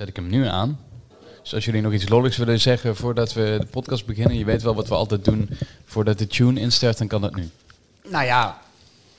Zet 0.00 0.08
ik 0.08 0.16
hem 0.16 0.26
nu 0.26 0.46
aan. 0.46 0.78
Dus 1.42 1.54
als 1.54 1.64
jullie 1.64 1.80
nog 1.80 1.92
iets 1.92 2.08
lolligs 2.08 2.36
willen 2.36 2.60
zeggen 2.60 2.96
voordat 2.96 3.32
we 3.32 3.56
de 3.60 3.66
podcast 3.66 4.06
beginnen, 4.06 4.38
je 4.38 4.44
weet 4.44 4.62
wel 4.62 4.74
wat 4.74 4.88
we 4.88 4.94
altijd 4.94 5.24
doen 5.24 5.50
voordat 5.84 6.18
de 6.18 6.26
tune 6.26 6.60
instart, 6.60 6.98
dan 6.98 7.06
kan 7.06 7.20
dat 7.20 7.34
nu. 7.34 7.48
Nou 8.08 8.24
ja, 8.24 8.60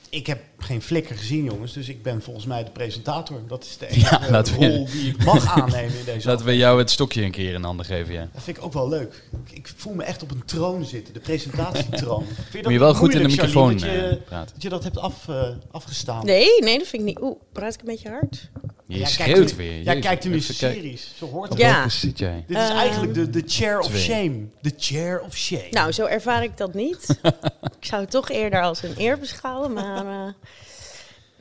ik 0.08 0.26
heb 0.26 0.40
geen 0.62 0.82
flikker 0.82 1.16
gezien, 1.16 1.44
jongens. 1.44 1.72
Dus 1.72 1.88
ik 1.88 2.02
ben 2.02 2.22
volgens 2.22 2.46
mij 2.46 2.64
de 2.64 2.70
presentator. 2.70 3.40
Dat 3.48 3.64
is 3.64 3.78
de 3.78 3.86
enige 3.88 4.18
Ja, 4.30 4.42
we- 4.42 4.54
rol 4.66 4.86
die 4.86 5.08
ik 5.10 5.24
mag 5.24 5.60
aannemen 5.60 5.98
in 5.98 6.04
deze 6.04 6.28
Laten 6.30 6.46
we 6.46 6.56
jou 6.56 6.78
het 6.78 6.90
stokje 6.90 7.22
een 7.22 7.30
keer 7.30 7.54
in 7.54 7.62
handen 7.62 7.86
geven, 7.86 8.12
ja. 8.14 8.28
Dat 8.32 8.42
vind 8.42 8.56
ik 8.56 8.64
ook 8.64 8.72
wel 8.72 8.88
leuk. 8.88 9.22
Ik, 9.46 9.56
ik 9.58 9.72
voel 9.76 9.94
me 9.94 10.02
echt 10.04 10.22
op 10.22 10.30
een 10.30 10.44
troon 10.44 10.84
zitten, 10.84 11.14
de 11.14 11.20
presentatietroon. 11.20 12.24
Vind 12.34 12.36
je 12.46 12.52
dat 12.52 12.62
Moet 12.62 12.72
je 12.72 12.78
wel 12.78 12.94
goed 12.94 13.14
in 13.14 13.22
de 13.22 13.28
microfoon 13.28 13.72
dat, 13.72 13.82
eh, 13.82 13.94
je, 14.10 14.16
praten. 14.24 14.52
dat 14.54 14.62
je 14.62 14.68
dat 14.68 14.84
hebt 14.84 14.98
af, 14.98 15.28
eh, 15.28 15.48
afgestaan? 15.70 16.24
Nee, 16.26 16.60
nee, 16.60 16.78
dat 16.78 16.86
vind 16.86 17.02
ik 17.02 17.08
niet. 17.08 17.20
Oeh, 17.22 17.36
praat 17.52 17.74
ik 17.74 17.80
een 17.80 17.86
beetje 17.86 18.08
hard? 18.08 18.50
Je 18.86 18.98
Jij 18.98 19.06
schreeuwt 19.06 19.36
kijkt 19.38 19.50
nu- 19.50 19.56
weer. 19.56 19.72
Jij 19.74 19.82
Jezus, 19.84 20.00
kijkt 20.06 20.24
nu 20.24 20.40
series. 20.40 21.12
Zo 21.16 21.26
hoort 21.26 21.50
Op 21.50 21.56
het. 21.56 21.66
Ja. 21.66 21.74
welke 21.74 21.90
zit 21.90 22.18
jij? 22.18 22.44
Dit 22.46 22.56
is 22.56 22.62
Eh, 22.62 22.70
eigenlijk 22.76 23.14
de, 23.14 23.30
de 23.30 23.42
chair 23.46 23.78
of 23.78 23.86
twee. 23.86 24.00
shame. 24.02 24.38
De 24.60 24.72
chair 24.76 25.20
of 25.20 25.36
shame. 25.36 25.66
Nou, 25.70 25.92
zo 25.92 26.04
ervaar 26.06 26.42
ik 26.42 26.56
dat 26.56 26.74
niet. 26.74 27.18
ik 27.80 27.84
zou 27.86 28.00
het 28.02 28.10
toch 28.10 28.30
eerder 28.30 28.62
als 28.62 28.82
een 28.82 28.94
eer 28.96 29.18
beschouwen, 29.18 29.72
maar... 29.72 30.06
eh, 30.06 30.32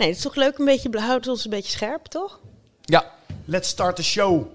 nee, 0.02 0.10
het 0.10 0.18
is 0.18 0.24
toch 0.24 0.36
leuk 0.36 0.58
een 0.58 0.66
beetje, 0.66 1.00
houdt 1.00 1.28
ons 1.28 1.44
een 1.44 1.50
beetje 1.50 1.72
scherp, 1.72 2.06
toch? 2.06 2.40
Ja, 2.82 3.12
Let's 3.46 3.70
start 3.70 3.96
the 3.96 4.04
show. 4.04 4.46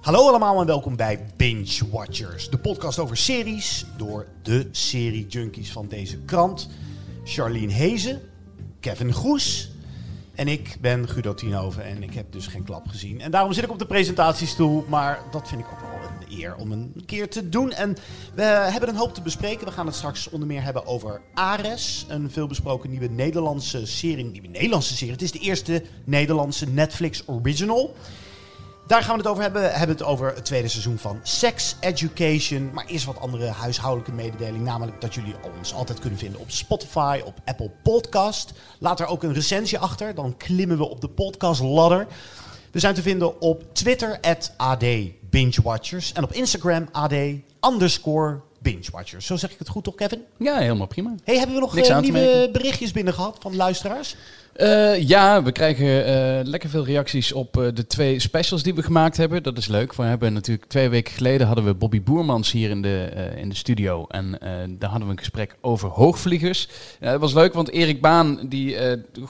Hallo 0.00 0.28
allemaal 0.28 0.60
en 0.60 0.66
welkom 0.66 0.96
bij 0.96 1.26
Binge 1.36 1.90
Watchers, 1.90 2.50
de 2.50 2.58
podcast 2.58 2.98
over 2.98 3.16
series 3.16 3.84
door 3.96 4.26
de 4.42 4.68
serie 4.70 5.26
junkies 5.26 5.72
van 5.72 5.88
deze 5.88 6.18
krant. 6.18 6.68
Charlene 7.24 7.72
Hezen, 7.72 8.20
Kevin 8.80 9.12
Groes 9.12 9.70
en 10.40 10.48
ik 10.48 10.76
ben 10.80 11.08
Guido 11.08 11.34
Tienhoven 11.34 11.84
en 11.84 12.02
ik 12.02 12.14
heb 12.14 12.32
dus 12.32 12.46
geen 12.46 12.64
klap 12.64 12.88
gezien. 12.88 13.20
En 13.20 13.30
daarom 13.30 13.52
zit 13.52 13.64
ik 13.64 13.70
op 13.70 13.78
de 13.78 13.86
presentatiestoel, 13.86 14.84
maar 14.88 15.18
dat 15.30 15.48
vind 15.48 15.60
ik 15.60 15.66
ook 15.72 15.80
wel 15.80 16.10
een 16.10 16.38
eer 16.38 16.56
om 16.56 16.72
een 16.72 17.02
keer 17.06 17.28
te 17.28 17.48
doen. 17.48 17.72
En 17.72 17.96
we 18.34 18.42
hebben 18.42 18.88
een 18.88 18.96
hoop 18.96 19.14
te 19.14 19.22
bespreken. 19.22 19.66
We 19.66 19.72
gaan 19.72 19.86
het 19.86 19.94
straks 19.94 20.28
onder 20.28 20.48
meer 20.48 20.62
hebben 20.62 20.86
over 20.86 21.20
Ares, 21.34 22.06
een 22.08 22.30
veelbesproken 22.30 22.90
nieuwe 22.90 23.08
Nederlandse 23.08 23.86
serie. 23.86 24.24
Nieuwe 24.24 24.48
Nederlandse 24.48 24.96
serie. 24.96 25.12
Het 25.12 25.22
is 25.22 25.32
de 25.32 25.38
eerste 25.38 25.84
Nederlandse 26.04 26.66
Netflix 26.66 27.22
original. 27.26 27.94
Daar 28.90 29.02
gaan 29.02 29.12
we 29.12 29.20
het 29.20 29.30
over 29.30 29.42
hebben. 29.42 29.62
We 29.62 29.68
hebben 29.68 29.96
het 29.96 30.06
over 30.06 30.34
het 30.34 30.44
tweede 30.44 30.68
seizoen 30.68 30.98
van 30.98 31.20
Sex 31.22 31.76
Education. 31.80 32.70
Maar 32.72 32.84
eerst 32.86 33.04
wat 33.04 33.20
andere 33.20 33.46
huishoudelijke 33.46 34.12
mededeling. 34.12 34.64
Namelijk 34.64 35.00
dat 35.00 35.14
jullie 35.14 35.34
ons 35.56 35.74
altijd 35.74 35.98
kunnen 35.98 36.18
vinden 36.18 36.40
op 36.40 36.50
Spotify, 36.50 37.20
op 37.24 37.34
Apple 37.44 37.70
Podcast. 37.82 38.52
Laat 38.78 39.00
er 39.00 39.06
ook 39.06 39.22
een 39.22 39.32
recensie 39.32 39.78
achter. 39.78 40.14
Dan 40.14 40.36
klimmen 40.36 40.76
we 40.76 40.88
op 40.88 41.00
de 41.00 41.08
podcast 41.08 41.60
ladder. 41.60 42.06
We 42.70 42.78
zijn 42.78 42.94
te 42.94 43.02
vinden 43.02 43.40
op 43.40 43.74
Twitter, 43.74 44.20
AD 44.56 44.84
Bingewatchers. 45.20 46.12
En 46.12 46.24
op 46.24 46.32
Instagram, 46.32 46.88
AD 46.92 47.14
Bingewatchers. 48.62 49.26
Zo 49.26 49.36
zeg 49.36 49.50
ik 49.50 49.58
het 49.58 49.68
goed 49.68 49.84
toch, 49.84 49.94
Kevin? 49.94 50.22
ja, 50.36 50.58
helemaal 50.58 50.86
prima. 50.86 51.14
Hey, 51.24 51.36
hebben 51.36 51.54
we 51.54 51.60
nog 51.60 51.74
te 51.74 51.94
nieuwe 52.00 52.48
berichtjes 52.52 52.92
binnen 52.92 53.14
gehad 53.14 53.36
van 53.40 53.56
luisteraars? 53.56 54.16
Eh, 54.52 55.08
ja, 55.08 55.42
we 55.42 55.52
krijgen 55.52 56.04
eh, 56.04 56.44
lekker 56.46 56.70
veel 56.70 56.84
reacties 56.84 57.32
op 57.32 57.70
de 57.74 57.86
twee 57.86 58.18
specials 58.18 58.62
die 58.62 58.74
we 58.74 58.82
gemaakt 58.82 59.16
hebben. 59.16 59.42
Dat 59.42 59.58
is 59.58 59.66
leuk. 59.66 59.94
We 59.94 60.02
hebben 60.02 60.32
natuurlijk 60.32 60.68
twee 60.68 60.88
weken 60.88 61.12
geleden 61.12 61.46
hadden 61.46 61.64
we 61.64 61.74
Bobby 61.74 62.02
Boermans 62.02 62.52
hier 62.52 62.70
in 62.70 62.82
de, 62.82 63.32
in 63.36 63.48
de 63.48 63.54
studio. 63.54 64.06
En 64.08 64.38
daar 64.78 64.90
hadden 64.90 65.08
we 65.08 65.12
een 65.12 65.18
gesprek 65.18 65.56
over 65.60 65.88
hoogvliegers. 65.88 66.68
Dat 67.00 67.20
was 67.20 67.34
leuk, 67.34 67.52
want 67.52 67.70
Erik 67.70 68.00
Baan, 68.00 68.40
die 68.48 68.76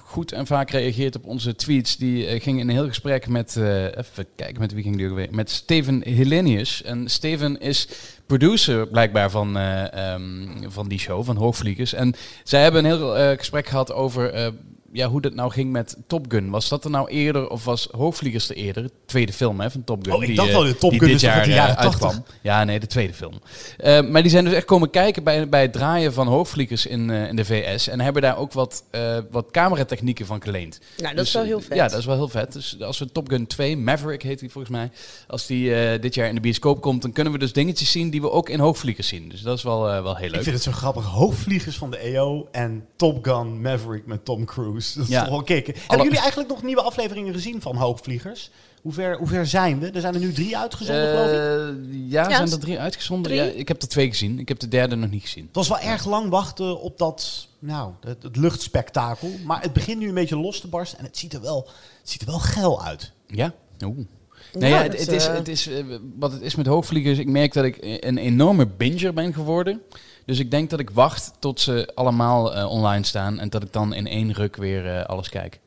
goed 0.05 0.33
en 0.33 0.47
vaak 0.47 0.71
reageert 0.71 1.17
op 1.17 1.27
onze 1.27 1.57
tweets, 1.57 1.97
die 1.97 2.41
ging 2.41 2.61
in 2.61 2.69
een 2.69 2.75
heel 2.75 2.89
gesprek 2.89 3.29
met, 3.29 3.57
even 3.57 4.27
kijken 4.37 4.61
met 4.61 4.73
wie 4.73 4.83
ging 4.83 4.97
die 4.97 5.09
ook 5.09 5.15
weer, 5.15 5.29
met 5.31 5.51
Steven 5.51 6.03
Helenius. 6.05 6.83
En 6.83 7.09
Steven 7.09 7.61
is 7.61 7.89
producer 8.31 8.87
blijkbaar 8.87 9.31
van, 9.31 9.57
eh, 9.57 9.93
ehm, 9.93 10.47
van 10.67 10.89
die 10.89 10.99
show, 10.99 11.25
van 11.25 11.37
Hoogvliegers. 11.37 11.93
En 11.93 12.15
zij 12.45 12.63
hebben 12.63 12.85
een 12.85 12.91
heel 12.91 13.17
eh, 13.17 13.39
gesprek 13.39 13.67
gehad 13.67 13.93
over 13.93 14.33
eh, 14.33 14.47
ja, 14.93 15.09
hoe 15.09 15.21
dat 15.21 15.35
nou 15.35 15.51
ging 15.51 15.73
met 15.73 15.97
Top 16.07 16.25
Gun. 16.29 16.51
Was 16.51 16.69
dat 16.69 16.85
er 16.85 16.91
nou 16.91 17.09
eerder 17.09 17.49
of 17.49 17.65
was 17.65 17.89
Hoogvliegers 17.91 18.49
er 18.51 18.57
eerder? 18.57 18.91
Tweede 19.07 19.33
film 19.33 19.61
hè, 19.61 19.71
van 19.71 19.85
Top 19.85 20.05
Gun. 20.05 20.15
Oh, 20.15 20.21
ik 20.21 20.27
die, 20.27 20.37
dacht 20.37 20.49
eh, 20.49 20.55
al, 20.57 20.63
de 20.63 20.77
Top 20.77 20.91
die 20.91 20.99
Gun 21.01 21.09
dit 21.09 21.21
jaar 21.21 21.43
de 21.45 21.51
eh, 21.51 21.57
jaren 21.57 21.77
80? 21.77 22.03
uitkwam. 22.03 22.25
Ja, 22.43 22.65
nee, 22.65 22.81
de 22.81 22.87
tweede 22.87 23.15
film. 23.15 23.35
Eh, 23.77 24.01
maar 24.03 24.23
die 24.23 24.31
zijn 24.31 24.45
dus 24.45 24.53
echt 24.55 24.65
komen 24.65 24.91
kijken 24.91 25.25
bij, 25.25 25.49
bij 25.49 25.63
het 25.63 25.73
draaien 25.73 26.13
van 26.13 26.27
Hoogvliegers 26.27 26.87
in, 26.87 27.11
eh, 27.11 27.29
in 27.29 27.37
de 27.37 27.45
VS. 27.45 27.89
En 27.89 28.01
hebben 28.01 28.23
daar 28.23 28.37
ook 28.39 28.53
wat, 28.53 28.85
eh, 28.91 29.19
wat 29.31 29.47
cameratechnieken 29.51 30.27
van 30.27 30.43
geleend. 30.43 30.81
Nou, 30.97 31.09
dat 31.09 31.17
Dus, 31.17 31.27
is 31.27 31.33
wel 31.33 31.43
eh, 31.43 31.49
heel 31.49 31.61
vet. 31.61 31.77
Ja, 31.77 31.89
dat 31.89 31.99
is 31.99 32.05
wel 32.07 32.17
heel 32.17 32.29
vet. 32.29 32.53
Dus 32.53 32.81
als 32.81 32.99
we 32.99 33.13
Top 33.13 33.29
Gun 33.29 33.47
2, 33.47 33.77
Maverick 33.77 34.23
heet 34.23 34.39
die 34.39 34.51
volgens 34.51 34.73
mij, 34.73 34.91
als 35.27 35.47
die 35.47 35.75
eh, 35.75 36.01
dit 36.01 36.15
jaar 36.15 36.29
in 36.29 36.35
de 36.35 36.41
bioscoop 36.41 36.81
komt, 36.81 37.03
dan 37.03 37.13
kunnen 37.13 37.33
we 37.33 37.39
dus 37.39 37.53
dingetjes 37.53 37.91
zien 37.91 38.11
die 38.11 38.21
we 38.21 38.31
ook 38.31 38.49
in 38.49 38.59
Hoogvliegers 38.61 39.09
zien. 39.09 39.29
Dus 39.29 39.41
dat 39.43 39.57
is 39.57 39.63
wel, 39.63 39.89
eh, 39.91 40.03
wel 40.03 40.17
heel 40.17 40.27
Ik 40.27 40.33
leuk. 40.35 40.43
vind 40.43 40.55
het 40.55 40.65
zo 40.65 40.73
grappig. 40.73 41.05
Hoogvliegers 41.05 41.77
van 41.77 41.91
de 41.91 41.99
EO 41.99 42.49
en 42.53 42.87
Top 42.97 43.25
Gun 43.25 43.61
Maverick 43.61 44.07
met 44.07 44.25
Tom 44.25 44.45
Cruise. 44.45 44.79
Dat 44.95 45.05
is 45.05 45.09
Ja. 45.11 45.21
toch 45.21 45.31
wel 45.31 45.43
kicken. 45.43 45.75
Hebben 45.87 46.03
jullie 46.07 46.21
eigenlijk 46.21 46.51
nog 46.51 46.63
nieuwe 46.63 46.83
afleveringen 46.83 47.33
gezien 47.35 47.61
van 47.61 47.77
Hoogvliegers? 47.77 48.51
Hoe 48.83 48.93
ver, 48.93 49.17
hoe 49.17 49.27
ver 49.27 49.47
zijn 49.47 49.79
we? 49.81 49.91
Er 49.91 50.01
zijn 50.01 50.15
er 50.15 50.21
nu 50.21 50.33
drie 50.33 50.57
uitgezonden, 50.57 51.09
geloof 51.11 51.27
ik. 51.27 51.33
Eh, 51.33 52.11
ja, 52.11 52.29
Ja, 52.29 52.37
zijn 52.37 52.51
er 52.51 52.59
drie 52.59 52.79
uitgezonden? 52.79 53.31
drie? 53.33 53.45
Ja, 53.45 53.51
ik 53.51 53.69
heb 53.69 53.83
er 53.83 53.89
twee 53.89 54.09
gezien. 54.09 54.39
Ik 54.39 54.49
heb 54.49 54.59
de 54.59 54.69
derde 54.69 54.97
nog 54.97 55.11
niet 55.11 55.23
gezien. 55.23 55.45
Het 55.47 55.55
was 55.55 55.69
wel 55.69 55.79
erg 55.79 56.07
lang 56.07 56.29
wachten 56.31 56.81
op 56.81 56.99
dat, 56.99 57.49
nou, 57.59 57.93
het, 58.01 58.23
het 58.23 58.37
luchtspektakel. 58.37 59.31
Maar 59.45 59.63
het 59.63 59.73
begint 59.73 59.99
nu 59.99 60.09
een 60.09 60.15
beetje 60.15 60.37
los 60.39 60.61
te 60.61 60.69
barsten 60.69 60.99
en 60.99 61.05
het 61.05 61.19
ziet 61.19 61.33
er 61.33 61.41
wel, 61.41 61.69
het 62.01 62.11
ziet 62.11 62.21
er 62.21 62.27
wel 62.27 62.39
geil 62.39 62.85
uit. 62.85 63.13
Ja? 63.27 63.55
Oeh. 63.85 63.97
Nee, 64.53 64.71
ja, 64.71 64.83
het, 64.83 64.99
het 64.99 65.13
is, 65.13 65.27
eh, 65.27 65.35
het 65.35 65.49
is, 65.49 65.67
eh, 65.69 65.85
wat 66.19 66.33
het 66.33 66.41
is 66.43 66.55
met 66.55 66.67
hoogvliegers, 66.67 67.19
ik 67.19 67.29
merk 67.29 67.53
dat 67.53 67.65
ik 67.65 67.77
een 67.81 68.19
enorme 68.19 68.67
binger 68.67 69.13
ben 69.15 69.33
geworden. 69.35 69.81
Dus 70.31 70.39
ik 70.39 70.51
denk 70.51 70.71
dat 70.71 70.81
ik 70.81 70.91
wacht 70.91 71.33
tot 71.39 71.61
ze 71.61 71.91
allemaal 71.95 72.55
eh, 72.55 72.71
online 72.71 73.05
staan 73.05 73.39
en 73.39 73.49
dat 73.49 73.63
ik 73.63 73.73
dan 73.73 73.95
in 73.95 74.07
één 74.07 74.33
ruk 74.33 74.57
weer 74.57 74.87
eh, 74.87 75.05
alles 75.05 75.29
kijk. 75.29 75.61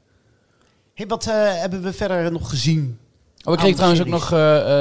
Hey, 0.94 1.08
wat 1.08 1.28
eh, 1.28 1.34
hebben 1.36 1.82
we 1.82 1.94
verder 1.94 2.32
nog 2.32 2.50
gezien? 2.50 2.98
Oh, 3.44 3.54
ik 3.54 3.60
kreeg 3.60 3.74
trouwens 3.76 4.02
ook 4.02 4.08
nog, 4.08 4.30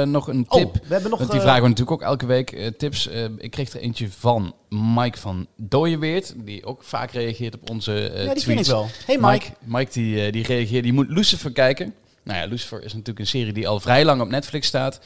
nog 0.05 0.27
een 0.27 0.45
tip. 0.49 0.65
Oh, 0.65 0.73
we 0.73 0.93
hebben 0.93 1.09
nog... 1.09 1.19
Want 1.19 1.31
die 1.31 1.41
vragen 1.41 1.61
we 1.61 1.67
natuurlijk 1.67 2.01
ook 2.01 2.07
elke 2.07 2.25
week 2.25 2.71
tips. 2.77 3.07
Ik 3.37 3.51
kreeg 3.51 3.73
er 3.73 3.79
eentje 3.79 4.11
van 4.11 4.55
Mike 4.69 5.17
van 5.17 5.47
Dooyeweert, 5.55 6.33
die 6.37 6.65
ook 6.65 6.83
vaak 6.83 7.11
reageert 7.11 7.55
op 7.55 7.69
onze 7.69 7.91
ja, 7.91 8.33
die 8.33 8.41
tweets. 8.41 8.45
ken 8.45 8.57
ik 8.57 8.65
wel. 8.65 8.87
Hey 9.05 9.17
Mike. 9.17 9.27
Mike, 9.29 9.51
Mike 9.59 9.91
die, 9.91 10.31
die 10.31 10.43
reageert, 10.43 10.83
die 10.83 10.93
moet 10.93 11.09
Lucifer 11.09 11.51
kijken. 11.51 11.93
Nou 12.23 12.39
ja, 12.39 12.45
Lucifer 12.45 12.83
is 12.83 12.91
natuurlijk 12.91 13.19
een 13.19 13.27
serie 13.27 13.53
die 13.53 13.67
al 13.67 13.79
vrij 13.79 14.05
lang 14.05 14.21
op 14.21 14.29
Netflix 14.29 14.67
staat. 14.67 14.99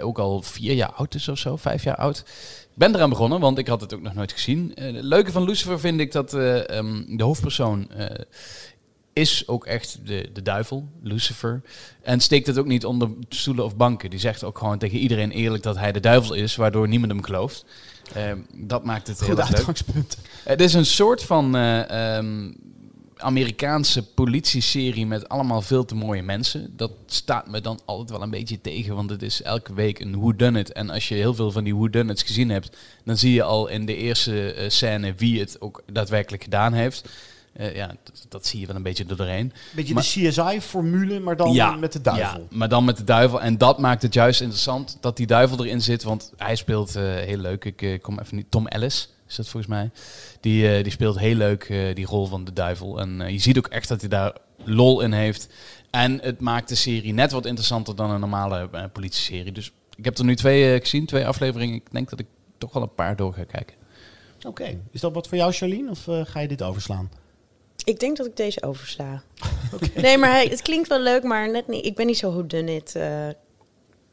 Ook 0.00 0.18
al 0.18 0.42
vier 0.42 0.74
jaar 0.74 0.92
oud 0.92 1.14
is 1.14 1.28
of 1.28 1.38
zo, 1.38 1.56
vijf 1.56 1.82
jaar 1.84 1.96
oud. 1.96 2.24
Ik 2.76 2.82
ben 2.82 2.94
eraan 2.94 3.08
begonnen, 3.08 3.40
want 3.40 3.58
ik 3.58 3.66
had 3.66 3.80
het 3.80 3.94
ook 3.94 4.02
nog 4.02 4.14
nooit 4.14 4.32
gezien. 4.32 4.74
Eh, 4.74 4.94
het 4.94 5.04
leuke 5.04 5.32
van 5.32 5.44
Lucifer 5.44 5.80
vind 5.80 6.00
ik 6.00 6.12
dat 6.12 6.34
eh, 6.34 6.68
ehm, 6.68 7.16
de 7.16 7.24
hoofdpersoon 7.24 7.90
eh, 7.90 8.06
is 9.12 9.48
ook 9.48 9.66
echt 9.66 9.98
de, 10.04 10.28
de 10.32 10.42
duivel, 10.42 10.88
Lucifer. 11.02 11.62
En 12.02 12.20
steekt 12.20 12.46
het 12.46 12.58
ook 12.58 12.66
niet 12.66 12.84
onder 12.84 13.08
stoelen 13.28 13.64
of 13.64 13.76
banken. 13.76 14.10
Die 14.10 14.18
zegt 14.18 14.44
ook 14.44 14.58
gewoon 14.58 14.78
tegen 14.78 14.98
iedereen 14.98 15.30
eerlijk 15.30 15.62
dat 15.62 15.76
hij 15.76 15.92
de 15.92 16.00
duivel 16.00 16.34
is, 16.34 16.56
waardoor 16.56 16.88
niemand 16.88 17.12
hem 17.12 17.22
gelooft. 17.22 17.64
Eh, 18.14 18.32
dat 18.52 18.84
maakt 18.84 19.06
het 19.06 19.20
heel 19.20 19.38
erg 19.38 19.66
leuk. 19.66 19.78
Het 20.44 20.60
is 20.60 20.74
een 20.74 20.86
soort 20.86 21.22
van 21.22 21.56
eh, 21.56 22.16
ehm, 22.16 22.52
Amerikaanse 23.16 24.02
politieserie 24.02 25.06
met 25.06 25.28
allemaal 25.28 25.62
veel 25.62 25.84
te 25.84 25.94
mooie 25.94 26.22
mensen. 26.22 26.72
Dat 26.76 26.90
staat 27.06 27.48
me 27.48 27.60
dan 27.60 27.80
altijd 27.84 28.10
wel 28.10 28.22
een 28.22 28.30
beetje 28.30 28.60
tegen, 28.60 28.94
want 28.94 29.10
het 29.10 29.22
is 29.22 29.42
elke 29.42 29.74
week 29.74 29.98
een 29.98 30.18
whodunit. 30.20 30.72
En 30.72 30.90
als 30.90 31.08
je 31.08 31.14
heel 31.14 31.34
veel 31.34 31.50
van 31.52 31.64
die 31.64 31.74
whodunits 31.76 32.22
gezien 32.22 32.50
hebt, 32.50 32.76
dan 33.04 33.16
zie 33.16 33.32
je 33.32 33.42
al 33.42 33.68
in 33.68 33.86
de 33.86 33.96
eerste 33.96 34.52
eh, 34.52 34.68
scène 34.70 35.14
wie 35.14 35.40
het 35.40 35.60
ook 35.60 35.82
daadwerkelijk 35.92 36.42
gedaan 36.42 36.72
heeft. 36.72 37.08
Eh, 37.52 37.76
ja, 37.76 37.86
dat, 37.86 38.26
dat 38.28 38.46
zie 38.46 38.60
je 38.60 38.66
wel 38.66 38.76
een 38.76 38.82
beetje 38.82 39.04
er 39.08 39.16
doorheen. 39.16 39.52
Beetje 39.74 39.94
Maar- 39.94 40.02
de 40.02 40.28
CSI-formule, 40.28 41.20
maar 41.20 41.36
dan 41.36 41.80
met 41.80 41.92
de 41.92 42.00
duivel. 42.00 42.40
Ja, 42.40 42.46
maar 42.56 42.68
dan 42.68 42.84
met 42.84 42.96
de 42.96 43.04
duivel. 43.04 43.40
En 43.40 43.58
dat 43.58 43.78
maakt 43.78 44.02
het 44.02 44.14
juist 44.14 44.40
interessant 44.40 44.98
dat 45.00 45.16
die 45.16 45.26
duivel 45.26 45.64
erin 45.64 45.80
zit. 45.80 46.02
Want 46.02 46.32
hij 46.36 46.56
speelt 46.56 46.96
eh, 46.96 47.02
heel 47.02 47.38
leuk. 47.38 47.64
Ik 47.64 48.02
kom 48.02 48.18
even 48.18 48.36
niet. 48.36 48.50
Tom 48.50 48.66
Ellis 48.66 49.08
is 49.28 49.36
dat 49.36 49.48
volgens 49.48 49.72
mij. 49.72 49.90
Die, 50.40 50.76
eh, 50.76 50.82
die 50.82 50.92
speelt 50.92 51.18
heel 51.18 51.34
leuk 51.34 51.64
eh, 51.64 51.94
die 51.94 52.06
rol 52.06 52.26
van 52.26 52.44
de 52.44 52.52
duivel. 52.52 53.00
En 53.00 53.20
eh, 53.20 53.30
je 53.30 53.38
ziet 53.38 53.58
ook 53.58 53.66
echt 53.66 53.88
dat 53.88 54.00
hij 54.00 54.08
daar 54.08 54.36
lol 54.64 55.00
in 55.00 55.12
heeft. 55.12 55.48
En 55.90 56.20
het 56.22 56.40
maakt 56.40 56.68
de 56.68 56.74
serie 56.74 57.12
net 57.12 57.32
wat 57.32 57.46
interessanter 57.46 57.96
dan 57.96 58.10
een 58.10 58.20
normale 58.20 58.68
eh, 58.72 58.84
politieserie. 58.92 59.52
Dus 59.52 59.72
ik 59.94 60.04
heb 60.04 60.18
er 60.18 60.24
nu 60.24 60.36
twee 60.36 60.74
eh, 60.74 60.80
gezien, 60.80 61.06
twee 61.06 61.26
afleveringen. 61.26 61.74
Ik 61.74 61.92
denk 61.92 62.10
dat 62.10 62.18
ik 62.18 62.26
toch 62.58 62.72
wel 62.72 62.82
een 62.82 62.94
paar 62.94 63.16
door 63.16 63.32
ga 63.32 63.44
kijken. 63.44 63.76
Oké. 64.46 64.78
Is 64.90 65.00
dat 65.00 65.14
wat 65.14 65.28
voor 65.28 65.38
jou, 65.38 65.52
Charlene? 65.52 65.90
Of 65.90 66.08
ga 66.08 66.40
je 66.40 66.48
dit 66.48 66.62
overslaan? 66.62 67.10
Ik 67.84 68.00
denk 68.00 68.16
dat 68.16 68.26
ik 68.26 68.36
deze 68.36 68.62
oversla. 68.62 69.22
Nee, 69.94 70.18
maar 70.18 70.30
hij, 70.30 70.46
het 70.46 70.62
klinkt 70.62 70.88
wel 70.88 71.00
leuk, 71.00 71.22
maar 71.22 71.50
net 71.50 71.68
niet. 71.68 71.84
Ik 71.84 71.94
ben 71.94 72.06
niet 72.06 72.18
zo 72.18 72.30
whodunit 72.30 72.94
eh 72.94 73.28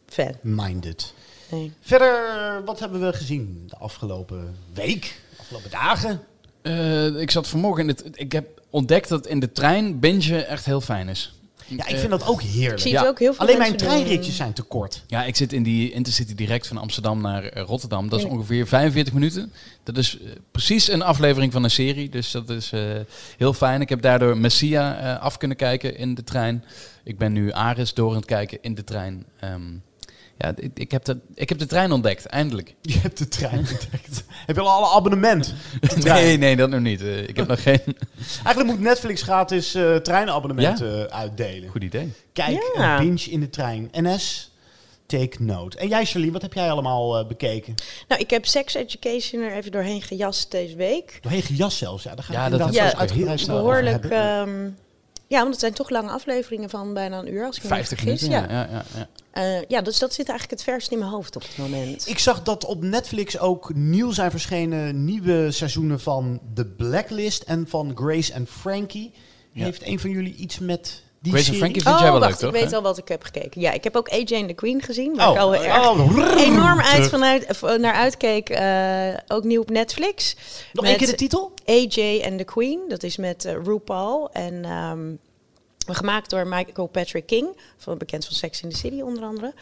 fan. 0.06 0.36
Minded. 0.42 1.14
Nee. 1.54 1.72
Verder, 1.82 2.62
wat 2.66 2.80
hebben 2.80 3.02
we 3.02 3.14
gezien 3.14 3.64
de 3.70 3.78
afgelopen 3.78 4.56
week? 4.74 5.22
Afgelopen 5.40 5.70
dagen? 5.72 6.22
Eh, 6.62 7.06
ik 7.20 7.32
zat 7.32 7.48
vanmorgen 7.48 7.82
in 7.82 7.88
het. 7.88 8.04
Ik 8.14 8.32
heb 8.32 8.62
ontdekt 8.70 9.10
dat 9.10 9.28
in 9.28 9.40
de 9.40 9.52
trein 9.52 10.00
bingen 10.00 10.48
echt 10.48 10.66
heel 10.66 10.82
fijn 10.82 11.08
is. 11.10 11.34
Ja, 11.68 11.88
ik 11.88 11.98
vind 11.98 12.10
dat 12.10 12.28
ook 12.28 12.42
heerlijk. 12.42 12.74
Ik 12.74 12.80
zie 12.80 12.92
Ja. 12.92 13.08
ook 13.08 13.20
heel 13.20 13.34
veel 13.34 13.42
Alleen 13.46 13.58
mijn 13.58 13.70
doen. 13.70 13.88
treinritjes 13.88 14.36
zijn 14.36 14.54
te 14.54 14.62
kort. 14.62 15.04
Ja, 15.08 15.24
ik 15.24 15.36
zit 15.36 15.54
in 15.54 15.64
die 15.64 15.92
Intercity 15.92 16.36
direct 16.36 16.68
van 16.68 16.78
Amsterdam 16.78 17.22
naar 17.22 17.44
eh, 17.44 17.64
Rotterdam. 17.64 18.10
Dat 18.10 18.20
is 18.20 18.26
Ja. 18.26 18.32
ongeveer 18.32 18.68
45 18.68 19.14
minuten. 19.14 19.52
Dat 19.84 19.98
is 19.98 20.20
eh, 20.20 20.30
precies 20.52 20.88
een 20.88 21.02
aflevering 21.02 21.52
van 21.52 21.64
een 21.64 21.72
serie. 21.72 22.10
Dus 22.10 22.32
dat 22.32 22.50
is 22.50 22.72
eh, 22.72 22.82
heel 23.38 23.54
fijn. 23.54 23.82
Ik 23.82 23.90
heb 23.90 24.02
daardoor 24.02 24.38
Messia 24.38 24.98
eh, 24.98 25.22
af 25.22 25.38
kunnen 25.38 25.58
kijken 25.58 25.98
in 25.98 26.14
de 26.16 26.24
trein. 26.24 26.64
Ik 27.04 27.18
ben 27.18 27.34
nu 27.34 27.52
Aris 27.52 27.94
door 27.94 28.10
aan 28.10 28.16
het 28.16 28.26
kijken 28.26 28.58
in 28.62 28.76
de 28.76 28.84
trein. 28.84 29.26
Ehm, 29.40 29.62
ja, 30.44 30.54
ik, 30.56 30.72
ik, 30.74 30.92
heb 30.92 31.04
de, 31.06 31.18
ik 31.36 31.50
heb 31.50 31.58
de 31.60 31.66
trein 31.66 31.92
ontdekt, 31.92 32.26
eindelijk. 32.26 32.76
Je 32.82 33.00
hebt 33.00 33.18
de 33.18 33.28
trein 33.28 33.58
ontdekt. 33.58 34.24
Heb 34.46 34.56
je 34.56 34.62
al 34.62 34.70
alle 34.70 34.96
abonnement? 34.96 35.54
De 35.82 35.88
trein. 35.88 36.24
Nee, 36.24 36.38
nee, 36.38 36.56
dat 36.56 36.70
nog 36.70 36.80
niet. 36.80 37.02
Eh, 37.02 37.28
ik 37.28 37.36
heb 37.36 37.48
nog 37.48 37.62
geen 37.64 37.80
Eigenlijk 38.44 38.66
moet 38.66 38.80
Netflix 38.80 39.22
gratis 39.22 39.76
eh 39.76 39.96
treinabonnementen 39.96 41.10
eh, 41.10 41.20
uitdelen. 41.20 41.70
goed 41.70 41.84
idee. 41.84 42.14
Kijk, 42.34 42.72
Ja. 42.76 43.00
een 43.00 43.06
binge 43.06 43.30
in 43.32 43.40
de 43.40 43.50
trein. 43.50 43.90
NS, 43.92 44.52
take 45.06 45.36
note. 45.40 45.78
En 45.78 45.88
jij, 45.88 46.06
Charlene, 46.06 46.32
wat 46.32 46.42
heb 46.42 46.54
jij 46.54 46.72
allemaal 46.72 47.28
bekeken? 47.28 47.76
Nou, 48.08 48.22
ik 48.22 48.30
heb 48.30 48.46
Sex 48.46 48.74
Education 48.74 49.42
er 49.42 49.54
even 49.54 49.72
doorheen 49.72 50.02
gejast 50.02 50.52
deze 50.52 50.76
week. 50.76 51.20
Doorheen 51.22 51.42
gejast 51.42 51.78
zelfs. 51.78 52.04
Ja, 52.04 52.16
daar 52.16 52.24
gaan 52.24 52.36
Ja, 52.36 52.44
we 52.44 52.58
dat 52.58 53.12
heel 53.12 53.30
over 53.30 53.46
Behoorlijk. 53.48 54.06
Ja, 55.34 55.40
want 55.40 55.52
het 55.52 55.60
zijn 55.60 55.74
toch 55.74 55.90
lange 55.90 56.10
afleveringen 56.10 56.70
van 56.70 56.94
bijna 56.94 57.20
een 57.20 57.34
uur, 57.34 57.46
als 57.46 57.58
ik 57.58 57.64
me 57.64 57.76
niet 57.76 57.88
50 57.88 58.00
vergis. 58.00 58.22
minuten, 58.22 58.56
ja. 58.56 58.62
Ja. 58.62 58.68
ja, 58.72 58.84
ja. 58.96 59.08
Eh, 59.32 59.62
ja, 59.68 59.82
dus 59.82 60.00
dat 60.00 60.14
zit 60.14 60.30
eigenlijk 60.30 60.60
het 60.60 60.70
verst 60.70 60.92
in 60.92 61.00
mijn 61.00 61.12
hoofd 61.12 61.36
op 61.36 61.42
het 61.42 61.58
moment. 61.58 62.08
Ik 62.08 62.20
zag 62.20 62.44
dat 62.44 62.66
op 62.66 62.84
Netflix 62.84 63.40
ook 63.40 63.74
nieuw 63.74 64.12
zijn 64.12 64.32
verschenen 64.32 65.06
nieuwe 65.06 65.52
seizoenen 65.52 66.00
van 66.00 66.40
The 66.54 66.66
Blacklist 66.66 67.44
en 67.44 67.68
van 67.68 67.92
Grace 67.96 68.36
and 68.36 68.50
Frankie. 68.50 69.14
Ja. 69.52 69.64
Heeft 69.64 69.86
een 69.86 70.00
van 70.00 70.10
jullie 70.10 70.36
iets 70.36 70.60
met 70.60 71.04
die 71.24 71.34
Grace? 71.34 71.54
Frankie 71.54 71.82
vind 71.82 72.00
jij 72.00 72.12
wel 72.12 72.20
wacht, 72.20 72.32
leuk, 72.32 72.40
toch? 72.40 72.54
ik 72.54 72.64
weet 72.64 72.74
al 72.74 72.82
wat 72.82 72.98
ik 72.98 73.08
heb 73.08 73.24
gekeken. 73.24 73.62
Ja, 73.62 73.72
ik 73.72 73.84
heb 73.84 73.96
ook 73.96 74.10
AJ 74.10 74.34
and 74.36 74.48
the 74.48 74.54
Queen 74.54 74.82
gezien, 74.82 75.16
waar 75.16 75.28
Oh, 75.28 75.34
ik 75.34 75.72
al 75.72 75.94
oh, 75.94 76.38
enorm 76.38 76.80
uit 76.80 77.10
vanuit, 77.10 77.50
of, 77.50 77.78
naar 77.78 77.94
uitkeek. 77.94 78.50
eh, 78.50 79.14
ook 79.28 79.44
nieuw 79.44 79.62
op 79.62 79.70
Netflix. 79.70 80.36
Nog 80.74 80.86
één 80.86 80.98
keer 80.98 81.08
de 81.08 81.16
titel? 81.16 81.52
AJ 81.66 82.22
and 82.26 82.38
the 82.38 82.44
Queen, 82.46 82.80
dat 82.88 83.04
is 83.04 83.18
met 83.18 83.46
eh, 83.46 83.54
RuPaul. 83.64 84.32
En 84.32 84.66
ehm, 84.66 85.12
gemaakt 85.98 86.30
door 86.30 86.48
Michael 86.48 86.88
Patrick 86.88 87.26
King, 87.26 87.48
van 87.78 87.98
bekend 87.98 88.26
van 88.26 88.36
Sex 88.36 88.62
in 88.62 88.70
the 88.70 88.78
City 88.78 89.02
onder 89.02 89.24
andere. 89.24 89.54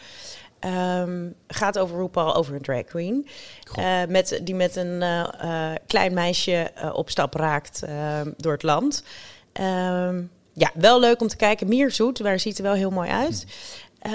Ehm, 0.58 1.28
gaat 1.46 1.78
over 1.78 1.98
RuPaul, 1.98 2.34
over 2.34 2.54
een 2.54 2.62
drag 2.62 2.84
queen. 2.84 3.26
Eh, 3.74 4.00
met, 4.08 4.40
die 4.42 4.54
met 4.54 4.76
een 4.76 5.02
eh, 5.02 5.20
eh, 5.70 5.76
klein 5.86 6.14
meisje 6.14 6.52
eh, 6.74 6.94
op 6.94 7.10
stap 7.10 7.34
raakt 7.34 7.82
ehm, 7.82 8.30
door 8.36 8.52
het 8.52 8.62
land. 8.62 9.02
Ehm, 9.52 10.22
ja, 10.52 10.70
wel 10.74 11.00
leuk 11.00 11.20
om 11.20 11.28
te 11.28 11.36
kijken. 11.36 11.68
Meer 11.68 11.90
zoet, 11.90 12.22
maar 12.22 12.40
ziet 12.40 12.56
er 12.58 12.62
wel 12.64 12.72
heel 12.74 12.90
mooi 12.90 13.10
uit. 13.10 13.44
Eh, 13.98 14.12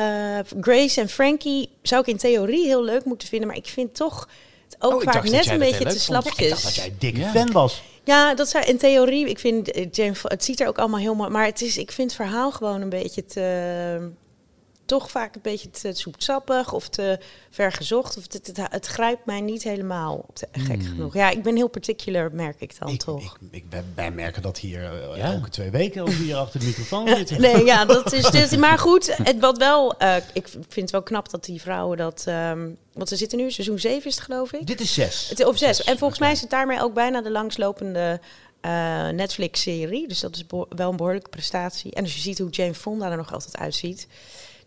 Grace 0.62 1.02
en 1.02 1.10
Frankie 1.10 1.70
zou 1.82 2.02
ik 2.02 2.08
in 2.08 2.18
theorie 2.18 2.66
heel 2.66 2.84
leuk 2.84 3.06
moeten 3.06 3.28
vinden. 3.28 3.48
Maar 3.48 3.58
ik 3.58 3.66
vind 3.68 3.96
toch 3.96 4.28
het 4.66 4.76
ook 4.80 4.94
Oh, 4.94 5.02
vaak 5.02 5.24
net 5.24 5.46
een 5.46 5.60
dat 5.60 5.60
beetje 5.60 5.84
heel 5.84 5.94
te 5.94 6.00
slapjes. 6.00 6.38
Ik 6.38 6.50
dacht 6.50 6.64
dat 6.64 6.76
jij 6.76 6.86
een 6.86 6.96
dikke 7.00 7.20
Ja. 7.20 7.32
fan 7.32 7.52
was. 7.52 7.84
Ja, 8.04 8.36
dat 8.36 8.50
zou 8.50 8.66
in 8.66 8.78
theorie. 8.78 9.30
Ik 9.30 9.40
vind 9.40 9.72
eh, 9.72 10.12
het 10.24 10.44
ziet 10.44 10.60
er 10.60 10.68
ook 10.68 10.78
allemaal 10.78 11.00
heel 11.00 11.16
mooi, 11.16 11.30
maar 11.30 11.46
het 11.46 11.62
is, 11.62 11.78
ik 11.78 11.92
vind 11.92 12.12
het 12.12 12.22
verhaal 12.22 12.52
gewoon 12.52 12.82
een 12.82 12.90
beetje 12.90 13.26
te, 13.26 14.12
toch 14.88 15.12
vaak 15.12 15.36
een 15.36 15.42
beetje 15.42 15.70
te 15.70 15.94
zoetsappig 15.94 16.74
of 16.74 16.90
te 16.90 17.20
vergezocht. 17.50 18.18
Of 18.18 18.24
het, 18.24 18.34
het, 18.48 18.58
het 18.72 18.86
grijpt 18.86 19.26
mij 19.26 19.42
niet 19.42 19.64
helemaal 19.64 20.26
op 20.28 20.36
de, 20.40 20.48
gek 20.52 20.82
Hmm. 20.82 20.88
genoeg. 20.88 21.14
Ja, 21.14 21.30
ik 21.30 21.44
ben 21.44 21.56
heel 21.56 21.68
particular, 21.68 22.30
merk 22.34 22.62
ik 22.62 22.80
dan 22.80 22.90
Ik, 22.90 23.00
toch. 23.00 23.24
ik, 23.24 23.32
ik, 23.52 23.66
wij- 23.70 23.84
wij 23.96 24.12
merken 24.12 24.42
dat 24.42 24.58
hier 24.60 24.84
eh, 24.84 25.18
Ja. 25.18 25.24
elke 25.34 25.50
twee 25.50 25.70
weken 25.70 26.06
we 26.06 26.12
hier 26.12 26.36
achter 26.36 26.60
de 26.60 26.66
microfoon 26.66 27.08
zitten. 27.08 27.42
Nee, 27.42 27.66
ja, 27.66 27.86
dat 27.86 28.14
is 28.14 28.30
dit. 28.40 28.58
Maar 28.58 28.78
goed, 28.80 29.18
het, 29.24 29.40
wat 29.40 29.58
wel, 29.58 29.98
eh, 29.98 30.16
ik 30.34 30.48
vind 30.48 30.76
het 30.76 30.92
wel 30.92 31.04
knap 31.04 31.30
dat 31.30 31.46
die 31.46 31.62
vrouwen 31.62 31.98
dat. 31.98 32.24
ehm 32.26 32.68
want 32.94 33.10
ze 33.10 33.16
zitten 33.16 33.38
nu, 33.38 33.52
seizoen 33.52 33.80
7 33.80 34.06
is 34.10 34.16
het 34.16 34.24
geloof 34.24 34.54
ik. 34.54 34.68
Dit 34.68 34.82
is 34.82 34.94
zes. 34.94 35.30
Het, 35.30 35.46
of 35.46 35.58
zes. 35.58 35.84
En 35.84 35.98
volgens 35.98 36.20
mij 36.20 36.32
is 36.32 36.42
het 36.42 36.50
daarmee 36.50 36.82
ook 36.82 36.94
bijna 36.94 37.22
de 37.22 37.32
langslopende 37.32 38.20
eh, 38.62 39.08
Netflix-serie. 39.10 40.08
Dus 40.08 40.20
dat 40.20 40.36
is 40.36 40.44
wel 40.70 40.90
een 40.90 40.96
behoorlijke 40.98 41.30
prestatie. 41.30 41.94
En 41.94 42.04
als 42.04 42.14
je 42.16 42.20
ziet 42.22 42.40
hoe 42.40 42.50
Jane 42.50 42.74
Fonda 42.74 43.12
er 43.12 43.18
nog 43.18 43.34
altijd 43.34 43.58
uitziet. 43.58 44.08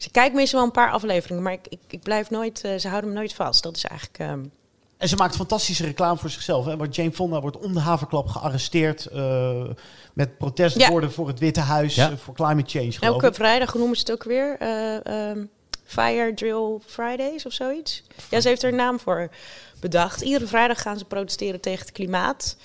Ze 0.03 0.11
kijkt 0.11 0.35
meestal 0.35 0.59
wel 0.59 0.69
een 0.69 0.75
paar 0.75 0.91
afleveringen, 0.93 1.43
maar 1.43 1.53
ik, 1.53 1.67
ik, 1.69 1.79
ik 1.89 2.03
blijf 2.03 2.31
nooit, 2.31 2.61
eh, 2.65 2.77
ze 2.79 2.89
houden 2.89 3.11
me 3.11 3.17
nooit 3.17 3.35
vast. 3.35 3.63
Dat 3.63 3.77
is 3.77 3.85
eigenlijk. 3.85 4.19
ehm, 4.19 4.45
En 4.97 5.09
ze 5.09 5.17
maakt 5.17 5.37
fantastische 5.37 5.85
reclame 5.85 6.19
voor 6.19 6.31
zichzelf. 6.31 6.65
Hè? 6.65 6.77
Want 6.77 6.95
Jane 6.95 7.13
Fonda 7.13 7.41
wordt 7.41 7.59
om 7.59 7.73
de 7.75 7.81
haverklap 7.81 8.29
gearresteerd 8.29 9.07
eh, 9.07 9.63
met 10.15 10.39
protestborden 10.39 11.13
voor 11.13 11.27
het 11.29 11.39
Witte 11.39 11.61
Huis 11.61 11.95
Ja. 11.95 12.11
eh, 12.11 12.17
voor 12.17 12.35
climate 12.35 12.71
change. 12.79 12.93
Geloof 12.93 13.13
elke 13.15 13.27
ik. 13.27 13.35
vrijdag 13.35 13.75
noemen 13.75 13.97
ze 13.97 14.01
het 14.03 14.13
ook 14.13 14.25
weer. 14.25 14.57
Eh, 14.59 15.07
ehm, 15.31 15.45
Fire 15.85 16.35
Drill 16.35 16.79
Fridays 16.87 17.47
of 17.47 17.53
zoiets. 17.53 18.03
Ja, 18.31 18.41
ze 18.41 18.49
heeft 18.49 18.63
er 18.63 18.69
een 18.69 18.77
naam 18.77 19.01
voor 19.01 19.29
bedacht. 19.81 20.21
Iedere 20.21 20.47
vrijdag 20.47 20.83
gaan 20.83 20.99
ze 20.99 21.05
protesteren 21.05 21.61
tegen 21.61 21.81
het 21.81 21.93
klimaat. 21.93 22.57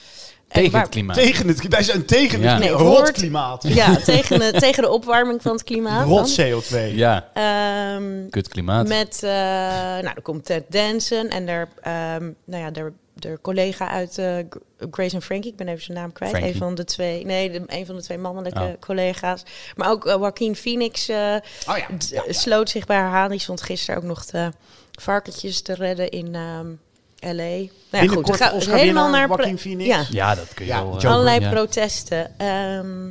En 0.48 0.62
Tegen 0.62 0.72
waar- 0.72 0.82
het 0.82 0.92
klimaat. 0.92 1.16
Tegen 1.16 1.48
het, 1.48 1.68
wij 1.68 1.84
zijn 1.84 2.06
tegen 2.06 2.40
Ja. 2.42 2.50
het 2.54 2.60
Nee, 2.60 2.70
rot 2.70 3.12
klimaat. 3.12 3.64
Ja, 3.68 3.96
tegen 3.96 4.40
de, 4.40 4.52
tegen 4.60 4.84
de 4.84 4.90
opwarming 4.90 5.42
van 5.42 5.52
het 5.52 5.64
klimaat. 5.64 6.06
Rot 6.08 6.36
dan. 6.36 6.46
CO2. 6.62 6.96
Ja, 6.96 7.30
Ehm, 7.34 8.30
kut 8.30 8.48
klimaat. 8.48 8.88
Met, 8.88 9.20
eh, 9.24 9.30
nou, 9.32 10.08
er 10.16 10.22
komt 10.22 10.46
Ted 10.46 10.64
Danson 10.70 11.28
en 11.28 11.48
er, 11.48 11.68
ehm, 11.82 12.32
nou 12.46 12.64
ja, 12.64 12.72
er, 12.74 12.94
er 13.20 13.42
collega 13.42 13.90
uit 13.90 14.18
eh, 14.18 14.36
G- 14.50 14.86
Grace 14.92 15.16
en 15.16 15.22
Frankie, 15.22 15.52
ik 15.52 15.58
ben 15.58 15.68
even 15.68 15.84
zijn 15.84 15.98
naam 15.98 16.12
kwijt, 16.12 16.32
Frankie. 16.32 16.54
een 16.54 16.60
van 16.60 16.76
de 16.76 16.84
twee, 16.84 17.26
nee, 17.26 17.52
de, 17.52 17.62
een 17.68 17.86
van 17.86 17.96
de 17.96 18.02
twee 18.02 18.18
mannelijke 18.18 18.60
Oh. 18.60 18.70
collega's. 18.80 19.44
Maar 19.76 19.90
ook 19.90 20.06
eh, 20.06 20.14
Joaquin 20.14 20.56
Phoenix 20.56 21.10
eh, 21.10 21.36
Oh 21.70 21.78
ja. 21.78 21.88
d- 21.98 22.10
ja, 22.10 22.24
ja. 22.26 22.34
sloot 22.34 22.70
zich 22.70 22.86
bij 22.86 22.98
haar 22.98 23.14
aan. 23.24 23.30
Die 23.30 23.40
stond 23.40 23.62
gisteren 23.62 23.98
ook 24.02 24.08
nog 24.08 24.26
de 24.26 24.50
varkentjes 25.00 25.62
te 25.62 25.74
redden 25.74 26.10
in 26.10 26.36
ehm 26.36 26.68
LA. 27.26 27.32
Nou 27.34 27.44
ja, 27.58 27.68
goed, 27.68 28.00
Binnenkort 28.00 28.38
ga- 28.42 28.54
Oscar 28.54 28.76
helemaal 28.78 29.10
naar 29.10 29.28
Joaquin 29.28 29.58
Phoenix. 29.58 29.88
Ja, 29.90 30.06
ja, 30.12 30.36
dat 30.36 30.54
kun 30.54 30.66
je 30.66 30.72
Ja, 30.72 30.78
wel. 30.78 30.88
eh, 30.88 30.94
Joker, 30.94 31.10
allerlei 31.10 31.40
ja. 31.40 31.50
protesten. 31.50 32.40
Ehm 32.40 33.08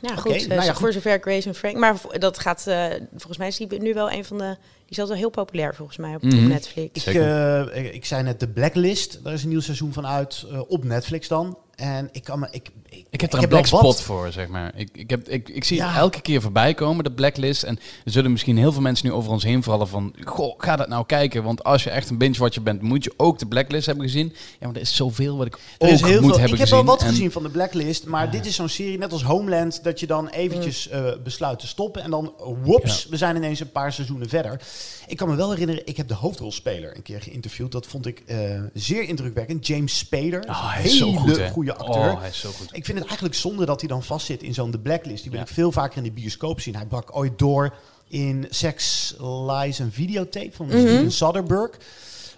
ja, 0.00 0.16
goed. 0.16 0.32
eh, 0.32 0.46
nou 0.46 0.62
ja, 0.62 0.74
voor 0.74 0.84
goed. 0.84 0.92
zover 0.92 1.18
Grace 1.20 1.48
en 1.48 1.54
Frank. 1.54 1.76
Maar 1.76 1.96
dat 2.18 2.38
gaat, 2.38 2.66
eh, 2.66 2.86
volgens 3.10 3.36
mij 3.38 3.48
is 3.48 3.56
die 3.56 3.80
nu 3.82 3.94
wel 3.94 4.10
een 4.10 4.24
van 4.24 4.38
de... 4.38 4.56
Is 4.94 5.00
altijd 5.00 5.20
wel 5.20 5.30
heel 5.30 5.44
populair 5.44 5.74
volgens 5.74 5.96
mij 5.98 6.14
op, 6.14 6.22
op 6.24 6.32
Mhm. 6.32 6.48
Netflix. 6.48 7.06
Ik, 7.06 7.14
eh, 7.14 7.60
ik, 7.84 7.94
ik 7.94 8.04
zei 8.04 8.22
net 8.22 8.40
de 8.40 8.48
Blacklist. 8.48 9.20
Daar 9.24 9.32
is 9.32 9.42
een 9.42 9.48
nieuw 9.48 9.60
seizoen 9.60 9.92
van 9.92 10.06
uit 10.06 10.44
eh, 10.52 10.60
op 10.68 10.84
Netflix 10.84 11.28
dan. 11.28 11.58
En 11.74 12.08
ik 12.12 12.24
kan 12.24 12.38
me... 12.38 12.46
Ik, 12.50 12.68
ik, 12.88 13.04
Ik 13.10 13.20
heb 13.20 13.32
er 13.32 13.36
ik 13.38 13.42
een 13.42 13.48
black 13.48 13.66
wat. 13.66 13.80
spot 13.80 14.00
voor, 14.00 14.32
zeg 14.32 14.48
maar. 14.48 14.72
Ik, 14.76 14.88
ik, 14.92 15.10
heb, 15.10 15.28
ik, 15.28 15.48
ik 15.48 15.64
zie 15.64 15.76
Ja. 15.76 15.96
elke 15.96 16.20
keer 16.20 16.40
voorbij 16.40 16.74
komen, 16.74 17.04
de 17.04 17.12
blacklist. 17.12 17.62
En 17.62 17.78
er 18.04 18.10
zullen 18.12 18.30
misschien 18.32 18.56
heel 18.56 18.72
veel 18.72 18.82
mensen 18.82 19.06
nu 19.06 19.12
over 19.12 19.30
ons 19.30 19.42
heen 19.44 19.62
vallen 19.62 19.88
van... 19.88 20.14
Goh, 20.24 20.54
ga 20.58 20.76
dat 20.76 20.88
nou 20.88 21.06
kijken. 21.06 21.42
Want 21.42 21.64
als 21.64 21.84
je 21.84 21.90
echt 21.90 22.10
een 22.10 22.18
binge-watcher 22.18 22.62
bent, 22.62 22.82
moet 22.82 23.04
je 23.04 23.14
ook 23.16 23.38
de 23.38 23.46
blacklist 23.46 23.86
hebben 23.86 24.04
gezien. 24.04 24.32
Ja, 24.60 24.66
maar 24.66 24.74
er 24.74 24.80
is 24.80 24.96
zoveel 24.96 25.36
wat 25.36 25.46
ik 25.46 25.54
Er 25.54 25.60
ook 25.86 25.92
is 25.92 26.00
heel 26.00 26.10
moet 26.10 26.18
veel, 26.20 26.28
hebben 26.28 26.42
ik 26.44 26.50
heb 26.50 26.58
gezien. 26.68 26.74
wel 26.76 26.84
wat 26.84 27.02
En- 27.02 27.08
gezien 27.08 27.30
van 27.32 27.42
de 27.42 27.48
Blacklist, 27.48 28.06
maar 28.06 28.30
dit 28.30 28.46
is 28.46 28.54
zo'n 28.54 28.68
serie, 28.68 28.98
net 28.98 29.12
als 29.12 29.22
Homeland, 29.22 29.84
dat 29.84 30.00
je 30.00 30.06
dan 30.06 30.28
eventjes 30.28 30.88
Mm. 30.88 30.98
eh, 31.04 31.12
besluit 31.24 31.58
te 31.58 31.66
stoppen 31.66 32.02
en 32.02 32.10
dan, 32.10 32.32
woeps, 32.62 33.06
we 33.06 33.16
zijn 33.16 33.36
ineens 33.36 33.60
een 33.60 33.72
paar 33.72 33.92
seizoenen 33.92 34.28
verder. 34.28 34.60
Ik 35.06 35.16
kan 35.16 35.28
me 35.28 35.34
wel 35.34 35.50
herinneren, 35.50 35.86
ik 35.86 35.96
heb 35.96 36.08
de 36.08 36.14
hoofdrolspeler 36.14 36.96
een 36.96 37.02
keer 37.02 37.22
geïnterviewd. 37.22 37.72
Dat 37.72 37.86
vond 37.86 38.06
ik 38.06 38.22
eh, 38.26 38.60
zeer 38.74 39.02
indrukwekkend. 39.02 39.66
James 39.66 39.98
Spader, 39.98 40.40
Oh, 40.40 40.48
een 40.48 40.54
hij 40.70 40.84
is 40.84 40.98
zo 40.98 41.06
hele 41.06 41.18
goed, 41.18 41.50
goede 41.50 41.74
acteur. 41.74 42.10
Oh, 42.12 42.20
hij 42.20 42.28
is 42.28 42.40
zo 42.40 42.50
goed. 42.50 42.68
Ik 42.72 42.84
vind 42.84 42.98
het 42.98 43.06
eigenlijk 43.06 43.36
zonde 43.36 43.64
dat 43.66 43.80
hij 43.80 43.88
dan 43.88 44.02
vastzit 44.02 44.42
in 44.42 44.54
zo'n 44.54 44.70
The 44.70 44.78
Blacklist. 44.78 45.22
Die 45.22 45.30
wil 45.30 45.40
Ja. 45.40 45.46
ik 45.46 45.52
veel 45.52 45.72
vaker 45.72 45.96
in 45.96 46.02
de 46.02 46.10
bioscoop 46.12 46.60
zien. 46.60 46.76
Hij 46.76 46.86
brak 46.86 47.16
ooit 47.16 47.38
door 47.38 47.74
in 48.08 48.46
Sex, 48.50 49.14
Lies 49.20 49.78
en 49.78 49.92
Videotape 49.92 50.50
van 50.52 50.66
Mhm. 50.66 50.78
Steven 50.78 51.12
Soderbergh. 51.12 51.78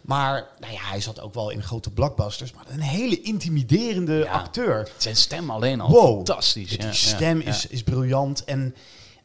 Maar 0.02 0.46
nou 0.60 0.72
ja, 0.72 0.80
hij 0.82 1.00
zat 1.00 1.20
ook 1.20 1.34
wel 1.34 1.50
in 1.50 1.62
grote 1.62 1.90
blockbusters. 1.90 2.52
Maar 2.52 2.64
een 2.68 2.80
hele 2.80 3.20
intimiderende 3.20 4.12
Ja. 4.14 4.32
acteur. 4.32 4.88
Zijn 4.96 5.16
stem 5.16 5.50
alleen 5.50 5.80
al 5.80 5.90
Wow. 5.90 6.14
fantastisch. 6.16 6.68
Die 6.68 6.82
ja, 6.82 6.92
stem 6.92 7.40
ja, 7.42 7.48
Is, 7.48 7.66
is 7.66 7.82
briljant. 7.82 8.44
En 8.44 8.74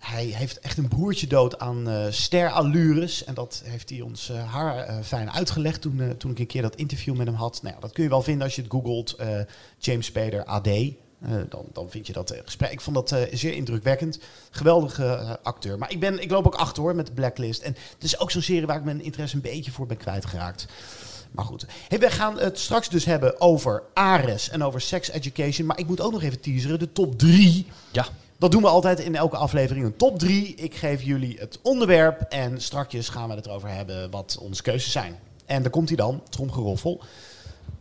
hij 0.01 0.25
heeft 0.25 0.59
echt 0.59 0.77
een 0.77 0.87
broertje 0.87 1.27
dood 1.27 1.59
aan 1.59 1.89
eh 1.89 2.05
sterallures. 2.09 3.23
En 3.23 3.33
dat 3.33 3.61
heeft 3.65 3.89
hij 3.89 4.01
ons 4.01 4.29
eh, 4.29 4.53
haar 4.53 4.77
eh, 4.77 4.95
fijn 5.03 5.31
uitgelegd 5.31 5.81
toen, 5.81 6.17
toen 6.17 6.31
ik 6.31 6.39
een 6.39 6.47
keer 6.47 6.61
dat 6.61 6.75
interview 6.75 7.15
met 7.15 7.27
hem 7.27 7.35
had. 7.35 7.59
Nou 7.63 7.75
dat 7.79 7.91
kun 7.91 8.03
je 8.03 8.09
wel 8.09 8.21
vinden 8.21 8.43
als 8.43 8.55
je 8.55 8.61
het 8.61 8.71
googelt. 8.71 9.15
James 9.77 10.05
Spader 10.05 10.43
AD. 10.43 10.69
Dan, 11.49 11.65
dan 11.73 11.89
vind 11.89 12.07
je 12.07 12.13
dat 12.13 12.35
gesprek. 12.45 12.71
Ik 12.71 12.81
vond 12.81 12.95
dat 12.95 13.27
zeer 13.31 13.53
indrukwekkend. 13.53 14.19
Geweldige 14.49 15.39
acteur. 15.43 15.77
Maar 15.77 15.91
ik, 15.91 15.99
ben, 15.99 16.21
ik 16.21 16.31
loop 16.31 16.45
ook 16.45 16.55
achter 16.55 16.83
hoor 16.83 16.95
met 16.95 17.07
de 17.07 17.13
Blacklist. 17.13 17.61
En 17.61 17.75
het 17.93 18.03
is 18.03 18.19
ook 18.19 18.31
zo'n 18.31 18.41
serie 18.41 18.65
waar 18.65 18.77
ik 18.77 18.83
mijn 18.83 19.03
interesse 19.03 19.35
een 19.35 19.41
beetje 19.41 19.71
voor 19.71 19.85
ben 19.85 19.97
kwijtgeraakt. 19.97 20.67
Maar 21.31 21.45
goed. 21.45 21.65
We 21.89 22.11
gaan 22.11 22.39
het 22.39 22.59
straks 22.59 22.89
dus 22.89 23.05
hebben 23.05 23.41
over 23.41 23.83
Ares 23.93 24.49
en 24.49 24.63
over 24.63 24.81
sex 24.81 25.09
education. 25.09 25.67
Maar 25.67 25.79
ik 25.79 25.87
moet 25.87 26.01
ook 26.01 26.11
nog 26.11 26.23
even 26.23 26.41
teaseren. 26.41 26.79
De 26.79 26.91
top 26.91 27.19
drie. 27.19 27.65
Ja. 27.91 28.07
Dat 28.41 28.51
doen 28.51 28.61
we 28.61 28.67
altijd 28.67 28.99
in 28.99 29.15
elke 29.15 29.37
aflevering. 29.37 29.85
Een 29.85 29.95
top 29.95 30.19
drie. 30.19 30.55
Ik 30.55 30.75
geef 30.75 31.01
jullie 31.01 31.35
het 31.39 31.59
onderwerp. 31.61 32.21
En 32.21 32.61
strakjes 32.61 33.09
gaan 33.09 33.29
we 33.29 33.35
het 33.35 33.45
erover 33.45 33.69
hebben 33.69 34.11
wat 34.11 34.37
onze 34.39 34.61
keuzes 34.61 34.91
zijn. 34.91 35.19
En 35.45 35.61
daar 35.61 35.71
komt 35.71 35.87
hij 35.87 35.97
dan, 35.97 36.23
tromgeroffel. 36.29 37.01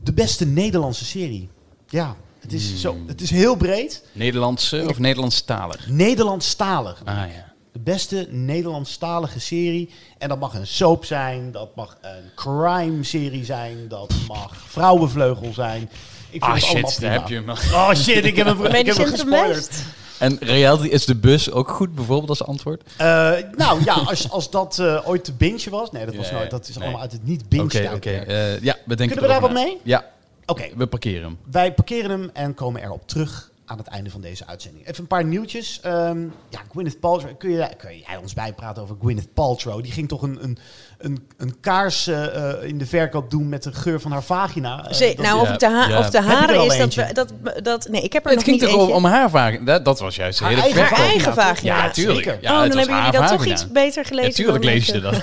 De 0.03 0.13
beste 0.13 0.47
Nederlandse 0.47 1.05
serie. 1.05 1.49
Ja, 1.89 2.17
Het 2.41 2.53
is, 2.53 2.81
zo, 2.81 2.97
het 3.07 3.21
is 3.21 3.31
heel 3.31 3.57
breed. 3.57 4.05
Nederlandse 4.13 4.85
of 4.89 4.99
Nederlandstalig? 4.99 5.89
Nederlandstalig. 5.89 7.03
Ah 7.05 7.17
ja. 7.17 7.53
De 7.73 7.81
beste 7.81 8.29
Nederlandstalige 8.31 9.41
serie. 9.41 9.91
En 10.19 10.29
dat 10.29 10.39
mag 10.39 10.55
een 10.55 10.67
soap 10.67 11.05
zijn, 11.05 11.53
dat 11.53 11.77
mag 11.77 11.99
een 12.01 12.31
crime-serie 12.35 13.45
zijn, 13.45 13.89
dat 13.89 14.13
mag 14.29 14.57
Vrouwenvleugel 14.67 15.53
zijn. 15.53 15.83
Ik 15.83 15.91
vind 16.31 16.43
Ah 16.43 16.55
het 16.55 16.65
allemaal 16.65 16.91
shit, 16.91 17.01
daar 17.01 17.13
heb 17.13 17.29
je 17.29 17.35
hem. 17.35 17.51
Oh 17.51 17.95
shit, 17.95 18.25
ik 18.25 18.37
heb 18.37 18.47
hem, 18.47 18.65
ik 18.75 18.87
je 18.87 18.93
heb 18.93 18.97
hem 18.97 19.07
gespoilerd. 19.07 19.83
En 20.21 20.37
reality 20.41 20.89
is 20.89 21.05
de 21.05 21.17
bus 21.17 21.51
ook 21.51 21.69
goed 21.69 21.95
bijvoorbeeld 21.95 22.29
als 22.29 22.45
antwoord? 22.45 22.83
Eh, 22.97 23.33
nou 23.57 23.85
ja, 23.85 23.95
als, 23.95 24.31
als 24.31 24.51
dat 24.51 24.79
eh, 24.79 25.09
ooit 25.09 25.25
te 25.25 25.33
binge 25.33 25.71
was. 25.71 25.91
Nee, 25.91 26.07
dat 26.07 26.15
was 26.15 26.31
nooit. 26.31 26.51
Dat 26.51 26.69
is 26.69 26.75
nee. 26.75 26.83
allemaal 26.83 27.03
uit 27.03 27.13
het 27.13 27.25
niet 27.25 27.49
binge 27.49 27.65
Oké, 27.65 27.91
oké. 27.95 28.11
Eh, 28.11 28.61
ja, 28.61 28.77
we 28.85 28.97
denken 28.97 29.17
Kunnen 29.17 29.23
we 29.23 29.27
daar 29.27 29.41
wat 29.41 29.53
mee? 29.53 29.79
Ja, 29.83 30.05
Oké, 30.47 30.69
we 30.77 30.87
parkeren 30.87 31.23
hem. 31.23 31.39
wij 31.51 31.75
parkeren 31.75 32.11
hem 32.11 32.31
en 32.33 32.55
komen 32.55 32.83
erop 32.83 33.09
terug 33.09 33.50
aan 33.71 33.79
het 33.79 33.87
einde 33.87 34.11
van 34.11 34.21
deze 34.21 34.47
uitzending. 34.47 34.87
Even 34.89 35.01
een 35.01 35.07
paar 35.07 35.25
nieuwtjes. 35.25 35.79
Ehm, 35.83 36.21
ja, 36.49 36.59
Gwyneth 36.73 37.01
Paltrow. 37.01 37.31
Kun, 37.39 37.51
je, 37.51 37.69
kun 37.79 37.91
jij 38.07 38.17
ons 38.23 38.35
bijpraten 38.35 38.83
over 38.83 38.97
Gwyneth 39.01 39.35
Paltrow? 39.35 39.83
Die 39.83 39.93
ging 39.93 40.09
toch 40.09 40.23
een, 40.23 40.39
een, 40.43 40.59
een, 40.99 41.29
een 41.37 41.61
kaars 41.61 42.07
eh, 42.07 42.51
eh, 42.51 42.63
in 42.69 42.79
de 42.79 42.87
verkoop 42.87 43.31
doen 43.31 43.49
met 43.49 43.63
de 43.63 43.73
geur 43.73 44.01
van 44.01 44.13
haar 44.13 44.23
vagina. 44.23 44.85
Eh, 44.87 44.93
Zee, 44.93 45.15
dat- 45.17 45.25
nou, 45.27 45.39
of, 45.41 45.45
ja, 45.47 45.51
het 45.51 45.61
de, 45.61 45.67
ha- 45.71 45.89
ja. 45.89 45.99
of 45.99 46.11
de 46.11 46.21
haren 46.21 46.65
is, 46.65 46.77
dat, 46.79 46.95
we, 46.95 47.13
dat, 47.13 47.33
dat... 47.63 47.89
Nee, 47.91 48.03
ik 48.03 48.13
heb 48.13 48.23
er 48.25 48.29
Het 48.31 48.39
nog 48.39 48.49
ging 48.49 48.61
niet 48.61 48.67
toch 48.71 48.75
om, 48.79 48.81
eentje. 48.83 48.97
om 48.97 49.05
haar 49.05 49.31
vagina? 49.31 49.65
Dat, 49.65 49.85
dat 49.85 49.99
was 50.01 50.17
juist 50.17 50.39
de 50.39 50.45
Haar 50.45 50.53
hele 50.55 50.65
eigen 50.65 50.87
vraag. 50.87 50.99
Haar 50.99 51.07
eigen 51.09 51.25
toch? 51.35 51.45
vagina. 51.45 51.77
Ja, 51.85 51.91
tuurlijk. 51.91 52.25
zeker. 52.25 52.39
Ja, 52.43 52.55
oh, 52.57 52.63
het 52.63 52.73
dan 52.73 52.79
was 52.79 52.87
hebben 52.87 53.05
jullie 53.07 53.21
dat 53.21 53.29
toch 53.39 53.47
iets 53.47 53.73
beter 53.73 54.05
gelezen. 54.05 54.29
Ja, 54.31 54.35
tuurlijk 54.37 54.63
dan 54.65 54.73
lees 54.73 54.87
je 54.87 55.01
dat. 55.01 55.15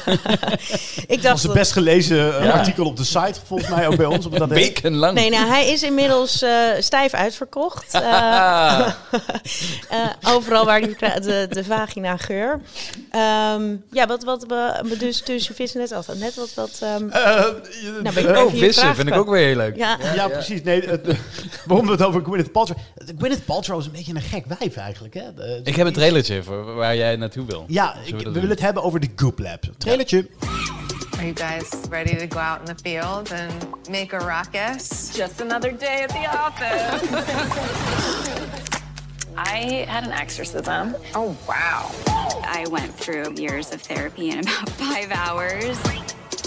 Ik 1.07 1.07
Dat 1.07 1.21
dacht 1.21 1.23
was 1.31 1.41
de 1.41 1.47
dat- 1.47 1.55
best 1.57 1.71
gelezen 1.71 2.17
Ja. 2.17 2.51
artikel 2.51 2.85
op 2.85 2.97
de 2.97 3.03
site, 3.03 3.39
volgens 3.45 3.69
mij 3.69 3.87
ook 3.87 3.95
bij 3.95 4.05
ons. 4.05 4.25
Op 4.25 4.37
dat 4.37 4.49
Wekenlang. 4.63 5.13
Nee, 5.15 5.29
nou, 5.29 5.47
hij 5.47 5.67
is 5.67 5.83
inmiddels 5.83 6.41
eh, 6.41 6.51
stijf 6.79 7.13
uitverkocht. 7.13 7.91
Eh, 8.37 8.87
Ah. 8.87 8.91
eh, 9.89 10.33
overal 10.35 10.65
waar 10.65 10.79
kra- 10.81 11.19
de, 11.19 11.47
de 11.49 11.63
vagina 11.63 12.17
geur. 12.17 12.59
Ehm, 13.11 13.75
ja, 13.91 14.07
wat, 14.07 14.23
wat 14.23 14.45
we 14.47 14.95
dus, 14.99 15.23
dus 15.23 15.47
je 15.47 15.53
vis 15.53 15.73
net 15.73 15.91
af. 15.91 16.07
Net 16.15 16.35
wat, 16.35 16.53
wat 16.53 16.79
ehm, 16.81 17.09
Eh, 17.09 17.43
je- 17.81 17.99
Nou, 18.03 18.15
ben 18.15 18.23
ik 18.23 18.29
eh, 18.29 18.35
even 18.35 18.43
Oh, 18.45 18.53
vissen 18.53 18.95
vind 18.95 19.07
ik 19.07 19.15
ook 19.15 19.29
weer 19.29 19.45
heel 19.45 19.55
leuk. 19.55 19.75
ja, 19.75 19.97
ja, 20.15 20.27
precies. 20.27 20.63
Nee, 20.63 20.81
het, 20.81 21.07
eh, 21.07 21.15
waarom 21.65 21.85
we 21.85 21.91
het 21.91 22.03
over 22.03 22.21
Gwyneth 22.23 22.51
Paltrow... 22.51 22.77
Gwyneth 23.17 23.45
Paltrow 23.45 23.79
is 23.79 23.85
een 23.85 23.91
beetje 23.91 24.13
een 24.15 24.21
gek 24.21 24.43
wijf 24.59 24.75
eigenlijk. 24.75 25.13
Hè? 25.13 25.33
De- 25.35 25.61
Ik 25.63 25.75
heb 25.75 25.87
een 25.87 25.93
trailertje 25.93 26.43
voor 26.43 26.73
waar 26.75 26.95
jij 26.95 27.15
naartoe 27.15 27.45
wil. 27.45 27.65
Ja, 27.67 27.95
ik, 28.05 28.15
we 28.21 28.31
willen 28.31 28.49
het 28.49 28.59
hebben 28.61 28.83
over 28.83 28.99
de 28.99 29.09
Goop 29.15 29.39
Lab. 29.39 29.63
Trailertje. 29.77 30.25
Are 31.17 31.25
you 31.25 31.33
guys 31.33 31.71
ready 31.89 32.15
to 32.15 32.27
go 32.27 32.37
out 32.37 32.59
in 32.59 32.65
the 32.67 32.75
field 32.75 33.31
and 33.31 33.51
make 33.89 34.13
a 34.13 34.19
ruckus? 34.19 35.15
Just 35.15 35.41
another 35.41 35.71
day 35.71 36.03
at 36.03 36.09
the 36.09 36.27
office. 36.27 37.11
I 39.35 39.85
had 39.87 40.03
an 40.03 40.11
exorcism. 40.11 40.95
Oh, 41.15 41.35
wow. 41.47 41.89
I 42.43 42.65
went 42.69 42.93
through 42.93 43.33
years 43.35 43.71
of 43.73 43.81
therapy 43.81 44.29
in 44.29 44.39
about 44.39 44.69
five 44.85 45.11
hours. 45.11 45.79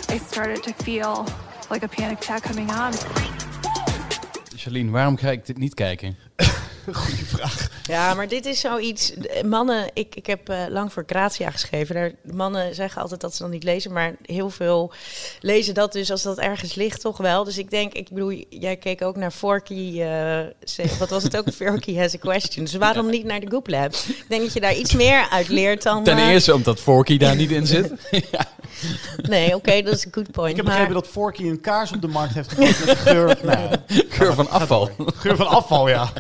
I 0.09 0.19
started 0.19 0.62
to 0.62 0.73
feel 0.85 1.27
like 1.69 1.83
a 1.83 1.89
panic 1.89 2.19
attack 2.21 2.45
coming 2.45 2.71
on. 2.71 2.93
Charlene, 4.57 4.91
waarom 4.91 5.17
ga 5.17 5.31
ik 5.31 5.47
dit 5.47 5.59
niet 5.59 5.75
kijken? 5.75 6.17
Goeie 6.93 7.25
vraag. 7.27 7.69
ja, 7.87 8.15
maar 8.15 8.29
dit 8.29 8.47
is 8.47 8.61
zoiets. 8.61 9.13
Mannen, 9.45 9.91
ik, 9.95 10.15
ik 10.15 10.27
heb 10.27 10.49
eh, 10.49 10.59
lang 10.69 10.93
voor 10.93 11.03
Grazia 11.07 11.51
geschreven. 11.51 11.95
Daar, 11.95 12.13
mannen 12.33 12.75
zeggen 12.75 13.03
altijd 13.03 13.21
dat 13.21 13.35
ze 13.35 13.43
dan 13.43 13.51
niet 13.51 13.65
lezen, 13.65 13.93
maar 13.93 14.15
heel 14.23 14.51
veel 14.51 14.93
lezen 15.41 15.75
dat 15.75 15.93
dus 15.93 16.11
als 16.11 16.23
dat 16.23 16.39
ergens 16.39 16.75
ligt 16.75 17.01
toch 17.01 17.17
wel. 17.17 17.45
Dus 17.45 17.59
ik 17.59 17.71
denk, 17.71 17.93
ik 17.93 18.09
bedoel, 18.11 18.45
jij 18.49 18.77
keek 18.77 19.03
ook 19.03 19.17
naar 19.17 19.31
Forky. 19.31 20.01
eh, 20.03 20.41
wat 20.99 21.11
was 21.11 21.23
het 21.23 21.37
ook? 21.37 21.53
Forky 21.63 21.97
has 21.97 22.15
a 22.15 22.19
question. 22.19 22.65
Dus 22.65 22.75
waarom 22.75 23.11
niet 23.11 23.25
naar 23.25 23.41
de 23.41 23.51
Goop 23.51 23.69
Lab? 23.69 23.95
Ik 23.95 24.25
denk 24.29 24.43
dat 24.43 24.53
je 24.53 24.61
daar 24.61 24.75
iets 24.77 24.95
meer 24.95 25.29
uit 25.31 25.49
leert 25.49 25.83
dan. 25.83 26.05
Ten 26.05 26.17
eh, 26.19 26.29
eerste 26.29 26.55
omdat 26.55 26.81
Forky 26.81 27.17
daar 27.19 27.37
niet 27.37 27.51
in 27.51 27.67
zit. 27.67 27.93
Nee, 29.23 29.55
oké, 29.55 29.83
dat 29.83 29.95
is 29.95 30.05
een 30.05 30.13
good 30.15 30.31
point. 30.31 30.51
Ik 30.51 30.57
heb 30.57 30.65
maar- 30.65 30.75
begrepen 30.75 31.03
dat 31.03 31.13
Forky 31.13 31.43
een 31.43 31.61
kaars 31.61 31.93
op 31.93 32.01
de 32.01 32.07
markt 32.09 32.35
heeft 32.35 32.49
gebracht 32.49 32.87
met 32.87 32.97
geur, 32.99 33.39
nou, 33.43 33.77
Geur 34.09 34.35
van 34.35 34.51
afval. 34.51 34.91
geur 35.15 35.37
van 35.37 35.47
afval, 35.47 35.89
ja. 35.89 36.13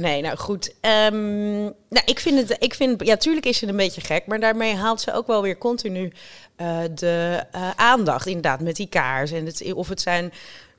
Nee, 0.00 0.22
nou 0.22 0.36
goed. 0.36 0.74
Ehm, 0.80 1.62
nou, 1.62 2.04
ik 2.04 2.20
vind 2.20 2.48
het, 2.48 2.62
ik 2.62 2.74
vind, 2.74 3.06
ja, 3.06 3.16
tuurlijk 3.16 3.46
is 3.46 3.58
ze 3.58 3.66
een 3.66 3.76
beetje 3.76 4.00
gek, 4.00 4.26
maar 4.26 4.40
daarmee 4.40 4.74
haalt 4.74 5.00
ze 5.00 5.12
ook 5.12 5.26
wel 5.26 5.42
weer 5.42 5.58
continu 5.58 6.12
eh, 6.56 6.78
de 6.94 7.44
eh, 7.52 7.70
aandacht, 7.70 8.26
inderdaad, 8.26 8.60
met 8.60 8.76
die 8.76 8.88
kaars. 8.88 9.30
En 9.30 9.46
het, 9.46 9.72
of 9.72 9.88
het 9.88 10.00
zijn 10.00 10.32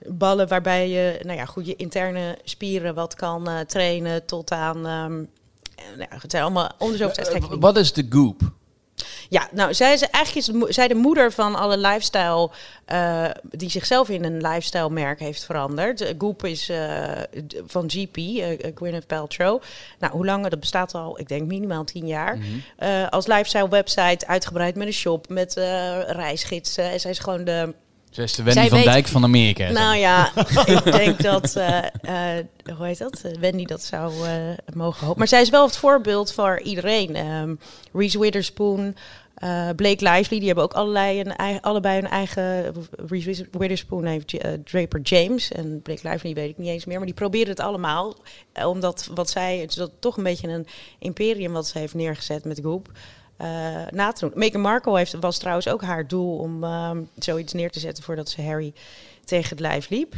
ballen 0.07 0.47
waarbij 0.47 0.89
je, 0.89 1.19
nou 1.23 1.37
ja, 1.37 1.45
goed, 1.45 1.65
je 1.65 1.75
interne 1.75 2.37
spieren 2.43 2.95
wat 2.95 3.15
kan 3.15 3.49
eh, 3.49 3.59
trainen 3.59 4.25
tot 4.25 4.51
aan, 4.51 4.77
ehm, 4.87 5.23
eh, 5.75 5.97
nou, 5.97 6.09
het 6.21 6.31
zijn 6.31 6.43
allemaal 6.43 6.71
dingen. 6.79 7.59
Wat 7.59 7.77
is 7.77 7.93
de 7.93 8.05
goop? 8.09 8.39
Ja, 9.29 9.47
nou, 9.51 9.73
zij 9.73 9.93
is 9.93 10.01
eigenlijk 10.01 10.47
is 10.47 10.53
de 10.53 10.73
zij 10.73 10.87
de 10.87 10.95
moeder 10.95 11.31
van 11.31 11.55
alle 11.55 11.77
lifestyle 11.77 12.49
eh, 12.85 13.29
die 13.43 13.69
zichzelf 13.69 14.09
in 14.09 14.23
een 14.23 14.41
lifestyle 14.41 14.89
merk 14.89 15.19
heeft 15.19 15.45
veranderd. 15.45 16.13
Goop 16.17 16.45
is 16.45 16.69
eh, 16.69 17.11
van 17.65 17.89
GP, 17.89 18.17
eh, 18.17 18.71
Gwyneth 18.75 19.07
Paltrow. 19.07 19.61
Nou, 19.99 20.13
hoe 20.13 20.25
lang? 20.25 20.47
Dat 20.47 20.59
bestaat 20.59 20.93
al, 20.93 21.19
ik 21.19 21.27
denk 21.27 21.47
minimaal 21.47 21.83
tien 21.83 22.07
jaar. 22.07 22.37
Eh, 22.77 23.09
als 23.09 23.27
lifestyle 23.27 23.69
website, 23.69 24.27
uitgebreid 24.27 24.75
met 24.75 24.87
een 24.87 24.93
shop, 24.93 25.29
met 25.29 25.53
reisgidsen. 26.07 26.91
En 26.91 26.99
zij 26.99 27.11
is 27.11 27.19
gewoon 27.19 27.43
de 27.43 27.73
Zij 28.15 28.23
is 28.23 28.35
de 28.35 28.43
Wendy 28.43 28.59
Zij 28.59 28.69
van 28.69 28.77
weet- 28.77 28.87
Dijk 28.87 29.07
van 29.07 29.23
Amerika. 29.23 29.71
nou 29.71 29.95
ja, 29.97 30.31
ik 30.65 30.83
denk 30.83 31.21
dat, 31.23 31.55
eh, 31.55 31.77
eh, 32.37 32.45
hoe 32.77 32.85
heet 32.85 32.97
dat? 32.97 33.21
Eh, 33.23 33.31
Wendy 33.39 33.65
dat 33.65 33.83
zou 33.83 34.13
mogen 34.73 34.99
hopen. 35.05 35.17
Maar 35.19 35.27
zij 35.27 35.41
is 35.41 35.49
wel 35.49 35.65
het 35.65 35.77
voorbeeld 35.77 36.33
voor 36.33 36.61
iedereen. 36.61 37.15
Ehm 37.15 37.55
Reese 37.93 38.19
Witherspoon, 38.19 38.95
Blake 39.75 40.09
Lively, 40.09 40.37
die 40.37 40.45
hebben 40.45 40.63
ook 40.63 40.73
allerlei 40.73 41.19
een, 41.19 41.35
ei- 41.35 41.57
allebei 41.61 41.97
een 41.97 42.07
eigen... 42.09 42.73
Reese 43.07 43.47
Witherspoon 43.51 44.05
heeft 44.05 44.35
Draper 44.63 45.01
James 45.01 45.51
en 45.51 45.81
Blake 45.81 46.09
Lively 46.09 46.33
weet 46.33 46.49
ik 46.49 46.57
niet 46.57 46.69
eens 46.69 46.85
meer. 46.85 46.97
Maar 46.97 47.05
die 47.05 47.15
proberen 47.15 47.49
het 47.49 47.59
allemaal. 47.59 48.15
omdat 48.65 49.09
wat 49.13 49.29
zij, 49.29 49.57
het 49.57 49.69
is 49.69 49.75
dat 49.75 49.91
toch 49.99 50.17
een 50.17 50.23
beetje 50.23 50.47
een 50.47 50.67
imperium 50.99 51.53
wat 51.53 51.67
ze 51.67 51.79
heeft 51.79 51.93
neergezet 51.93 52.45
met 52.45 52.59
Goop. 52.63 52.91
Eh 53.37 53.87
na 53.89 54.11
te. 54.11 54.31
Meghan 54.33 54.61
Markle 54.61 54.97
heeft, 54.97 55.13
was 55.19 55.37
trouwens 55.37 55.67
ook 55.67 55.81
haar 55.81 56.07
doel 56.07 56.37
om 56.37 56.63
ehm, 56.63 57.01
zoiets 57.19 57.53
neer 57.53 57.71
te 57.71 57.79
zetten 57.79 58.03
voordat 58.03 58.29
ze 58.29 58.41
Harry 58.41 58.73
tegen 59.25 59.49
het 59.49 59.59
lijf 59.59 59.89
liep. 59.89 60.13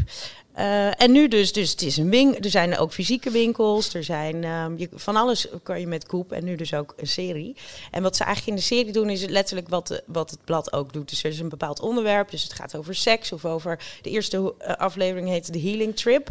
Eh, 0.58 1.02
en 1.02 1.12
nu 1.12 1.28
dus, 1.28 1.54
dus 1.54 1.72
het 1.72 1.82
is 1.82 1.98
een 1.98 2.10
wing. 2.10 2.44
Er 2.44 2.50
zijn 2.50 2.78
ook 2.78 2.94
fysieke 2.94 3.32
winkels. 3.32 3.94
Er 3.94 4.04
zijn 4.04 4.44
ehm, 4.44 4.86
van 4.94 5.16
alles 5.16 5.48
kan 5.64 5.80
je 5.80 5.88
met 5.88 6.06
Koep 6.06 6.32
en 6.32 6.44
nu 6.44 6.56
dus 6.56 6.74
ook 6.74 6.94
een 6.98 7.08
serie. 7.08 7.56
En 7.92 8.04
wat 8.04 8.16
ze 8.16 8.24
eigenlijk 8.24 8.58
in 8.58 8.64
de 8.64 8.76
serie 8.76 8.92
doen 8.92 9.10
is 9.10 9.26
letterlijk 9.26 9.70
wat, 9.70 9.88
de- 9.88 10.04
wat 10.06 10.30
het 10.30 10.40
blad 10.46 10.74
ook 10.74 10.94
doet. 10.94 11.10
Dus 11.10 11.24
er 11.24 11.30
is 11.30 11.40
een 11.40 11.50
bepaald 11.50 11.80
onderwerp. 11.80 12.32
Dus 12.32 12.44
het 12.44 12.54
gaat 12.54 12.76
over 12.78 12.96
seks 12.96 13.32
of 13.32 13.46
over 13.46 13.80
de 14.02 14.10
eerste 14.10 14.54
eh, 14.58 14.76
aflevering 14.76 15.28
heet 15.30 15.54
de 15.54 15.62
Healing 15.62 15.96
Trip. 15.96 16.30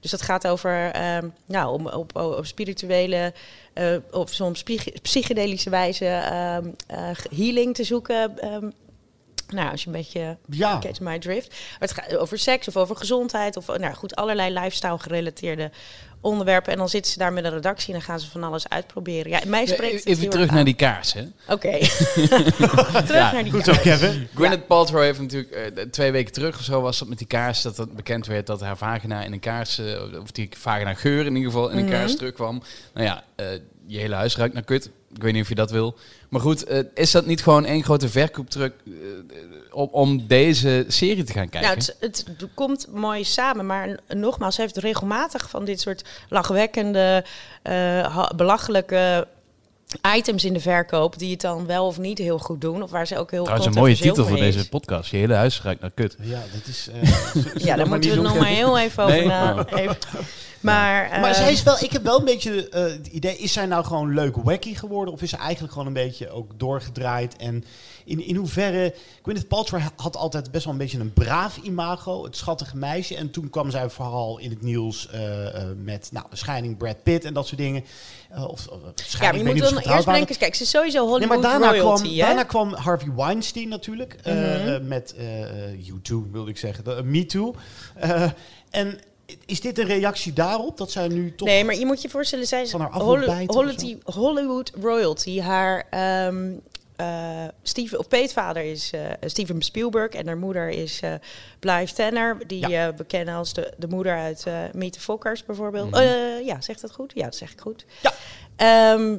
Dus 0.00 0.10
dat 0.10 0.22
gaat 0.22 0.46
over 0.46 0.90
ehm, 0.90 1.28
nou, 1.46 1.72
om 1.72 1.86
op, 1.88 2.16
op 2.16 2.46
spirituele 2.46 3.32
eh, 3.72 3.96
of 4.10 4.32
soms 4.32 4.62
psych- 4.62 5.00
psychedelische 5.02 5.70
wijze 5.70 6.06
ehm, 6.06 6.66
eh, 6.86 7.10
healing 7.36 7.74
te 7.74 7.84
zoeken. 7.84 8.34
Nou, 9.52 9.70
als 9.70 9.80
je 9.80 9.86
een 9.86 9.92
beetje 9.92 10.36
Ja. 10.50 10.78
Catch 10.78 11.00
My 11.00 11.18
Drift. 11.18 11.48
Maar 11.48 11.88
het 11.88 11.92
gaat 11.92 12.16
over 12.16 12.38
seks 12.38 12.68
of 12.68 12.76
over 12.76 12.96
gezondheid 12.96 13.56
of 13.56 13.66
nou 13.66 13.94
goed, 13.94 14.16
allerlei 14.16 14.52
lifestyle 14.52 14.98
gerelateerde 14.98 15.70
onderwerpen. 16.20 16.72
En 16.72 16.78
dan 16.78 16.88
zitten 16.88 17.12
ze 17.12 17.18
daar 17.18 17.32
met 17.32 17.44
een 17.44 17.50
redactie 17.50 17.86
en 17.86 17.98
dan 17.98 18.08
gaan 18.08 18.20
ze 18.20 18.30
van 18.30 18.44
alles 18.44 18.68
uitproberen. 18.68 19.30
Ja, 19.30 19.40
mij 19.46 19.66
spreekt 19.66 20.06
Even 20.06 20.28
terug 20.30 20.48
aan. 20.48 20.54
naar 20.54 20.64
die 20.64 20.74
kaars, 20.74 21.12
hè? 21.12 21.22
Oké. 21.48 21.78
terug 21.78 23.08
Ja, 23.08 23.32
naar 23.32 23.42
die 23.42 23.52
Goed 23.52 23.62
kaart. 23.62 23.76
zo, 23.76 23.82
Kevin. 23.82 24.28
Gwyneth 24.34 24.66
Paltrow 24.66 25.02
heeft 25.02 25.20
natuurlijk 25.20 25.50
eh, 25.52 25.84
twee 25.84 26.10
weken 26.12 26.32
terug 26.32 26.58
of 26.58 26.64
zo 26.64 26.80
was 26.80 26.98
dat 26.98 27.08
met 27.08 27.18
die 27.18 27.26
kaars 27.26 27.62
dat 27.62 27.76
het 27.76 27.96
bekend 27.96 28.26
werd 28.26 28.46
dat 28.46 28.60
haar 28.60 28.76
vagina 28.76 29.22
in 29.24 29.32
een 29.32 29.40
kaars, 29.40 29.78
eh, 29.78 30.20
of 30.20 30.30
die 30.30 30.48
vagina 30.56 30.94
geur 30.94 31.26
in 31.26 31.36
ieder 31.36 31.50
geval 31.52 31.68
in 31.68 31.78
een 31.78 31.90
kaars 31.90 32.16
terugkwam. 32.16 32.62
Nou 32.94 33.06
ja, 33.06 33.24
eh, 33.36 33.46
je 33.86 33.98
hele 33.98 34.14
huis 34.14 34.36
ruikt 34.36 34.54
naar 34.54 34.64
kut. 34.64 34.90
Ik 35.14 35.22
weet 35.22 35.32
niet 35.32 35.42
of 35.42 35.48
je 35.48 35.54
dat 35.54 35.70
wil. 35.70 35.96
Maar 36.28 36.40
goed, 36.40 36.64
eh, 36.64 36.78
is 36.94 37.10
dat 37.10 37.26
niet 37.26 37.42
gewoon 37.42 37.64
één 37.64 37.84
grote 37.84 38.08
verkooptruc 38.08 38.72
eh, 38.86 38.92
om, 39.70 39.88
om 39.90 40.26
deze 40.26 40.84
serie 40.88 41.24
te 41.24 41.32
gaan 41.32 41.48
kijken? 41.48 41.68
Nou, 41.70 41.92
het, 42.00 42.24
het 42.38 42.48
komt 42.54 42.86
mooi 42.92 43.24
samen, 43.24 43.66
maar 43.66 43.98
nogmaals, 44.08 44.54
ze 44.54 44.60
heeft 44.60 44.76
regelmatig 44.76 45.50
van 45.50 45.64
dit 45.64 45.80
soort 45.80 46.04
lachwekkende, 46.28 47.24
eh, 47.62 48.30
belachelijke 48.36 49.26
items 50.16 50.44
in 50.44 50.52
de 50.52 50.60
verkoop 50.60 51.18
die 51.18 51.30
het 51.30 51.40
dan 51.40 51.66
wel 51.66 51.86
of 51.86 51.98
niet 51.98 52.18
heel 52.18 52.38
goed 52.38 52.60
doen, 52.60 52.82
of 52.82 52.90
waar 52.90 53.06
ze 53.06 53.18
ook 53.18 53.30
heel 53.30 53.44
Trouwens, 53.44 53.74
een 53.74 53.80
mooie 53.80 53.96
titel 53.96 54.26
voor 54.26 54.38
is. 54.38 54.54
deze 54.54 54.68
podcast. 54.68 55.10
Je 55.10 55.16
hele 55.16 55.34
huis 55.34 55.62
ruikt 55.62 55.80
naar 55.80 55.90
kut. 55.94 56.16
Ja, 56.20 56.42
dat 56.52 56.66
is... 56.66 56.88
eh, 56.92 57.00
we 57.32 57.50
Ja, 57.54 57.66
dat 57.66 57.76
daar 57.76 57.88
moeten 57.88 58.10
we 58.10 58.16
nog 58.16 58.38
maar 58.38 58.46
heel 58.46 58.78
even 58.78 59.02
over 59.04 59.16
Nee? 59.16 59.26
na. 59.26 59.66
Even. 59.66 59.96
Maar, 60.60 61.20
Maar 61.20 61.30
eh, 61.30 61.36
zij 61.36 61.52
is 61.52 61.62
wel, 61.62 61.76
ik 61.80 61.92
heb 61.92 62.02
wel 62.02 62.18
een 62.18 62.24
beetje 62.24 62.68
eh, 62.68 62.82
het 62.82 63.06
idee, 63.06 63.36
is 63.36 63.52
zij 63.52 63.66
nou 63.66 63.84
gewoon 63.84 64.14
leuk 64.14 64.36
wacky 64.36 64.74
geworden? 64.74 65.14
Of 65.14 65.22
is 65.22 65.30
ze 65.30 65.36
eigenlijk 65.36 65.72
gewoon 65.72 65.86
een 65.86 65.92
beetje 65.92 66.30
ook 66.30 66.58
doorgedraaid? 66.58 67.36
En 67.36 67.64
in, 68.08 68.26
in 68.26 68.36
hoeverre, 68.36 68.94
Gwyneth 69.22 69.48
Paltrow 69.48 69.82
had 69.96 70.16
altijd 70.16 70.50
best 70.50 70.64
wel 70.64 70.72
een 70.72 70.78
beetje 70.78 70.98
een 70.98 71.12
braaf 71.12 71.56
imago, 71.56 72.24
het 72.24 72.36
schattige 72.36 72.76
meisje. 72.76 73.16
En 73.16 73.30
toen 73.30 73.50
kwam 73.50 73.70
zij 73.70 73.88
vooral 73.90 74.38
in 74.38 74.50
het 74.50 74.62
nieuws 74.62 75.08
eh, 75.08 75.46
eh, 75.46 75.68
met, 75.76 76.08
nou, 76.12 76.26
de 76.30 76.36
scheiding 76.36 76.76
Brad 76.76 77.02
Pitt 77.02 77.24
en 77.24 77.34
dat 77.34 77.46
soort 77.46 77.60
dingen. 77.60 77.84
Of, 78.48 78.68
ja, 79.18 79.18
maar 79.18 79.36
je 79.36 79.44
moet 79.44 79.58
ze 79.58 80.06
eerst 80.16 80.38
kijk, 80.38 80.54
ze 80.54 80.62
is 80.62 80.70
sowieso 80.70 81.00
Nee, 81.00 81.08
Hollywood 81.08 81.42
maar 81.42 81.50
daarna 81.50 81.70
royalty, 81.70 82.02
kwam, 82.02 82.14
hè? 82.14 82.20
daarna 82.20 82.42
kwam 82.42 82.74
Harvey 82.74 83.12
Weinstein 83.14 83.68
natuurlijk. 83.68 84.16
Mhm. 84.24 84.88
met 84.88 85.14
U2 85.76 86.30
wilde 86.32 86.50
ik 86.50 86.58
zeggen. 86.58 87.10
Me 87.10 87.26
Too. 87.26 87.54
En 88.70 89.00
is 89.46 89.60
dit 89.60 89.78
een 89.78 89.86
reactie 89.86 90.32
daarop? 90.32 90.76
Dat 90.76 90.90
zij 90.90 91.08
nu 91.08 91.34
toch... 91.34 91.48
Nee, 91.48 91.64
maar 91.64 91.74
je 91.74 91.86
moet 91.86 92.02
je 92.02 92.08
voorstellen, 92.08 92.46
zij 92.46 92.62
is 92.62 92.70
Van 92.70 92.80
haar 92.80 92.92
Hollywood, 92.92 93.94
Hollywood 94.04 94.72
royalty. 94.80 95.40
Haar 95.40 95.86
ehm 95.90 96.52
eh, 96.96 97.44
Steven, 97.62 97.98
of 97.98 98.08
peetvader 98.08 98.62
is 98.62 98.90
eh, 98.92 99.00
Steven 99.20 99.62
Spielberg 99.62 100.12
en 100.12 100.26
haar 100.26 100.36
moeder 100.36 100.68
is 100.68 101.00
eh 101.00 101.12
Blythe 101.58 101.94
Tanner. 101.94 102.38
Die 102.46 102.68
Ja. 102.68 102.88
eh 102.88 102.94
bekend 102.94 103.28
als 103.28 103.52
de, 103.52 103.72
de 103.76 103.86
moeder 103.88 104.16
uit 104.16 104.46
eh 104.46 104.54
Meet 104.72 104.92
the 104.92 105.00
Fockers 105.00 105.44
bijvoorbeeld. 105.44 105.90
Mhm. 105.90 106.00
Eh, 106.00 106.46
ja, 106.46 106.60
zegt 106.60 106.80
dat 106.80 106.92
goed? 106.92 107.12
Ja, 107.14 107.24
dat 107.24 107.36
zeg 107.36 107.52
ik 107.52 107.60
goed. 107.60 107.84
Ja. 108.02 108.12
Ehm, 108.56 109.16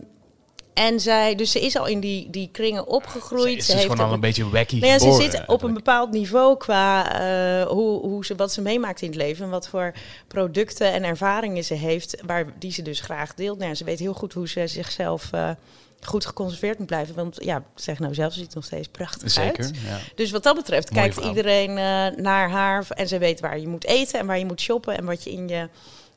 en 0.80 1.00
zij, 1.00 1.36
dus 1.36 1.52
ze 1.52 1.60
is 1.60 1.78
al 1.78 1.86
in 1.86 2.00
die, 2.00 2.30
die 2.30 2.50
kringen 2.52 2.88
opgegroeid. 2.88 3.52
Ze 3.52 3.58
is 3.58 3.66
dus 3.66 3.76
heeft 3.76 3.90
gewoon 3.90 4.06
al 4.06 4.14
een- 4.14 4.20
beetje 4.20 4.50
wacky 4.50 4.80
nou 4.80 4.92
ja, 4.92 5.00
ze 5.00 5.12
zit 5.12 5.44
op 5.48 5.64
een 5.64 5.74
bepaald 5.74 6.12
niveau 6.12 6.58
qua 6.58 7.20
eh, 7.20 7.68
hoe, 7.68 8.00
hoe 8.02 8.26
ze, 8.26 8.36
wat 8.36 8.54
ze 8.54 8.62
meemaakt 8.62 9.02
in 9.02 9.08
het 9.10 9.18
leven. 9.18 9.44
En 9.46 9.52
wat 9.52 9.68
voor 9.68 9.94
producten 10.28 10.94
en 10.94 11.04
ervaringen 11.04 11.64
ze 11.64 11.74
heeft, 11.74 12.18
waar, 12.26 12.46
die 12.60 12.72
ze 12.72 12.82
dus 12.82 13.00
graag 13.00 13.34
deelt. 13.34 13.58
Nou, 13.58 13.70
ja, 13.70 13.76
ze 13.76 13.84
weet 13.84 14.00
heel 14.00 14.14
goed 14.14 14.34
hoe 14.34 14.48
ze 14.48 14.68
zichzelf 14.68 15.28
eh, 15.32 15.50
goed 16.02 16.26
geconserveerd 16.26 16.78
moet 16.78 16.88
blijven. 16.88 17.16
Want 17.16 17.38
ja, 17.44 17.64
zeg 17.76 18.00
nou 18.00 18.14
zelf, 18.14 18.34
ze 18.34 18.40
ziet 18.40 18.56
nog 18.56 18.66
steeds 18.66 18.88
prachtig 18.88 19.32
Zeker, 19.32 19.64
uit. 19.64 19.74
ja. 19.88 19.98
Dus 20.16 20.32
wat 20.32 20.44
dat 20.44 20.56
betreft 20.56 20.90
Mooie 20.90 21.02
kijkt 21.02 21.16
vrouw. 21.16 21.30
iedereen 21.30 21.70
eh, 21.70 22.24
naar 22.24 22.50
haar. 22.50 22.86
En 22.90 23.08
ze 23.08 23.18
weet 23.18 23.40
waar 23.40 23.60
je 23.60 23.68
moet 23.68 23.86
eten 23.86 24.20
en 24.20 24.26
waar 24.26 24.40
je 24.40 24.46
moet 24.46 24.62
shoppen. 24.62 24.98
En 24.98 25.06
wat 25.06 25.24
je 25.24 25.32
in 25.32 25.48
je 25.48 25.70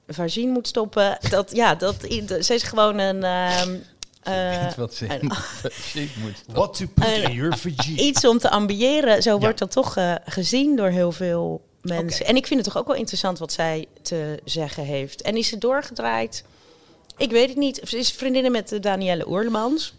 vagine 0.08 0.52
moet 0.52 0.68
stoppen. 0.68 1.18
Dat, 1.30 1.50
ja, 1.54 1.74
dat, 1.74 1.94
ze 2.40 2.54
is 2.54 2.62
gewoon 2.62 2.98
een... 2.98 3.22
ehm, 3.22 3.74
eh, 4.22 4.62
Weet 4.64 4.74
wat 4.76 4.94
ze 4.94 5.04
een- 5.04 5.20
in 5.20 5.28
de 5.28 5.70
shit 5.72 6.16
moet. 6.16 6.42
What 6.54 6.74
to 6.76 6.86
put 6.94 7.06
in 7.06 7.32
your 7.32 7.58
vagina. 7.58 8.00
iets 8.02 8.24
om 8.26 8.38
te 8.38 8.50
ambiëren. 8.50 9.22
Zo 9.22 9.30
Ja. 9.32 9.38
wordt 9.38 9.58
dat 9.58 9.70
toch 9.70 9.96
eh, 9.96 10.14
gezien 10.24 10.76
door 10.76 10.88
heel 10.88 11.12
veel 11.12 11.60
mensen. 11.82 12.26
En 12.26 12.36
ik 12.36 12.46
vind 12.46 12.60
het 12.64 12.72
toch 12.72 12.82
ook 12.82 12.86
wel 12.88 12.96
interessant 12.96 13.38
wat 13.38 13.52
zij 13.52 13.86
te 14.02 14.40
zeggen 14.44 14.84
heeft. 14.84 15.22
En 15.22 15.36
is 15.36 15.48
ze 15.48 15.58
doorgedraaid? 15.58 16.44
Ik 17.16 17.30
weet 17.30 17.48
het 17.48 17.56
niet. 17.58 17.80
Ze 17.84 17.98
is 17.98 18.12
vriendinnen 18.12 18.52
met 18.52 18.72
eh, 18.72 18.80
Danielle 18.80 19.28
Oerlemans. 19.28 19.94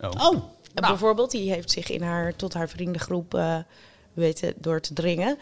Oh. 0.00 0.10
Oh, 0.10 0.32
En 0.32 0.42
nou, 0.74 0.86
Bijvoorbeeld, 0.92 1.30
die 1.30 1.52
heeft 1.52 1.70
zich 1.70 1.90
in 1.90 2.02
haar, 2.02 2.36
tot 2.36 2.54
haar 2.54 2.68
vriendengroep 2.68 3.34
eh, 3.34 3.56
weten 4.12 4.54
door 4.56 4.80
te 4.80 4.92
dringen. 4.94 5.38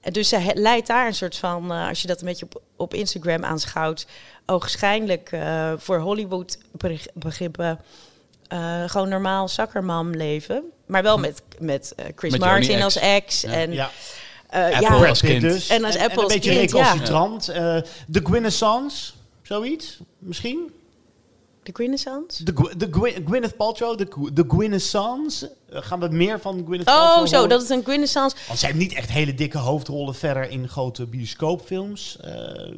En 0.00 0.12
dus 0.12 0.28
zij 0.28 0.50
leidt 0.54 0.86
daar 0.86 1.06
een 1.06 1.14
soort 1.14 1.36
van, 1.36 1.72
eh, 1.72 1.88
als 1.88 2.00
je 2.02 2.06
dat 2.08 2.20
een 2.20 2.26
beetje 2.26 2.44
op, 2.44 2.62
op 2.76 2.94
Instagram 2.94 3.44
aanschouwt, 3.44 4.06
ogenschijnlijk 4.46 5.32
eh, 5.32 5.72
voor 5.76 5.98
Hollywood 5.98 6.58
beg- 6.72 7.06
begrippen 7.14 7.80
eh, 8.48 8.82
gewoon 8.86 9.08
normaal 9.08 9.48
zakkermam 9.48 10.10
leven. 10.14 10.62
Maar 10.86 11.02
wel 11.02 11.18
met, 11.18 11.42
met 11.58 11.92
eh, 11.96 12.04
Chris 12.16 12.30
Met 12.32 12.40
Martin 12.40 12.82
als 12.82 12.96
ex. 12.96 13.40
Ja. 13.40 13.50
En, 13.50 13.72
ja. 13.72 13.90
eh, 14.48 14.64
Apple 14.64 14.98
ja, 14.98 15.08
als 15.08 15.20
kind. 15.20 15.40
dus. 15.40 15.68
En 15.68 15.84
als 15.84 15.96
Apple 15.96 16.16
een 16.16 16.24
als 16.24 16.32
beetje 16.32 16.50
kind, 16.50 16.70
ja. 16.70 16.76
recalcitrant. 16.76 17.44
De 18.06 18.20
Gwynnessance, 18.22 19.12
zoiets 19.42 19.98
misschien? 20.18 20.70
De 21.66 21.72
Renaissance. 21.76 22.44
De, 22.44 22.52
de 22.76 22.88
Gwy- 22.90 23.22
Gwyneth 23.26 23.56
Paltrow, 23.56 23.98
de, 23.98 24.08
de. 24.32 24.44
Eh, 25.70 25.82
gaan 25.82 26.00
we 26.00 26.08
meer 26.08 26.40
van 26.40 26.62
Gwyneth 26.66 26.84
Paltrow 26.84 27.22
Oh, 27.22 27.26
zo, 27.26 27.34
horen? 27.34 27.48
dat 27.48 27.62
is 27.62 27.68
een 27.68 27.82
Renaissance. 27.86 28.36
Want 28.46 28.58
zij 28.58 28.68
heeft 28.68 28.80
niet 28.80 28.92
echt 28.92 29.10
hele 29.10 29.34
dikke 29.34 29.58
hoofdrollen 29.58 30.14
verder 30.14 30.50
in 30.50 30.68
grote 30.68 31.06
bioscoopfilms. 31.06 32.18
Eh, 32.20 32.32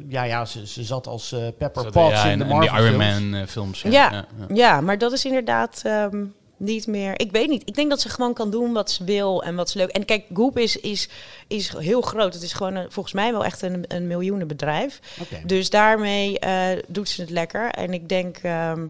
ja, 0.07 0.23
ja, 0.23 0.45
ze, 0.45 0.67
ze 0.67 0.83
zat 0.83 1.07
als 1.07 1.31
eh, 1.31 1.39
Pepper 1.57 1.91
Potts 1.91 2.21
ja, 2.23 2.29
in 2.29 2.37
de 2.37 2.43
en 2.43 2.49
Marvel 2.49 2.75
die 2.77 2.85
Iron. 2.85 3.29
Man 3.31 3.47
films. 3.47 3.81
Ja, 3.81 3.89
ja, 3.91 4.11
ja. 4.11 4.25
ja, 4.53 4.81
maar 4.81 4.97
dat 4.97 5.11
is 5.11 5.25
inderdaad 5.25 5.81
ehm, 5.85 6.25
niet 6.59 6.87
meer. 6.87 7.19
Ik 7.19 7.31
weet 7.31 7.49
niet. 7.49 7.61
Ik 7.65 7.75
denk 7.75 7.89
dat 7.89 8.01
ze 8.01 8.09
gewoon 8.09 8.33
kan 8.33 8.51
doen 8.51 8.73
wat 8.73 8.91
ze 8.91 9.03
wil 9.03 9.43
en 9.43 9.55
wat 9.55 9.69
ze 9.69 9.77
leuk. 9.77 9.89
En 9.89 10.05
kijk, 10.05 10.25
Goop 10.33 10.57
is, 10.57 10.77
is, 10.77 11.09
is 11.47 11.73
heel 11.77 12.01
groot. 12.01 12.33
Het 12.33 12.43
is 12.43 12.53
gewoon 12.53 12.75
een, 12.75 12.91
volgens 12.91 13.13
mij 13.13 13.31
wel 13.31 13.45
echt 13.45 13.61
een, 13.61 13.85
een 13.87 14.07
miljoenenbedrijf. 14.07 14.99
Dus 15.45 15.69
daarmee 15.69 16.39
eh, 16.39 16.83
doet 16.87 17.09
ze 17.09 17.21
het 17.21 17.29
lekker. 17.29 17.69
En 17.69 17.93
ik 17.93 18.09
denk, 18.09 18.37
ehm, 18.37 18.87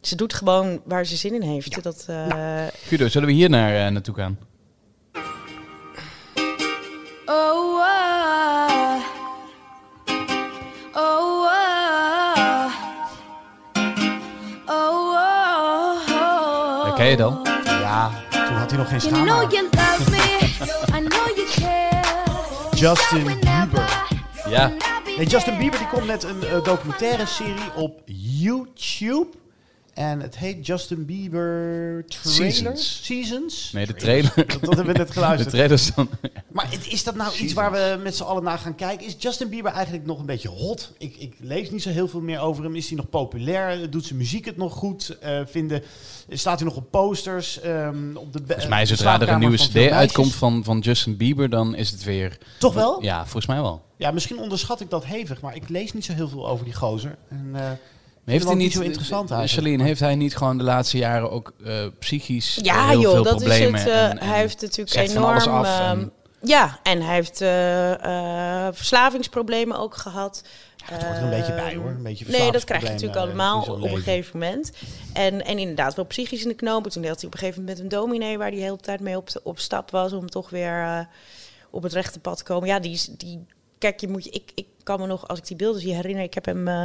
ze 0.00 0.16
doet 0.16 0.34
gewoon 0.34 0.80
waar 0.84 1.06
ze 1.06 1.16
zin 1.16 1.34
in 1.34 1.42
heeft. 1.42 1.74
Ja. 1.74 1.80
Dat, 1.80 2.04
Nou. 2.06 2.70
Guido, 2.86 3.08
zullen 3.08 3.28
we 3.28 3.34
hier 3.34 3.50
naar, 3.50 3.86
eh, 3.86 3.92
naartoe 3.92 4.14
gaan? 4.14 4.38
Oh, 7.26 7.80
ah. 7.80 9.00
oh, 10.94 11.23
ken 17.04 17.12
je 17.12 17.18
dan? 17.18 17.40
Ja, 17.64 18.10
toen 18.30 18.56
had 18.56 18.70
hij 18.70 18.78
nog 18.78 18.88
geen 18.88 18.98
You 18.98 19.24
know 19.24 19.26
schaamhaar. 19.26 19.52
you 19.52 19.68
love 19.70 20.10
me, 20.10 20.98
I 20.98 21.08
know 21.08 21.36
you 21.36 21.46
care. 21.54 22.02
Justin 22.74 23.24
Bieber. 23.24 24.06
Ja. 24.48 24.72
Nee, 25.16 25.26
Justin 25.26 25.58
Bieber 25.58 25.78
die 25.78 25.88
komt 25.88 26.06
met 26.06 26.22
een 26.22 26.42
eh, 26.42 26.64
documentaire 26.64 27.26
serie 27.26 27.72
op 27.74 28.00
YouTube. 28.06 29.26
En 29.94 30.20
het 30.20 30.38
heet 30.38 30.66
Justin 30.66 31.04
Bieber 31.04 32.04
Trailer? 32.08 32.52
Seasons. 32.52 33.00
Seasons? 33.02 33.70
Nee, 33.72 33.86
de 33.86 33.94
trailer. 33.94 34.32
Dat, 34.34 34.46
dat 34.48 34.74
hebben 34.74 34.86
we 34.86 34.98
net 34.98 35.06
De 35.06 35.12
geluisterd. 35.12 35.50
trailers 35.50 35.94
dan. 35.94 36.08
Maar 36.52 36.68
is 36.88 37.04
dat 37.04 37.14
nou 37.14 37.36
iets 37.36 37.52
waar 37.52 37.72
we 37.72 38.00
met 38.02 38.16
z'n 38.16 38.22
allen 38.22 38.42
naar 38.42 38.58
gaan 38.58 38.74
kijken? 38.74 39.06
Is 39.06 39.16
Justin 39.18 39.48
Bieber 39.48 39.72
eigenlijk 39.72 40.06
nog 40.06 40.18
een 40.18 40.26
beetje 40.26 40.48
hot? 40.48 40.92
Ik, 40.98 41.16
ik 41.16 41.34
lees 41.40 41.70
niet 41.70 41.82
zo 41.82 41.90
heel 41.90 42.08
veel 42.08 42.20
meer 42.20 42.40
over 42.40 42.64
hem. 42.64 42.74
Is 42.76 42.88
hij 42.88 42.96
nog 42.96 43.08
populair? 43.08 43.90
Doet 43.90 44.04
zijn 44.06 44.18
muziek 44.18 44.44
het 44.44 44.56
nog 44.56 44.72
goed? 44.72 45.18
Eh, 45.20 45.40
vinden, 45.46 45.82
staat 46.28 46.58
hij 46.58 46.68
nog 46.68 46.76
op 46.76 46.90
posters? 46.90 47.60
Ehm, 47.60 48.16
op 48.16 48.32
de 48.32 48.40
Volgens 48.46 48.66
mij, 48.68 48.86
zodra 48.86 49.20
er 49.20 49.28
een 49.28 49.38
nieuwe 49.38 49.56
CD 49.56 49.90
uitkomt 49.90 50.34
van, 50.34 50.64
van 50.64 50.78
Justin 50.78 51.16
Bieber, 51.16 51.50
dan 51.50 51.74
is 51.74 51.90
het 51.90 52.04
weer... 52.04 52.38
Toch 52.58 52.74
wel? 52.74 53.02
Ja, 53.02 53.22
volgens 53.22 53.46
mij 53.46 53.60
wel. 53.60 53.82
Ja, 53.96 54.10
misschien 54.10 54.38
onderschat 54.38 54.80
ik 54.80 54.90
dat 54.90 55.04
hevig, 55.04 55.40
maar 55.40 55.56
ik 55.56 55.68
lees 55.68 55.92
niet 55.92 56.04
zo 56.04 56.12
heel 56.12 56.28
veel 56.28 56.48
over 56.48 56.64
die 56.64 56.74
gozer. 56.74 57.16
En, 57.28 57.50
eh, 57.52 57.70
Heeft 58.24 58.38
het 58.38 58.48
hij 58.48 58.54
niet 58.54 58.64
niet 58.66 58.72
zo 58.76 58.80
interessant 58.82 59.30
eigenlijk. 59.30 59.52
Charlene, 59.66 59.88
heeft 59.88 60.00
hij 60.00 60.14
niet 60.14 60.36
gewoon 60.36 60.58
de 60.58 60.64
laatste 60.64 60.98
jaren 60.98 61.30
ook 61.30 61.52
eh, 61.64 61.86
psychisch 61.98 62.58
eh, 62.58 62.64
Ja, 62.64 62.88
heel 62.88 63.00
joh, 63.00 63.12
veel 63.12 63.22
dat 63.22 63.40
is 63.40 63.48
problemen? 63.48 63.80
het. 63.80 63.88
eh, 63.88 64.04
en- 64.04 64.18
en 64.18 64.26
hij 64.28 64.38
heeft 64.38 64.60
natuurlijk 64.60 64.94
enorm. 65.10 65.24
alles 65.24 65.46
af 65.46 65.78
en- 65.80 65.98
ehm, 65.98 66.06
ja, 66.40 66.78
en 66.82 67.02
hij 67.02 67.14
heeft 67.14 67.40
eh, 67.40 67.92
eh, 68.66 68.74
verslavingsproblemen 68.74 69.78
ook 69.78 69.96
gehad. 69.96 70.42
het 70.84 71.02
hoort 71.02 71.16
er 71.16 71.22
een 71.22 71.30
beetje 71.30 71.54
bij, 71.54 71.74
hoor. 71.74 71.88
Een 71.90 72.02
beetje 72.02 72.24
Nee, 72.28 72.52
dat 72.52 72.64
krijg 72.64 72.82
je 72.82 72.88
natuurlijk 72.88 73.18
allemaal 73.18 73.64
eh, 73.64 73.72
op 73.72 73.82
een 73.82 73.88
gegeven 73.96 74.38
moment. 74.38 74.72
En, 75.12 75.44
en 75.44 75.58
inderdaad 75.58 75.94
wel 75.94 76.04
psychisch 76.04 76.42
in 76.42 76.48
de 76.48 76.54
knoop. 76.54 76.88
Toen 76.90 77.04
had 77.06 77.16
hij 77.20 77.26
op 77.26 77.32
een 77.32 77.38
gegeven 77.38 77.60
moment 77.60 77.78
met 77.82 77.92
een 77.92 77.98
dominee... 78.00 78.38
waar 78.38 78.48
hij 78.48 78.56
de 78.56 78.62
hele 78.62 78.76
tijd 78.76 79.00
mee 79.00 79.16
op, 79.16 79.28
op 79.42 79.58
stap 79.58 79.90
was... 79.90 80.12
om 80.12 80.28
toch 80.30 80.50
weer 80.50 80.82
eh, 80.82 80.98
op 81.70 81.82
het 81.82 81.92
rechte 81.92 82.18
pad 82.18 82.36
te 82.36 82.44
komen. 82.44 82.68
Ja, 82.68 82.78
die, 82.80 82.92
is- 82.92 83.10
die 83.16 83.46
kijk, 83.78 84.00
je 84.00 84.08
moet 84.08 84.24
je, 84.24 84.30
ik, 84.30 84.50
ik 84.54 84.66
kan 84.82 85.00
me 85.00 85.06
nog, 85.06 85.28
als 85.28 85.38
ik 85.38 85.46
die 85.46 85.56
beelden 85.56 85.80
zie 85.80 85.94
herinneren... 85.94 86.26
ik 86.26 86.34
heb 86.34 86.44
hem, 86.44 86.68
eh, 86.68 86.84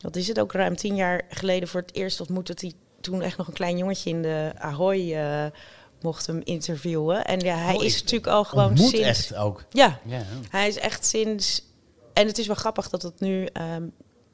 wat 0.00 0.16
is 0.16 0.28
het, 0.28 0.40
ook 0.40 0.52
ruim 0.52 0.76
tien 0.76 0.94
jaar 0.96 1.22
geleden 1.28 1.68
voor 1.68 1.80
het 1.80 1.94
eerst 1.94 2.20
ontmoet... 2.20 2.46
dat 2.46 2.60
hij 2.60 2.72
toen 3.00 3.22
echt 3.22 3.36
nog 3.36 3.46
een 3.46 3.52
klein 3.52 3.78
jongetje 3.78 4.10
in 4.10 4.22
de 4.22 4.52
Ahoy... 4.58 5.14
eh, 5.14 5.44
mocht 6.00 6.26
hem 6.26 6.40
interviewen. 6.44 7.24
En 7.24 7.40
ja, 7.40 7.56
hij 7.56 7.74
Oh, 7.74 7.84
is 7.84 8.00
natuurlijk 8.00 8.26
al 8.32 8.44
gewoon 8.44 8.76
sinds... 8.78 8.98
echt 8.98 9.34
ook. 9.34 9.64
Ja, 9.70 9.98
Ja, 10.04 10.22
hij 10.50 10.68
is 10.68 10.78
echt 10.78 11.04
sinds. 11.06 11.62
En 12.12 12.26
het 12.26 12.38
is 12.38 12.46
wel 12.46 12.56
grappig 12.56 12.88
dat 12.88 13.02
het 13.02 13.20
nu. 13.20 13.44
ehm, 13.44 13.82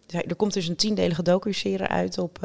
er 0.09 0.37
komt 0.37 0.53
dus 0.53 0.69
een 0.69 0.77
tiendelige 0.77 1.23
docu-serie 1.23 1.87
uit 1.87 2.19
op. 2.19 2.39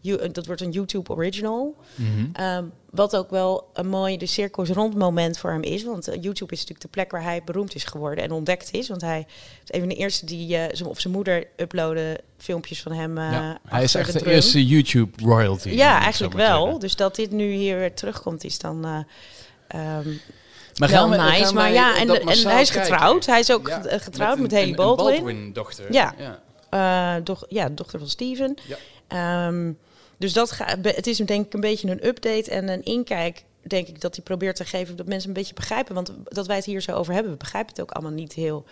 You- 0.00 0.30
dat 0.30 0.46
wordt 0.46 0.60
een 0.60 0.70
YouTube 0.70 1.10
original. 1.12 1.76
Mhm. 1.94 2.08
Ehm, 2.32 2.64
wat 2.90 3.16
ook 3.16 3.30
wel 3.30 3.70
een 3.74 3.88
mooi 3.88 4.16
de 4.16 4.26
cirkels 4.26 4.68
rond 4.68 4.94
moment 4.94 5.38
voor 5.38 5.50
hem 5.50 5.62
is. 5.62 5.84
Want 5.84 6.08
eh, 6.08 6.14
YouTube 6.22 6.52
is 6.52 6.58
natuurlijk 6.58 6.80
de 6.80 6.88
plek 6.88 7.10
waar 7.10 7.22
hij 7.22 7.42
beroemd 7.44 7.74
is 7.74 7.84
geworden 7.84 8.24
en 8.24 8.30
ontdekt 8.30 8.68
is. 8.72 8.88
Want 8.88 9.00
hij 9.00 9.26
is 9.64 9.72
een 9.74 9.80
van 9.80 9.88
de 9.88 9.94
eerste 9.94 10.26
die 10.26 10.48
zijn 10.72 10.88
of 10.88 11.00
zijn 11.00 11.12
moeder 11.12 11.46
uploadde 11.56 12.20
filmpjes 12.38 12.82
van 12.82 12.92
hem. 12.92 13.18
Ja, 13.18 13.58
hij 13.68 13.82
is 13.82 13.94
echt 13.94 14.12
de 14.12 14.30
eerste 14.30 14.66
YouTube 14.66 15.24
royalty. 15.24 15.68
Ja, 15.68 16.00
eigenlijk 16.00 16.34
wel. 16.34 16.62
zeggen. 16.62 16.80
Dus 16.80 16.96
dat 16.96 17.14
dit 17.16 17.30
nu 17.30 17.50
hier 17.52 17.78
weer 17.78 17.94
terugkomt 17.94 18.44
is 18.44 18.58
dan. 18.58 18.84
ehm, 19.68 20.08
Maar 20.78 20.88
wel 20.90 21.08
nice, 21.08 21.44
gaan 21.44 21.54
maar 21.54 21.72
ja, 21.72 21.96
en, 21.96 22.08
hij 22.08 22.32
is 22.34 22.42
kijken? 22.42 22.64
getrouwd. 22.66 23.26
Hij 23.26 23.40
is 23.40 23.52
ook 23.52 23.68
Ja, 23.68 23.82
getrouwd 23.98 24.38
met, 24.38 24.52
een- 24.52 24.58
Haley 24.58 24.74
Baldwin. 24.74 25.06
Baldwin-dochter. 25.14 25.92
Ja. 25.92 26.14
ja. 26.18 26.40
Eh, 26.70 27.14
doch, 27.24 27.44
ja, 27.48 27.68
dochter 27.68 27.98
van 27.98 28.08
Steven. 28.08 28.56
Ja. 28.66 28.76
Ehm, 29.08 29.72
dus 30.16 30.32
dat 30.32 30.50
ga, 30.52 30.76
be- 30.76 30.92
het 30.96 31.06
is 31.06 31.16
denk 31.16 31.46
ik 31.46 31.52
een 31.54 31.60
beetje 31.60 31.90
een 31.90 32.06
update 32.06 32.50
en 32.50 32.68
een 32.68 32.84
inkijk, 32.84 33.44
denk 33.62 33.88
ik, 33.88 34.00
dat 34.00 34.14
hij 34.14 34.24
probeert 34.24 34.56
te 34.56 34.64
geven 34.64 34.96
dat 34.96 35.06
mensen 35.06 35.28
een 35.28 35.34
beetje 35.34 35.54
begrijpen. 35.54 35.94
Want 35.94 36.12
dat 36.24 36.46
wij 36.46 36.56
het 36.56 36.64
hier 36.64 36.80
zo 36.80 36.92
over 36.92 37.12
hebben, 37.14 37.32
we 37.32 37.38
begrijpen 37.38 37.70
het 37.70 37.80
ook 37.80 37.90
allemaal 37.90 38.12
niet 38.12 38.32
heel 38.32 38.64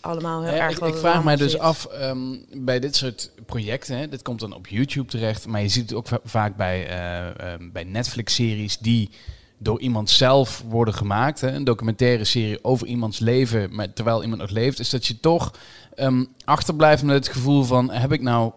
allemaal 0.00 0.42
heel 0.42 0.54
Ja, 0.54 0.60
erg 0.68 0.78
ik, 0.80 0.84
ik 0.86 0.94
vraag 0.94 1.24
mij 1.24 1.36
dus 1.36 1.50
zit. 1.52 1.60
af 1.60 1.84
ehm, 1.84 2.36
bij 2.52 2.80
dit 2.80 2.96
soort 2.96 3.30
projecten. 3.46 3.96
Hè, 3.98 4.08
dit 4.08 4.22
komt 4.22 4.40
dan 4.40 4.52
op 4.54 4.66
YouTube 4.66 5.08
terecht, 5.08 5.46
maar 5.46 5.62
je 5.62 5.68
ziet 5.68 5.88
het 5.90 5.98
ook 5.98 6.06
va- 6.08 6.20
vaak 6.24 6.56
bij, 6.56 6.86
eh, 6.88 7.52
ehm, 7.52 7.70
bij 7.72 7.84
Netflix-series 7.84 8.78
die 8.78 9.10
door 9.58 9.80
iemand 9.80 10.10
zelf 10.10 10.62
worden 10.68 10.94
gemaakt. 10.94 11.40
Hè, 11.40 11.50
een 11.52 11.64
documentaire 11.64 12.24
serie 12.24 12.64
over 12.64 12.86
iemands 12.86 13.18
leven, 13.18 13.74
maar 13.74 13.92
terwijl 13.92 14.22
iemand 14.22 14.40
nog 14.40 14.50
leeft, 14.50 14.78
is 14.80 14.90
dat 14.90 15.06
je 15.06 15.20
toch 15.20 15.52
ehm, 15.98 16.24
achterblijft 16.44 17.02
met 17.02 17.14
het 17.14 17.28
gevoel 17.28 17.62
van: 17.62 17.90
heb 17.90 18.12
ik 18.12 18.20
nou 18.22 18.52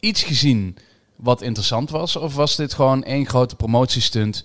iets 0.00 0.22
gezien 0.22 0.76
wat 1.16 1.42
interessant 1.42 1.90
was, 1.90 2.16
of 2.16 2.34
was 2.34 2.56
dit 2.56 2.74
gewoon 2.74 3.04
één 3.04 3.26
grote 3.26 3.56
promotiestunt? 3.56 4.44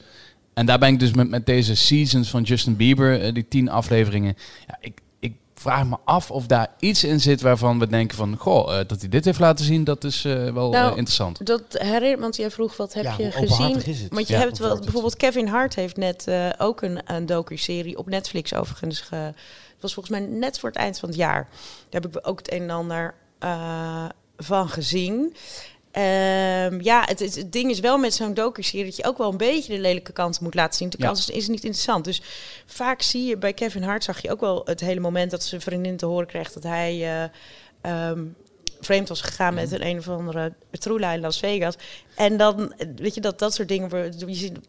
En 0.54 0.66
daar 0.66 0.80
ben 0.80 0.90
ik 0.90 1.00
dus 1.00 1.14
met, 1.14 1.30
met 1.30 1.46
deze 1.46 1.76
seasons 1.76 2.30
van 2.30 2.42
Justin 2.44 2.76
Bieber, 2.76 3.22
eh, 3.22 3.34
die 3.34 3.48
tien 3.48 3.70
afleveringen. 3.70 4.36
Ja, 4.68 4.78
ik, 4.80 5.00
ik 5.20 5.34
vraag 5.56 5.86
me 5.86 5.98
af 6.06 6.32
of 6.32 6.46
daar 6.48 6.68
iets 6.80 7.04
in 7.04 7.20
zit 7.20 7.42
waarvan 7.42 7.80
we 7.80 7.88
denken 7.88 8.18
van... 8.18 8.36
Goh, 8.38 8.80
eh, 8.80 8.88
dat 8.88 9.00
hij 9.00 9.10
dit 9.10 9.26
heeft 9.26 9.40
laten 9.40 9.66
zien, 9.66 9.84
dat 9.84 10.04
is 10.04 10.26
eh, 10.26 10.54
wel 10.54 10.70
Nou, 10.70 10.90
interessant. 10.90 11.46
Dat 11.46 11.62
herinnert, 11.70 12.20
want 12.20 12.36
jij 12.36 12.52
vroeg 12.52 12.78
wat 12.78 12.94
heb 12.94 13.04
Ja, 13.04 13.16
je 13.18 13.32
gezien? 13.32 13.52
openhartig 13.52 13.88
is 13.88 14.02
het? 14.02 14.14
Want 14.14 14.28
je 14.28 14.34
Ja, 14.34 14.40
hebt 14.40 14.58
wel, 14.58 14.80
bijvoorbeeld 14.80 15.16
Kevin 15.18 15.48
Hart 15.48 15.76
heeft 15.76 15.98
net 15.98 16.28
eh, 16.28 16.50
ook 16.58 16.82
een, 16.82 17.00
een 17.06 17.26
docu-serie 17.26 17.98
op 17.98 18.10
Netflix 18.10 18.54
overigens. 18.54 19.00
Ge, 19.00 19.34
het 19.78 19.82
was 19.86 19.94
volgens 19.94 20.20
mij 20.20 20.28
net 20.28 20.60
voor 20.60 20.70
het 20.70 20.78
eind 20.78 21.00
van 21.00 21.10
het 21.10 21.18
jaar. 21.18 21.48
Daar 21.90 22.02
heb 22.02 22.16
ik 22.16 22.28
ook 22.28 22.38
het 22.38 22.52
een 22.52 22.62
en 22.62 22.70
ander 22.70 23.14
eh, 23.40 24.06
van 24.38 24.70
gezien. 24.70 25.36
Ehm, 25.92 26.82
ja, 26.82 27.04
het, 27.06 27.22
is- 27.22 27.36
het 27.36 27.52
ding 27.52 27.72
is 27.72 27.80
wel 27.80 27.98
met 27.98 28.14
zo'n 28.14 28.34
docu-serie 28.34 28.86
dat 28.86 28.96
je 28.96 29.04
ook 29.06 29.18
wel 29.18 29.32
een 29.32 29.38
beetje 29.38 29.74
de 29.74 29.80
lelijke 29.80 30.12
kant 30.12 30.40
moet 30.40 30.54
laten 30.56 30.78
zien. 30.78 30.90
De 30.90 30.98
Ja. 31.00 31.06
kans 31.06 31.20
is, 31.30 31.36
is 31.36 31.48
niet 31.48 31.64
interessant. 31.64 32.06
Dus 32.06 32.22
vaak 32.66 33.02
zie 33.02 33.26
je 33.26 33.38
bij 33.38 33.54
Kevin 33.54 33.84
Hart 33.84 34.04
zag 34.04 34.22
je 34.22 34.32
ook 34.32 34.40
wel 34.40 34.62
het 34.66 34.80
hele 34.80 35.00
moment 35.00 35.32
dat 35.32 35.44
zijn 35.44 35.62
vriendin 35.62 35.98
te 35.98 36.06
horen 36.06 36.28
kreeg 36.28 36.52
dat 36.52 36.64
hij 36.64 36.94
eh, 37.24 37.30
ehm, 37.82 38.26
vreemd 38.82 39.08
was 39.10 39.22
gegaan 39.22 39.54
met 39.54 39.72
een 39.72 39.86
een 39.86 39.98
of 39.98 40.08
andere 40.10 40.54
troela 40.72 41.12
in 41.14 41.20
Las 41.20 41.40
Vegas. 41.40 41.76
En 42.18 42.38
dan, 42.38 42.74
weet 42.96 43.16
je, 43.16 43.22
dat 43.22 43.40
dat 43.40 43.54
soort 43.54 43.68
dingen, 43.68 44.14
je 44.28 44.34
ziet 44.34 44.60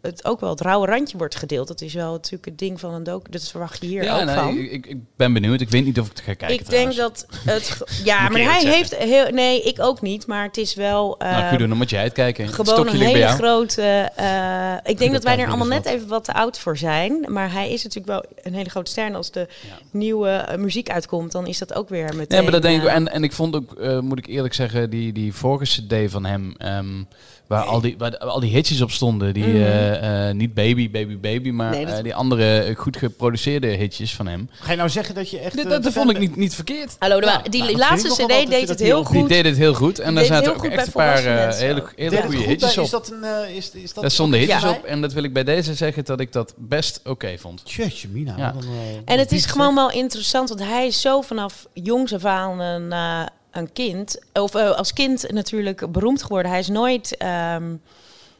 het 0.00 0.24
ook 0.24 0.40
wel, 0.40 0.50
het 0.50 0.60
rauwe 0.60 0.86
randje 0.86 1.16
wordt 1.16 1.34
gedeeld. 1.34 1.68
Dat 1.68 1.80
is 1.80 1.94
wel 1.94 2.12
natuurlijk 2.12 2.44
het 2.44 2.58
ding 2.58 2.80
van 2.80 2.94
een 2.94 3.02
docu, 3.02 3.30
dat 3.30 3.48
verwacht 3.48 3.80
je 3.80 3.86
hier 3.86 4.02
ja, 4.02 4.20
ook 4.20 4.26
nee, 4.26 4.34
van. 4.34 4.58
ik, 4.58 4.86
ik, 4.86 4.96
ben 5.16 5.32
benieuwd. 5.32 5.60
Ik 5.60 5.70
weet 5.70 5.84
niet 5.84 6.00
of 6.00 6.06
ik 6.06 6.12
het 6.12 6.20
ga 6.20 6.34
kijken 6.34 6.58
ik 6.58 6.68
denk 6.68 6.96
dat 6.96 7.26
het. 7.44 7.70
Ja, 8.04 8.28
maar 8.28 8.40
hij 8.40 8.64
heeft 8.64 8.96
heel. 8.96 9.30
Nee, 9.30 9.62
ik 9.62 9.80
ook 9.80 10.00
niet. 10.00 10.26
Maar 10.26 10.44
het 10.44 10.56
is 10.56 10.74
wel. 10.74 11.14
Nou, 11.18 11.42
eh, 11.42 11.48
goed 11.48 11.58
doen, 11.58 11.68
dan 11.68 11.76
moet 11.76 11.90
jij 11.90 12.02
het 12.02 12.12
kijken. 12.12 12.48
Gewoon 12.48 12.88
een 12.88 12.96
hele 12.96 13.26
grote. 13.26 13.82
eh, 14.16 14.74
ik 14.82 14.98
denk 14.98 15.12
dat 15.12 15.24
wij 15.24 15.38
er 15.38 15.48
allemaal 15.48 15.66
net 15.66 15.86
even 15.86 16.08
wat 16.08 16.24
te 16.24 16.32
oud 16.32 16.58
voor 16.58 16.76
zijn. 16.76 17.24
Maar 17.28 17.52
hij 17.52 17.72
is 17.72 17.82
natuurlijk 17.82 18.12
wel 18.12 18.24
een 18.42 18.54
hele 18.54 18.70
grote 18.70 18.90
ster. 18.90 19.06
En 19.06 19.14
als 19.14 19.30
de 19.30 19.48
nieuwe 19.90 20.28
eh, 20.28 20.58
muziek 20.58 20.90
uitkomt, 20.90 21.32
dan 21.32 21.46
is 21.46 21.58
dat 21.58 21.74
ook 21.74 21.88
weer 21.88 22.04
meteen. 22.04 22.26
Nee, 22.28 22.42
maar 22.42 22.52
dat 22.52 22.62
denk 22.62 22.82
ik. 22.82 22.88
En, 22.88 23.12
en 23.12 23.24
ik 23.24 23.32
vond 23.32 23.54
ook, 23.54 23.74
eh, 23.74 23.98
moet 23.98 24.18
ik 24.18 24.26
eerlijk 24.26 24.54
zeggen, 24.54 24.90
die, 24.90 25.12
die 25.12 25.34
vorige 25.34 25.64
CD 25.64 26.10
van 26.10 26.24
hem. 26.24 26.54
Ehm, 26.94 27.04
waar, 27.46 27.62
al 27.64 27.80
die, 27.80 27.94
waar 27.98 28.16
al 28.18 28.40
die 28.40 28.50
hitjes 28.54 28.80
op 28.80 28.90
stonden. 28.90 29.34
Die, 29.34 29.44
Mhm. 29.46 29.56
eh, 29.56 30.28
eh, 30.28 30.34
niet 30.36 30.54
Baby, 30.54 30.90
Baby, 30.90 31.18
Baby. 31.18 31.50
Maar 31.50 31.70
Nee, 31.70 31.86
dat- 31.86 31.96
eh, 31.96 32.02
die 32.02 32.14
andere 32.14 32.74
goed 32.76 32.96
geproduceerde 32.96 33.66
hitjes 33.66 34.14
van 34.14 34.26
hem. 34.26 34.48
Ga 34.52 34.70
je 34.70 34.76
nou 34.76 34.88
zeggen 34.88 35.14
dat 35.14 35.30
je 35.30 35.38
echt... 35.38 35.68
Dat, 35.68 35.92
vond 35.92 36.10
ik 36.10 36.18
niet, 36.18 36.36
niet 36.36 36.54
verkeerd. 36.54 36.96
Hallo, 36.98 37.20
die 37.50 37.62
nou, 37.62 37.76
laatste 37.76 38.08
CD 38.24 38.50
deed 38.50 38.68
het 38.68 38.78
heel 38.80 38.88
heel- 38.88 39.04
Die 39.12 39.20
goed. 39.20 39.28
deed 39.28 39.44
het 39.44 39.56
heel 39.56 39.74
goed. 39.74 39.98
En 39.98 40.14
daar 40.14 40.24
zaten 40.24 40.52
ook 40.52 40.58
goed 40.58 40.70
echt 40.70 40.86
een 40.86 40.92
paar 40.92 41.18
hele, 41.18 41.52
hele 41.96 42.22
goede 42.22 42.36
goed, 42.36 42.46
hitjes 42.46 42.78
op. 42.78 42.84
Is 42.84 42.90
dat 42.90 43.10
een... 43.10 43.54
is, 43.56 43.70
is 43.70 43.92
dat 43.92 44.02
Daar 44.02 44.10
stonden 44.10 44.38
hitjes 44.38 44.62
Ja. 44.62 44.70
op. 44.70 44.84
En 44.84 45.00
dat 45.00 45.12
wil 45.12 45.22
ik 45.22 45.32
bij 45.32 45.44
deze 45.44 45.74
zeggen 45.74 46.04
dat 46.04 46.20
ik 46.20 46.32
dat 46.32 46.54
best 46.56 47.00
oké 47.04 47.38
vond. 47.38 47.62
Mina. 48.08 48.36
Eh, 48.38 48.48
En 49.04 49.18
het 49.18 49.32
is 49.32 49.46
gewoon 49.46 49.74
wel 49.74 49.90
interessant, 49.90 50.48
want 50.48 50.60
hij 50.60 50.86
is 50.86 51.00
zo 51.00 51.20
vanaf 51.20 51.66
jongs 51.72 52.14
af 52.14 52.24
aan 52.24 52.60
een, 52.60 52.92
een 53.52 53.72
kind. 53.72 54.18
Of 54.32 54.54
eh, 54.54 54.70
als 54.70 54.92
kind 54.92 55.30
natuurlijk 55.30 55.92
beroemd 55.92 56.22
geworden. 56.22 56.50
Hij 56.50 56.60
is 56.60 56.68
nooit. 56.68 57.16
ehm, 57.16 57.74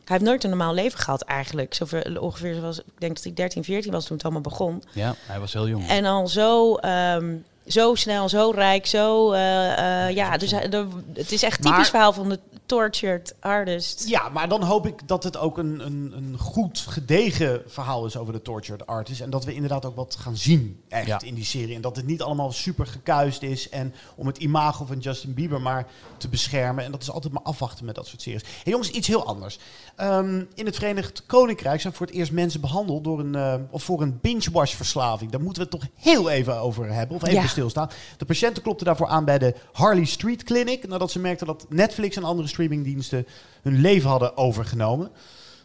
hij 0.05 0.17
heeft 0.17 0.31
nooit 0.31 0.45
een 0.45 0.51
normaal 0.51 0.75
leven 0.75 0.99
gehad 0.99 1.23
eigenlijk. 1.23 1.75
Zoveel, 1.75 2.03
ongeveer 2.21 2.55
zoals, 2.55 2.79
ik 2.79 2.85
denk 2.99 3.15
dat 3.15 3.25
hij 3.25 3.33
13, 3.35 3.65
14 3.65 3.93
was 3.93 4.05
toen 4.05 4.17
het 4.17 4.25
allemaal 4.25 4.43
begon. 4.43 4.83
Ja, 4.93 5.15
hij 5.27 5.41
was 5.41 5.53
heel 5.53 5.69
jong. 5.69 5.89
En 5.89 6.05
al 6.05 6.29
zo, 6.29 6.75
ehm, 6.75 7.35
zo 7.67 7.95
snel, 7.95 8.29
zo 8.29 8.51
rijk, 8.55 8.87
zo... 8.87 9.33
eh, 9.33 10.07
eh, 10.09 10.15
ja, 10.15 10.37
dus 10.37 10.51
de- 10.51 10.89
het 11.13 11.33
is 11.33 11.43
echt 11.43 11.57
typisch 11.63 11.77
Maar- 11.77 11.87
verhaal 11.87 12.13
van 12.13 12.29
de 12.29 12.39
tortured 12.67 13.35
artist. 13.41 14.09
Ja, 14.09 14.29
maar 14.29 14.49
dan 14.49 14.63
hoop 14.63 14.87
ik 14.87 15.09
dat 15.09 15.25
het 15.25 15.37
ook 15.37 15.59
een, 15.59 15.81
een, 15.87 16.13
een 16.17 16.39
goed 16.39 16.79
gedegen 16.89 17.63
verhaal 17.67 18.07
is 18.07 18.17
over 18.17 18.33
de 18.33 18.43
tortured 18.43 18.87
artist. 18.87 19.21
En 19.21 19.31
dat 19.31 19.45
we 19.45 19.55
inderdaad 19.55 19.85
ook 19.85 19.97
wat 19.97 20.17
gaan 20.19 20.37
zien 20.37 20.81
echt 20.89 21.07
Ja. 21.07 21.21
in 21.25 21.35
die 21.35 21.45
serie. 21.45 21.75
En 21.75 21.81
dat 21.81 21.97
het 21.97 22.07
niet 22.07 22.23
allemaal 22.23 22.53
super 22.53 22.87
gekuist 22.87 23.43
is. 23.43 23.69
En 23.69 23.95
om 24.15 24.27
het 24.27 24.39
imago 24.39 24.85
van 24.85 24.99
Justin 24.99 25.35
Bieber 25.35 25.61
maar 25.61 25.87
te 26.17 26.29
beschermen. 26.29 26.85
En 26.85 26.91
dat 26.91 27.03
is 27.03 27.11
altijd 27.11 27.33
maar 27.33 27.43
afwachten 27.43 27.85
met 27.85 27.95
dat 27.95 28.07
soort 28.07 28.23
series. 28.23 28.43
Hey, 28.43 28.73
jongens, 28.73 28.91
iets 28.91 29.09
heel 29.09 29.27
anders. 29.27 29.59
Ehm, 29.97 30.45
in 30.55 30.67
het 30.67 30.75
Verenigd 30.75 31.23
Koninkrijk 31.27 31.81
zijn 31.81 31.93
voor 31.93 32.07
het 32.07 32.15
eerst 32.15 32.33
mensen 32.33 32.61
behandeld 32.61 33.05
door 33.05 33.21
een, 33.21 33.35
eh, 33.35 33.55
of 33.71 33.83
voor 33.83 34.03
een 34.03 34.19
binge-watch 34.21 34.75
verslaving. 34.75 35.31
Daar 35.31 35.41
moeten 35.41 35.63
we 35.63 35.69
het 35.71 35.81
toch 35.81 35.91
heel 36.05 36.31
even 36.31 36.57
over 36.61 36.93
hebben. 36.93 37.17
Of 37.17 37.23
even 37.23 37.35
Ja. 37.35 37.43
De 37.55 38.25
patiënten 38.27 38.63
klopten 38.63 38.87
daarvoor 38.87 39.07
aan 39.07 39.25
bij 39.25 39.39
de 39.39 39.55
Harley 39.73 40.05
Street 40.05 40.43
Clinic. 40.43 40.89
Nadat 40.89 41.11
ze 41.11 41.19
merkten 41.19 41.47
dat 41.47 41.67
Netflix 41.69 42.17
en 42.17 42.25
andere 42.25 42.49
streamingdiensten 42.49 43.27
hun 43.63 43.81
leven 43.81 44.11
hadden 44.11 44.37
overgenomen. 44.37 45.11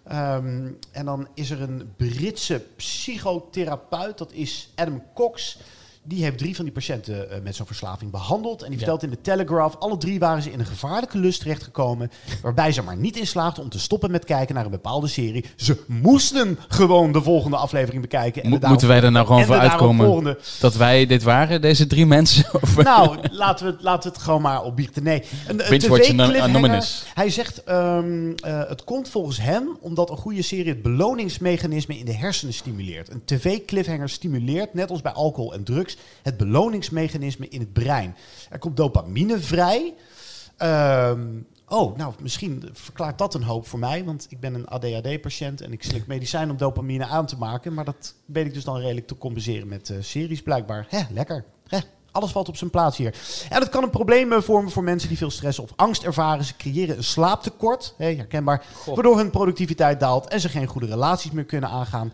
Ehm, 0.04 0.72
en 0.92 1.06
dan 1.06 1.28
is 1.34 1.50
er 1.50 1.62
een 1.62 1.94
Britse 1.98 2.66
psychotherapeut, 2.76 4.18
dat 4.18 4.32
is 4.32 4.70
Adam 4.76 5.04
Cox. 5.16 5.60
Die 6.08 6.24
heeft 6.24 6.38
drie 6.38 6.56
van 6.56 6.66
die 6.66 6.74
patiënten 6.74 7.32
eh, 7.32 7.38
met 7.44 7.56
zo'n 7.56 7.66
verslaving 7.66 8.12
behandeld. 8.12 8.62
En 8.62 8.70
die 8.70 8.80
Ja. 8.80 8.86
vertelt 8.86 9.04
in 9.04 9.10
de 9.10 9.22
Telegraph, 9.22 9.76
alle 9.80 9.98
drie 9.98 10.20
waren 10.20 10.42
ze 10.44 10.52
in 10.52 10.60
een 10.60 10.66
gevaarlijke 10.66 11.18
lust 11.18 11.40
terechtgekomen. 11.42 12.12
Waarbij 12.42 12.72
ze 12.72 12.82
maar 12.82 12.98
niet 12.98 13.18
in 13.18 13.28
slaagden 13.28 13.64
om 13.64 13.70
te 13.70 13.80
stoppen 13.80 14.12
met 14.12 14.26
kijken 14.26 14.56
naar 14.56 14.66
een 14.66 14.72
bepaalde 14.72 15.08
serie. 15.08 15.46
Ze 15.56 15.78
moesten 15.88 16.60
gewoon 16.68 17.12
de 17.12 17.22
volgende 17.22 17.58
aflevering 17.58 18.02
bekijken. 18.02 18.44
En 18.44 18.50
Mo- 18.50 18.58
moeten 18.68 18.88
wij 18.88 19.02
er 19.02 19.12
nou 19.12 19.26
gewoon 19.26 19.46
voor 19.46 19.56
uitkomen 19.58 20.38
dat 20.60 20.76
wij 20.76 21.06
dit 21.06 21.24
waren, 21.24 21.62
deze 21.62 21.88
drie 21.88 22.06
mensen? 22.06 22.46
Of- 22.62 22.84
nou, 22.84 23.18
laten 23.32 23.66
we, 23.66 23.72
het- 23.72 23.82
laten 23.82 24.10
we 24.10 24.16
het 24.16 24.26
gewoon 24.26 24.42
maar 24.42 24.64
opbiechten. 24.64 25.04
Nee, 25.04 25.24
een, 25.48 25.74
een. 25.74 26.42
Anonymous. 26.42 27.04
Hij 27.14 27.30
zegt, 27.30 27.64
ehm, 27.64 28.32
eh, 28.36 28.62
het 28.68 28.84
komt 28.84 29.10
volgens 29.10 29.42
hem 29.42 29.78
omdat 29.82 30.10
een 30.10 30.18
goede 30.18 30.42
serie 30.42 30.70
het 30.70 30.82
beloningsmechanisme 30.82 31.98
in 31.98 32.06
de 32.06 32.14
hersenen 32.16 32.54
stimuleert. 32.54 33.10
Een 33.12 33.22
tv-cliffhanger 33.26 34.10
stimuleert, 34.10 34.74
net 34.74 34.90
als 34.90 35.02
bij 35.02 35.12
alcohol 35.12 35.54
en 35.54 35.64
drugs, 35.64 35.97
het 36.24 36.38
beloningsmechanisme 36.38 37.48
in 37.48 37.60
het 37.60 37.74
brein. 37.74 38.16
Er 38.50 38.60
komt 38.60 38.78
dopamine 38.78 39.40
vrij. 39.40 39.94
Ehm, 40.58 41.28
oh, 41.68 41.98
nou, 41.98 42.14
misschien 42.22 42.70
verklaart 42.74 43.18
dat 43.18 43.34
een 43.34 43.44
hoop 43.44 43.68
voor 43.68 43.80
mij, 43.80 44.04
want 44.04 44.26
ik 44.30 44.40
ben 44.40 44.54
een 44.54 44.68
ADHD-patiënt 44.68 45.62
en 45.62 45.72
ik 45.72 45.84
slik 45.84 46.08
medicijn 46.08 46.52
om 46.52 46.58
dopamine 46.58 47.06
aan 47.06 47.26
te 47.26 47.38
maken. 47.38 47.74
Maar 47.74 47.86
dat 47.86 48.14
weet 48.26 48.46
ik 48.46 48.54
dus 48.54 48.64
dan 48.64 48.80
redelijk 48.80 49.08
te 49.08 49.18
compenseren 49.18 49.68
met 49.68 49.90
eh, 49.90 49.98
series 50.02 50.42
blijkbaar. 50.42 50.86
Hè, 50.90 51.02
lekker. 51.12 51.46
Hè, 51.68 51.80
alles 52.12 52.32
valt 52.32 52.48
op 52.48 52.58
zijn 52.58 52.70
plaats 52.70 52.98
hier. 52.98 53.16
En 53.50 53.60
dat 53.60 53.70
kan 53.70 53.84
een 53.84 53.90
probleem 53.90 54.34
eh, 54.34 54.42
vormen 54.42 54.72
voor 54.72 54.84
mensen 54.84 55.10
die 55.10 55.18
veel 55.18 55.32
stress 55.32 55.60
of 55.60 55.70
angst 55.76 56.04
ervaren. 56.04 56.46
Ze 56.46 56.56
creëren 56.56 56.98
een 56.98 57.04
slaaptekort, 57.04 57.94
hè, 57.98 58.16
herkenbaar, 58.16 58.66
waardoor 58.86 59.18
hun 59.18 59.30
productiviteit 59.30 60.00
daalt 60.00 60.28
en 60.28 60.40
ze 60.40 60.50
geen 60.50 60.68
goede 60.68 60.88
relaties 60.88 61.32
meer 61.32 61.46
kunnen 61.46 61.70
aangaan. 61.70 62.14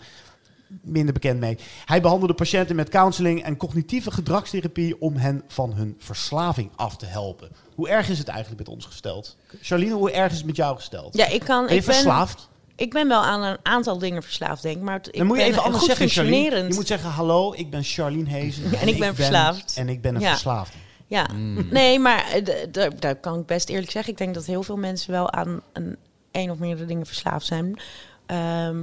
Minder 0.82 1.14
bekend 1.14 1.40
mee. 1.40 1.58
Hij 1.86 2.02
behandelde 2.02 2.34
patiënten 2.34 2.76
met 2.76 2.90
counseling 2.90 3.44
en 3.44 3.58
cognitieve 3.58 4.12
gedragstherapie 4.12 5.02
om 5.02 5.16
hen 5.16 5.44
van 5.48 5.74
hun 5.74 5.96
verslaving 6.00 6.72
af 6.76 6.96
te 6.98 7.06
helpen. 7.06 7.50
Hoe 7.76 7.90
erg 7.90 8.10
is 8.10 8.18
het 8.18 8.28
eigenlijk 8.28 8.60
met 8.60 8.70
ons 8.70 8.86
gesteld? 8.86 9.38
Charlene, 9.62 9.94
hoe 9.94 10.12
erg 10.12 10.32
is 10.32 10.38
het 10.38 10.46
met 10.46 10.56
jou 10.56 10.76
gesteld? 10.76 11.18
Ja, 11.18 11.28
ik 11.28 11.40
kan. 11.44 11.66
ben 11.66 11.74
je 11.76 11.80
ik 11.80 11.86
ben, 11.86 11.94
verslaafd? 11.96 12.50
Ik 12.76 12.94
ben 12.94 13.08
wel 13.08 13.22
aan 13.22 13.42
een 13.42 13.58
aantal 13.64 13.98
dingen 13.98 14.24
verslaafd, 14.24 14.62
denk 14.62 14.76
ik. 14.78 14.82
Maar 14.84 14.94
het- 14.94 15.08
ik 15.08 15.18
Dan 15.18 15.28
moet 15.28 15.38
je 15.38 15.44
ben 15.44 15.52
even 15.52 15.64
anders 15.64 15.84
goed 15.84 15.90
zeggen, 15.90 16.10
Charlene. 16.10 16.36
functionerend. 16.36 16.72
Je 16.74 16.80
moet 16.80 16.88
zeggen, 16.88 17.10
hallo, 17.10 17.54
ik 17.54 17.70
ben 17.70 17.84
Charlene 17.84 18.30
Hezen. 18.30 18.64
En 18.82 18.88
ik 18.88 19.00
ben 19.00 19.16
verslaafd. 19.16 19.74
En 19.78 19.90
ik 19.90 20.02
ben 20.02 20.16
een 20.16 20.22
Ja. 20.22 20.30
verslaafde. 20.30 20.78
Ja, 21.08 21.28
nee, 21.70 22.00
maar 22.00 22.26
eh, 22.32 22.88
daar 23.00 23.16
kan 23.16 23.40
ik 23.40 23.46
best 23.46 23.70
eerlijk 23.70 23.92
zeggen. 23.92 24.12
Ik 24.12 24.18
denk 24.18 24.34
dat 24.34 24.46
heel 24.46 24.64
veel 24.64 24.78
mensen 24.78 25.12
wel 25.12 25.32
aan 25.32 25.62
een, 25.74 25.98
een 26.32 26.52
of 26.52 26.58
meerdere 26.58 26.88
dingen 26.88 27.06
verslaafd 27.06 27.46
zijn. 27.46 27.80
Ehm, 28.26 28.78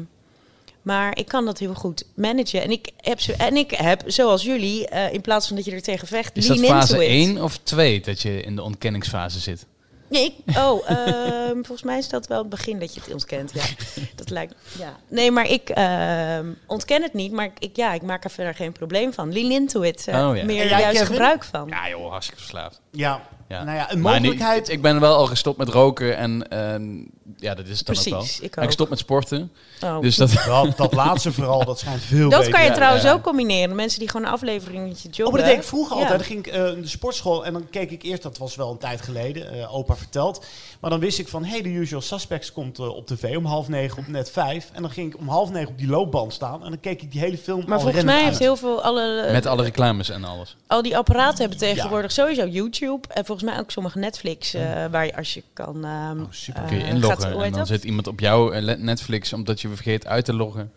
maar 0.82 1.16
ik 1.18 1.26
kan 1.28 1.44
dat 1.44 1.58
heel 1.58 1.74
goed 1.74 2.04
managen. 2.14 2.62
En 2.62 2.70
ik 2.70 2.88
heb, 2.96 3.20
zo, 3.20 3.32
en 3.32 3.56
ik 3.56 3.70
heb 3.70 4.02
zoals 4.06 4.42
jullie, 4.42 4.88
eh, 4.88 5.12
in 5.12 5.20
plaats 5.20 5.46
van 5.46 5.56
dat 5.56 5.64
je 5.64 5.70
er 5.72 5.82
tegen 5.82 6.08
vecht, 6.08 6.36
Is 6.36 6.46
dat 6.46 6.58
lean 6.58 6.80
fase 6.80 6.92
into 6.92 7.04
it. 7.04 7.36
1 7.36 7.42
of 7.42 7.58
2 7.62 8.00
dat 8.00 8.20
je 8.22 8.42
in 8.42 8.56
de 8.56 8.62
ontkenningsfase 8.62 9.38
zit? 9.38 9.66
Nee, 10.08 10.24
ik, 10.46 10.56
oh, 10.58 10.82
ehm, 10.90 11.52
volgens 11.54 11.82
mij 11.82 11.98
is 11.98 12.08
dat 12.08 12.26
wel 12.26 12.38
het 12.38 12.48
begin 12.48 12.78
dat 12.78 12.94
je 12.94 13.00
het 13.00 13.12
ontkent. 13.12 13.52
Ja, 13.54 13.62
dat 14.16 14.30
lijkt. 14.30 14.54
Ja. 14.78 14.96
Nee, 15.08 15.30
maar 15.30 15.50
ik 15.50 15.68
ehm, 15.68 16.46
ontken 16.66 17.02
het 17.02 17.12
niet, 17.14 17.32
maar 17.32 17.50
ik, 17.58 17.76
ja, 17.76 17.92
ik 17.92 18.02
maak 18.02 18.24
er 18.24 18.30
verder 18.30 18.54
geen 18.54 18.72
probleem 18.72 19.12
van. 19.12 19.32
Lean 19.32 19.50
into 19.50 19.82
it. 19.82 20.08
eh, 20.08 20.28
Oh, 20.28 20.36
ja. 20.36 20.44
Meer 20.44 20.62
En 20.62 20.68
jij, 20.68 20.80
juist 20.80 21.02
gebruik 21.02 21.44
van. 21.44 21.68
Ja 21.68 21.88
joh, 21.88 22.10
hartstikke 22.10 22.40
verslaafd. 22.40 22.80
Ja, 22.90 23.20
Ja. 23.48 23.64
Nou 23.64 23.76
ja, 23.76 23.92
een 23.92 24.00
mogelijkheid... 24.00 24.68
ik 24.68 24.82
ben 24.82 25.00
wel 25.00 25.16
al 25.16 25.26
gestopt 25.26 25.58
met 25.58 25.68
roken 25.68 26.16
en 26.16 26.48
ehm, 26.48 26.96
ja, 27.36 27.54
dat 27.54 27.66
is 27.66 27.78
het 27.78 27.86
dan 27.86 27.96
ook 27.96 28.02
Precies, 28.02 28.38
wel. 28.38 28.46
ik 28.48 28.58
ook. 28.58 28.64
gestopt 28.64 28.90
met 28.90 28.98
sporten. 28.98 29.52
Oh. 29.84 30.00
Dus 30.00 30.16
dat, 30.16 30.32
dat, 30.46 30.76
dat 30.76 30.92
laatste 30.92 31.32
vooral, 31.32 31.64
dat 31.64 31.78
schijnt 31.78 32.02
veel 32.02 32.28
Dat 32.30 32.38
beter. 32.38 32.54
kan 32.54 32.64
je 32.64 32.70
trouwens 32.72 33.02
ja. 33.04 33.12
ook 33.12 33.22
combineren. 33.22 33.74
Mensen 33.76 33.98
die 33.98 34.08
gewoon 34.10 34.26
een 34.26 34.32
afleveringetje 34.32 35.08
joggen. 35.08 35.24
Oh, 35.26 35.32
maar 35.32 35.40
dat 35.40 35.50
deed 35.50 35.58
ik 35.60 35.64
vroeger 35.68 35.96
Ja. 35.96 36.02
altijd. 36.02 36.18
Dan 36.18 36.28
ging 36.28 36.46
ik 36.46 36.52
eh, 36.52 36.66
in 36.76 36.80
de 36.82 36.88
sportschool 36.88 37.44
en 37.46 37.52
dan 37.52 37.66
keek 37.70 37.90
ik 37.90 38.02
eerst, 38.02 38.22
dat 38.22 38.38
was 38.38 38.56
wel 38.56 38.70
een 38.70 38.78
tijd 38.78 39.00
geleden, 39.02 39.52
eh, 39.52 39.74
opa 39.74 39.96
verteld. 39.96 40.44
Maar 40.80 40.90
dan 40.90 41.00
wist 41.00 41.18
ik 41.18 41.28
van, 41.28 41.44
hey, 41.44 41.62
de 41.62 41.68
Usual 41.68 42.00
Suspects 42.00 42.52
komt 42.52 42.78
eh, 42.78 42.88
op 42.96 43.06
tv 43.06 43.36
om 43.36 43.44
half 43.44 43.68
negen 43.68 43.98
op 43.98 44.08
net 44.08 44.30
vijf. 44.30 44.70
En 44.72 44.82
dan 44.82 44.90
ging 44.90 45.12
ik 45.14 45.18
om 45.20 45.28
half 45.28 45.50
negen 45.50 45.68
op 45.68 45.78
die 45.78 45.88
loopband 45.88 46.32
staan 46.32 46.62
en 46.64 46.68
dan 46.70 46.80
keek 46.80 47.02
ik 47.02 47.12
die 47.12 47.20
hele 47.20 47.38
film 47.38 47.62
Maar 47.66 47.74
al 47.76 47.80
volgens 47.82 48.04
mij 48.04 48.16
heeft 48.18 48.28
uit. 48.28 48.38
heel 48.38 48.56
veel 48.56 48.82
alle, 48.82 49.28
met 49.32 49.46
alle 49.46 49.62
reclames 49.62 50.08
en 50.10 50.24
alles. 50.24 50.56
al 50.66 50.82
die 50.82 50.96
apparaten 50.96 51.38
hebben 51.40 51.58
tegenwoordig 51.58 52.12
sowieso 52.12 52.46
YouTube 52.46 52.79
en 52.88 53.24
volgens 53.24 53.50
mij 53.50 53.58
ook 53.58 53.70
sommige 53.70 53.98
Netflix 53.98 54.54
eh, 54.54 54.84
waar 54.90 55.06
je 55.06 55.16
als 55.16 55.34
je 55.34 55.42
kan. 55.52 55.84
ehm, 55.84 56.20
Oh, 56.20 56.26
super. 56.30 56.62
eh, 56.62 56.68
Kun 56.68 56.78
je 56.78 56.84
inloggen 56.84 57.32
en 57.32 57.38
dan 57.40 57.52
dat? 57.52 57.66
zit 57.66 57.84
iemand 57.84 58.06
op 58.06 58.20
jouw 58.20 58.50
eh, 58.50 58.76
Netflix 58.78 59.32
omdat 59.32 59.60
je 59.60 59.68
vergeet 59.68 60.06
uit 60.06 60.24
te 60.24 60.32
loggen. 60.34 60.72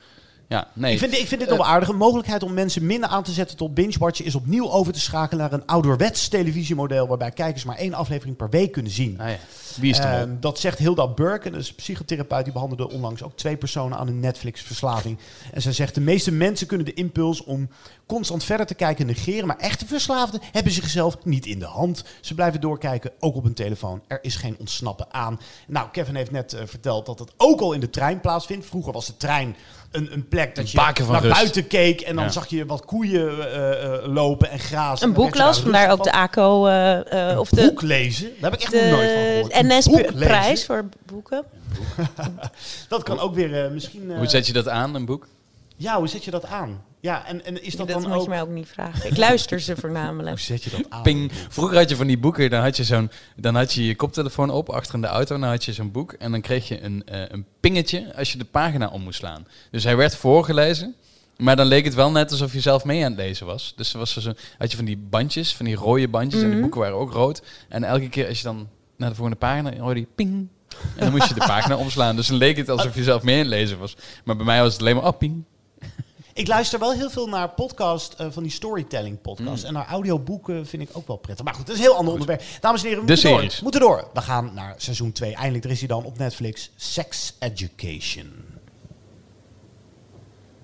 Ja, 0.53 0.67
nee. 0.73 0.93
Ik 0.93 0.99
vind, 0.99 1.13
ik 1.13 1.27
vind 1.27 1.39
dit 1.39 1.49
nog 1.49 1.57
wel 1.57 1.67
aardig. 1.67 1.89
Een 1.89 1.95
mogelijkheid 1.95 2.43
om 2.43 2.53
mensen 2.53 2.85
minder 2.85 3.09
aan 3.09 3.23
te 3.23 3.31
zetten 3.31 3.57
tot 3.57 3.73
binge-watchen 3.73 4.25
is 4.25 4.35
opnieuw 4.35 4.71
over 4.71 4.93
te 4.93 4.99
schakelen 4.99 5.43
naar 5.43 5.53
een 5.53 5.65
ouderwets 5.65 6.27
televisiemodel 6.27 7.07
waarbij 7.07 7.31
kijkers 7.31 7.63
maar 7.63 7.77
één 7.77 7.93
aflevering 7.93 8.35
per 8.35 8.49
week 8.49 8.71
kunnen 8.71 8.91
zien. 8.91 9.19
Ah, 9.19 9.29
ja. 9.29 9.37
Wie 9.75 9.89
is? 9.89 9.99
Ehm, 9.99 10.29
dat 10.39 10.59
zegt 10.59 10.77
Hilda 10.77 11.07
Burke, 11.07 11.51
een 11.51 11.65
psychotherapeut. 11.75 12.43
Die 12.43 12.53
behandelde 12.53 12.89
onlangs 12.89 13.23
ook 13.23 13.37
twee 13.37 13.57
personen 13.57 13.97
aan 13.97 14.07
een 14.07 14.19
Netflix-verslaving. 14.19 15.17
En 15.51 15.61
zij 15.61 15.71
zegt, 15.71 15.95
de 15.95 16.01
meeste 16.01 16.31
mensen 16.31 16.67
kunnen 16.67 16.85
de 16.85 16.93
impuls 16.93 17.43
om 17.43 17.69
constant 18.05 18.43
verder 18.43 18.65
te 18.65 18.73
kijken 18.73 19.05
negeren. 19.05 19.47
Maar 19.47 19.57
echte 19.57 19.85
verslaafden 19.85 20.41
hebben 20.51 20.71
zichzelf 20.71 21.17
niet 21.23 21.45
in 21.45 21.59
de 21.59 21.65
hand. 21.65 22.03
Ze 22.21 22.35
blijven 22.35 22.61
doorkijken, 22.61 23.11
ook 23.19 23.35
op 23.35 23.43
hun 23.43 23.53
telefoon. 23.53 24.01
Er 24.07 24.19
is 24.21 24.35
geen 24.35 24.55
ontsnappen 24.59 25.13
aan. 25.13 25.39
Nou, 25.67 25.89
Kevin 25.91 26.15
heeft 26.15 26.31
net 26.31 26.53
eh, 26.53 26.61
verteld 26.65 27.05
dat 27.05 27.19
het 27.19 27.33
ook 27.37 27.61
al 27.61 27.73
in 27.73 27.79
de 27.79 27.89
trein 27.89 28.19
plaatsvindt. 28.19 28.65
Vroeger 28.65 28.93
was 28.93 29.05
de 29.05 29.17
trein 29.17 29.55
een, 29.93 30.13
een 30.13 30.27
plek 30.27 30.55
dat 30.55 30.63
Een 30.65 30.93
je 30.93 31.03
naar 31.11 31.21
rust. 31.21 31.33
buiten 31.33 31.67
keek. 31.67 32.01
En 32.01 32.15
dan 32.15 32.23
Ja. 32.23 32.29
zag 32.31 32.47
je 32.47 32.65
wat 32.65 32.85
koeien 32.85 33.53
eh, 33.53 33.83
eh, 33.83 34.05
lopen 34.13 34.49
en 34.49 34.59
grazen. 34.59 35.07
Een 35.07 35.13
boek 35.13 35.35
las, 35.35 35.55
daar 35.55 35.63
vandaar 35.63 35.91
ook 35.91 36.03
de. 36.03 36.11
ACO 36.11 36.67
eh, 36.67 37.31
eh, 37.31 37.39
of 37.39 37.49
de, 37.49 37.61
boek 37.67 37.81
lezen, 37.81 38.29
daar 38.39 38.51
heb 38.51 38.59
ik 38.61 38.65
echt 38.65 38.73
nog 38.73 38.91
nooit 38.91 39.11
van 39.11 39.21
de 39.21 39.33
gehoord. 39.33 39.53
Een? 39.55 39.67
NS-prijs 39.77 40.65
voor 40.65 40.85
boeken. 41.05 41.43
Dat 42.89 43.03
kan 43.03 43.19
ook 43.19 43.35
weer 43.35 43.63
eh, 43.65 43.71
misschien... 43.71 44.11
eh, 44.11 44.17
Hoe 44.17 44.27
zet 44.27 44.47
je 44.47 44.53
dat 44.53 44.67
aan, 44.67 44.95
een 44.95 45.05
boek? 45.05 45.27
Ja, 45.75 45.97
hoe 45.97 46.07
zet 46.07 46.23
je 46.25 46.31
dat 46.31 46.45
aan? 46.45 46.83
Ja, 47.03 47.25
en, 47.27 47.45
en 47.45 47.63
is 47.63 47.75
dat, 47.75 47.87
Dat, 47.87 48.01
dan 48.01 48.09
moet 48.09 48.17
ook... 48.17 48.23
je 48.23 48.29
mij 48.29 48.41
ook 48.41 48.49
niet 48.49 48.67
vragen. 48.67 49.09
Ik 49.09 49.17
luister 49.17 49.59
ze 49.59 49.75
voornamelijk. 49.83 50.29
Hoe 50.29 50.39
zet 50.39 50.63
je 50.63 50.69
dat 50.69 50.89
aan? 50.89 51.01
Ping. 51.01 51.31
Vroeger 51.49 51.77
had 51.77 51.89
je 51.89 51.95
van 51.95 52.07
die 52.07 52.17
boeken, 52.17 52.49
dan 52.49 52.61
had 52.61 52.77
je, 52.77 52.83
zo'n, 52.83 53.11
dan 53.35 53.55
had 53.55 53.73
je 53.73 53.85
je 53.85 53.95
koptelefoon 53.95 54.49
op 54.49 54.69
achter 54.69 54.95
in 54.95 55.01
de 55.01 55.07
auto. 55.07 55.35
En 55.35 55.41
dan 55.41 55.49
had 55.49 55.65
je 55.65 55.73
zo'n 55.73 55.91
boek. 55.91 56.13
En 56.13 56.31
dan 56.31 56.41
kreeg 56.41 56.67
je 56.67 56.81
een, 56.81 57.03
eh, 57.05 57.21
een 57.27 57.45
pingetje 57.59 58.15
als 58.15 58.31
je 58.31 58.37
de 58.37 58.45
pagina 58.45 58.87
om 58.87 59.01
moest 59.01 59.17
slaan. 59.19 59.47
Dus 59.71 59.83
hij 59.83 59.95
werd 59.95 60.15
voorgelezen. 60.15 60.95
Maar 61.37 61.55
dan 61.55 61.65
leek 61.65 61.85
het 61.85 61.93
wel 61.93 62.11
net 62.11 62.31
alsof 62.31 62.53
je 62.53 62.59
zelf 62.59 62.83
mee 62.83 63.03
aan 63.05 63.11
het 63.11 63.19
lezen 63.19 63.45
was. 63.45 63.73
Dus 63.75 63.93
er 63.93 63.99
was 63.99 64.15
er 64.15 64.21
zo, 64.21 64.33
had 64.57 64.69
je 64.71 64.77
van 64.77 64.85
die 64.85 64.97
bandjes, 64.97 65.55
van 65.55 65.65
die 65.65 65.75
rode 65.75 66.07
bandjes. 66.07 66.41
En 66.41 66.47
Mhm. 66.47 66.55
de 66.55 66.61
boeken 66.61 66.79
waren 66.81 66.97
ook 66.97 67.11
rood. 67.11 67.41
En 67.69 67.83
elke 67.83 68.09
keer 68.09 68.27
als 68.27 68.37
je 68.37 68.43
dan 68.43 68.67
naar 68.97 69.09
de 69.09 69.15
volgende 69.15 69.39
pagina 69.39 69.77
hoorde 69.77 69.99
je 69.99 70.07
ping. 70.15 70.47
En 70.95 71.03
dan 71.03 71.11
moest 71.11 71.27
je 71.27 71.33
de 71.33 71.39
pagina 71.45 71.77
omslaan. 71.85 72.15
Dus 72.15 72.27
dan 72.27 72.37
leek 72.37 72.57
het 72.57 72.69
alsof 72.69 72.95
je 72.95 73.03
zelf 73.03 73.23
mee 73.23 73.33
aan 73.35 73.39
het 73.41 73.49
lezen 73.49 73.79
was. 73.79 73.95
Maar 74.23 74.35
bij 74.35 74.45
mij 74.45 74.61
was 74.61 74.71
het 74.71 74.81
alleen 74.81 74.95
maar, 74.95 75.05
oh, 75.05 75.17
ping. 75.17 75.43
Ik 76.33 76.47
luister 76.47 76.79
wel 76.79 76.91
heel 76.93 77.09
veel 77.09 77.27
naar 77.27 77.49
podcast, 77.49 78.13
eh, 78.13 78.27
van 78.29 78.43
die 78.43 78.51
storytelling 78.51 79.21
podcast. 79.21 79.61
Mm. 79.61 79.67
En 79.67 79.73
naar 79.73 79.87
audioboeken 79.87 80.67
vind 80.67 80.81
ik 80.81 80.89
ook 80.93 81.07
wel 81.07 81.17
prettig. 81.17 81.45
Maar 81.45 81.53
goed, 81.53 81.65
dat 81.67 81.75
is 81.75 81.81
een 81.81 81.87
heel 81.87 81.97
ander 81.97 82.13
onderwerp. 82.13 82.43
Dames 82.59 82.81
en 82.83 82.87
heren, 82.89 83.03
we 83.03 83.07
moeten 83.09 83.29
door. 83.29 83.39
series. 83.39 83.61
moeten 83.61 83.81
door. 83.81 84.07
We 84.13 84.21
gaan 84.21 84.51
naar 84.53 84.73
seizoen 84.77 85.11
2. 85.11 85.35
Eindelijk, 85.35 85.65
er 85.65 85.71
is 85.71 85.79
hij 85.79 85.87
dan 85.87 86.03
op 86.05 86.17
Netflix. 86.17 86.71
Sex 86.75 87.33
Education. 87.39 88.33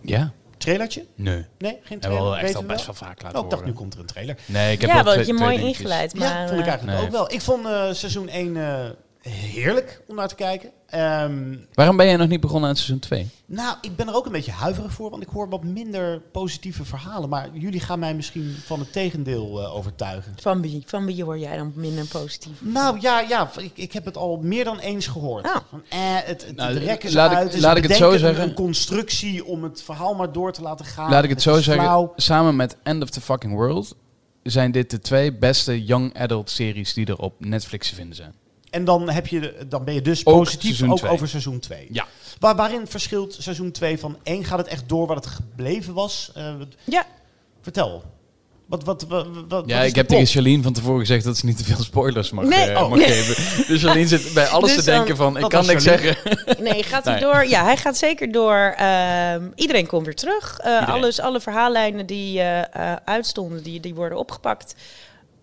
Ja? 0.01 0.31
Trailertje? 0.57 1.05
Nee. 1.15 1.45
Nee, 1.57 1.71
geen 1.71 1.81
En 1.89 1.99
trailer? 1.99 2.23
wel 2.23 2.33
echt 2.33 2.41
Weten 2.41 2.55
al 2.59 2.61
we 2.67 2.73
best 2.73 2.85
wel 2.85 2.95
vaak 2.95 3.21
laten 3.21 3.37
Oh, 3.39 3.43
ik 3.43 3.49
dacht, 3.51 3.65
nu 3.65 3.73
komt 3.73 3.93
er 3.93 3.99
een 3.99 4.05
trailer. 4.05 4.37
Nee, 4.45 4.71
ik 4.71 4.81
heb 4.81 4.89
ja, 4.89 4.95
wel 4.95 5.03
wat 5.03 5.13
twee- 5.13 5.25
je 5.25 5.33
twee 5.33 5.45
mooi 5.47 5.57
dingetjes. 5.57 5.79
ingeleid. 5.85 6.11
ja, 6.13 6.19
Maar, 6.19 6.47
vond 6.47 6.59
ik 6.59 6.65
eh, 6.65 6.71
eigenlijk 6.71 6.97
nee. 6.97 7.07
ook 7.07 7.13
wel. 7.13 7.31
Ik 7.31 7.41
vond 7.41 7.65
eh, 7.65 7.93
seizoen 7.93 8.27
1 8.29 8.57
eh, 8.57 8.89
heerlijk 9.29 10.01
om 10.07 10.15
naar 10.15 10.27
te 10.27 10.35
kijken. 10.35 10.69
Ehm, 10.87 11.55
Waarom 11.73 11.97
ben 11.97 12.05
jij 12.05 12.15
nog 12.15 12.27
niet 12.27 12.39
begonnen 12.39 12.69
aan 12.69 12.75
seizoen 12.75 12.99
2? 12.99 13.27
Nou, 13.45 13.75
ik 13.81 13.95
ben 13.95 14.07
er 14.07 14.15
ook 14.15 14.25
een 14.25 14.31
beetje 14.31 14.51
huiverig 14.51 14.91
voor, 14.91 15.09
want 15.09 15.23
ik 15.23 15.29
hoor 15.29 15.49
wat 15.49 15.63
minder 15.63 16.19
positieve 16.31 16.85
verhalen. 16.85 17.29
Maar 17.29 17.49
jullie 17.53 17.79
gaan 17.79 17.99
mij 17.99 18.13
misschien 18.13 18.55
van 18.65 18.79
het 18.79 18.91
tegendeel 18.91 19.61
eh, 19.61 19.75
overtuigen. 19.75 20.35
van, 20.41 20.61
wie, 20.61 20.83
van 20.85 21.05
wie 21.05 21.23
hoor 21.23 21.37
jij 21.39 21.57
dan 21.57 21.71
minder 21.75 22.05
positief? 22.05 22.51
Nou 22.59 22.97
ja, 23.01 23.19
ja 23.19 23.49
ik, 23.57 23.71
ik 23.73 23.93
heb 23.93 24.05
het 24.05 24.17
al 24.17 24.37
meer 24.41 24.63
dan 24.63 24.79
eens 24.79 25.07
gehoord. 25.07 25.45
Ah. 25.45 25.55
Van, 25.69 25.81
eh, 25.89 25.99
het, 26.01 26.45
het 26.45 26.55
Nou, 26.55 26.73
de 26.73 26.79
rekken 26.79 27.09
ze 27.09 27.15
laat 27.15 27.31
ik- 27.31 27.37
uit. 27.37 27.59
laat 27.59 27.77
ik 27.77 27.83
het 27.83 27.95
zo 27.95 28.17
zeggen. 28.17 28.43
Een 28.43 28.53
constructie 28.53 29.45
om 29.45 29.63
het 29.63 29.83
verhaal 29.83 30.15
maar 30.15 30.31
door 30.31 30.51
te 30.53 30.61
laten 30.61 30.85
gaan. 30.85 31.09
Laat 31.09 31.23
ik 31.23 31.29
het 31.29 31.41
zo 31.41 31.53
zeggen. 31.61 31.83
flauw. 31.83 32.13
Samen 32.15 32.55
met 32.55 32.75
End 32.83 33.03
of 33.03 33.09
the 33.09 33.21
Fucking 33.21 33.53
World 33.53 33.95
zijn 34.43 34.71
dit 34.71 34.89
de 34.89 34.99
twee 34.99 35.33
beste 35.33 35.85
young 35.85 36.17
adult 36.19 36.49
series 36.49 36.93
die 36.93 37.05
er 37.05 37.17
op 37.17 37.33
Netflix 37.39 37.89
te 37.89 37.95
vinden 37.95 38.15
zijn. 38.15 38.33
En 38.69 38.85
dan, 38.85 39.09
heb 39.09 39.27
je, 39.27 39.55
dan 39.67 39.83
ben 39.83 39.93
je 39.93 40.01
dus 40.01 40.25
Ook 40.25 40.35
positief 40.37 40.83
ook 40.83 40.97
twee. 40.97 41.11
over 41.11 41.27
seizoen 41.27 41.59
2. 41.59 41.87
Ja. 41.91 42.05
Waar, 42.39 42.55
waarin 42.55 42.87
verschilt 42.87 43.35
seizoen 43.39 43.71
2 43.71 43.99
van 43.99 44.17
1? 44.23 44.43
Gaat 44.45 44.57
het 44.57 44.67
echt 44.67 44.89
door 44.89 45.07
wat 45.07 45.15
het 45.25 45.33
gebleven 45.33 45.93
was? 45.93 46.31
Eh, 46.35 46.53
Ja, 46.83 47.05
vertel. 47.61 48.03
Wat, 48.65 48.83
wat, 48.83 49.05
wat, 49.07 49.27
wat, 49.47 49.63
Ja, 49.67 49.81
ik 49.81 49.95
heb 49.95 50.07
tegen 50.07 50.25
Charlene 50.25 50.63
van 50.63 50.73
tevoren 50.73 50.99
gezegd 50.99 51.23
dat 51.23 51.37
ze 51.37 51.45
niet 51.45 51.57
te 51.57 51.63
veel 51.63 51.83
spoilers 51.83 52.31
mag, 52.31 52.45
Nee, 52.45 52.77
oh. 52.77 52.89
mag 52.89 52.99
geven. 53.03 53.65
Dus 53.67 53.81
Charlene 53.83 54.07
zit 54.07 54.33
bij 54.33 54.47
alles 54.47 54.75
Dus 54.75 54.83
te 54.85 54.91
denken 54.91 55.15
van, 55.15 55.37
ik 55.37 55.49
kan 55.49 55.65
niks 55.65 55.83
Charlene. 55.83 56.15
zeggen. 56.15 56.63
nee, 56.63 56.83
gaat 56.83 57.03
hij 57.05 57.13
Nee. 57.13 57.23
door? 57.23 57.47
Ja, 57.47 57.63
hij 57.63 57.77
gaat 57.77 57.97
zeker 57.97 58.31
door. 58.31 58.73
Ehm, 58.77 59.43
iedereen 59.55 59.87
komt 59.87 60.05
weer 60.05 60.15
terug. 60.15 60.59
Eh, 60.59 60.89
alles, 60.89 61.19
alle 61.19 61.39
verhaallijnen 61.41 62.05
die 62.05 62.39
eh, 62.39 62.59
eh, 62.91 62.97
uitstonden, 63.05 63.63
die, 63.63 63.79
die 63.79 63.95
worden 63.95 64.17
opgepakt. 64.17 64.75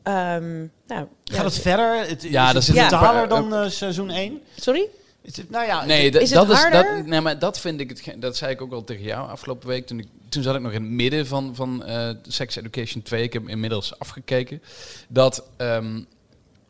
Ehm, 0.07 0.57
nou, 0.87 1.07
Gaat 1.25 1.45
het 1.45 1.59
verder? 1.59 2.09
Het, 2.09 2.23
Ja, 2.23 2.55
is 2.55 2.66
daar 2.66 3.21
het 3.21 3.31
dan 3.31 3.55
eh, 3.55 3.69
seizoen 3.69 4.11
1? 4.11 4.40
Sorry? 4.57 4.88
Is 5.23 5.37
het, 5.37 5.51
nou 5.51 5.66
ja, 5.66 5.85
Nee, 5.85 6.11
dat- 6.11 6.23
Is 6.23 6.31
het 6.31 6.38
dat 6.38 6.51
is 6.51 6.62
harder? 6.62 6.97
dat. 6.97 7.07
Nee, 7.07 7.21
maar 7.21 7.38
dat 7.38 7.61
vind 7.61 7.81
ik 7.81 7.88
het. 7.88 8.21
Dat 8.23 8.37
zei 8.37 8.53
ik 8.53 8.62
ook 8.62 8.73
al 8.73 8.85
tegen 8.85 9.03
jou 9.05 9.29
afgelopen 9.29 9.69
week. 9.69 9.87
Toen, 9.87 9.99
ik, 9.99 10.07
toen 10.29 10.42
zat 10.42 10.55
ik 10.55 10.61
nog 10.61 10.73
in 10.73 10.83
het 10.83 10.90
midden 10.90 11.27
van, 11.27 11.55
van 11.55 11.85
eh, 11.85 12.11
Sex 12.29 12.57
Education 12.57 13.03
2. 13.03 13.23
Ik 13.23 13.33
heb 13.33 13.49
inmiddels 13.49 13.99
afgekeken. 13.99 14.62
Dat 15.09 15.45
ehm, 15.57 16.01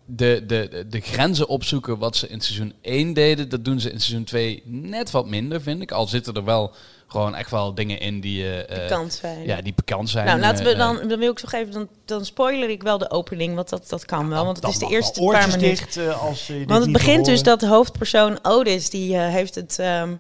de, 0.05 0.45
de, 0.47 0.69
de, 0.71 0.87
de 0.89 1.01
grenzen 1.01 1.49
opzoeken 1.49 1.99
wat 1.99 2.17
ze 2.17 2.29
in 2.29 2.41
seizoen 2.41 2.73
1 2.81 3.13
deden, 3.13 3.49
dat 3.49 3.65
doen 3.65 3.81
ze 3.81 3.91
in 3.91 4.01
seizoen 4.01 4.25
2 4.25 4.63
net 4.65 5.11
wat 5.11 5.27
minder, 5.29 5.61
vind 5.61 5.83
ik. 5.83 5.93
Al 5.93 6.07
zitten 6.07 6.35
er 6.35 6.45
wel 6.45 6.73
gewoon 7.07 7.35
echt 7.35 7.51
wel 7.51 7.75
dingen 7.75 8.01
in 8.01 8.21
die, 8.21 8.65
Kant 8.89 9.13
zijn. 9.13 9.47
ja, 9.47 9.61
die 9.61 9.73
pikant 9.73 10.11
zijn. 10.11 10.27
Nou, 10.27 10.41
laten 10.41 10.65
we 10.65 10.71
eh, 10.71 10.79
dan, 10.79 11.09
dan 11.09 11.19
wil 11.19 11.31
ik 11.31 11.39
zo 11.39 11.47
even, 11.51 11.73
dan, 11.73 11.89
dan 12.05 12.25
spoiler 12.25 12.69
ik 12.69 12.83
wel 12.83 12.99
de 12.99 13.11
opening, 13.11 13.55
want 13.55 13.69
dat, 13.69 13.89
dat 13.89 14.05
kan 14.05 14.29
wel, 14.29 14.45
want 14.45 14.57
het 14.57 14.69
is 14.69 14.79
de 14.79 14.87
eerste 14.87 15.21
paar 15.21 15.49
minuten. 15.49 15.61
dicht 15.61 15.99
als 16.21 16.47
je 16.47 16.65
Want 16.67 16.83
het 16.83 16.93
begint 16.93 17.25
dus 17.25 17.43
dat 17.43 17.61
de 17.61 17.67
hoofdpersoon 17.67 18.39
Otis, 18.43 18.91
die 18.91 19.17
heeft 19.17 19.55
het... 19.55 19.79
ehm, 19.79 20.15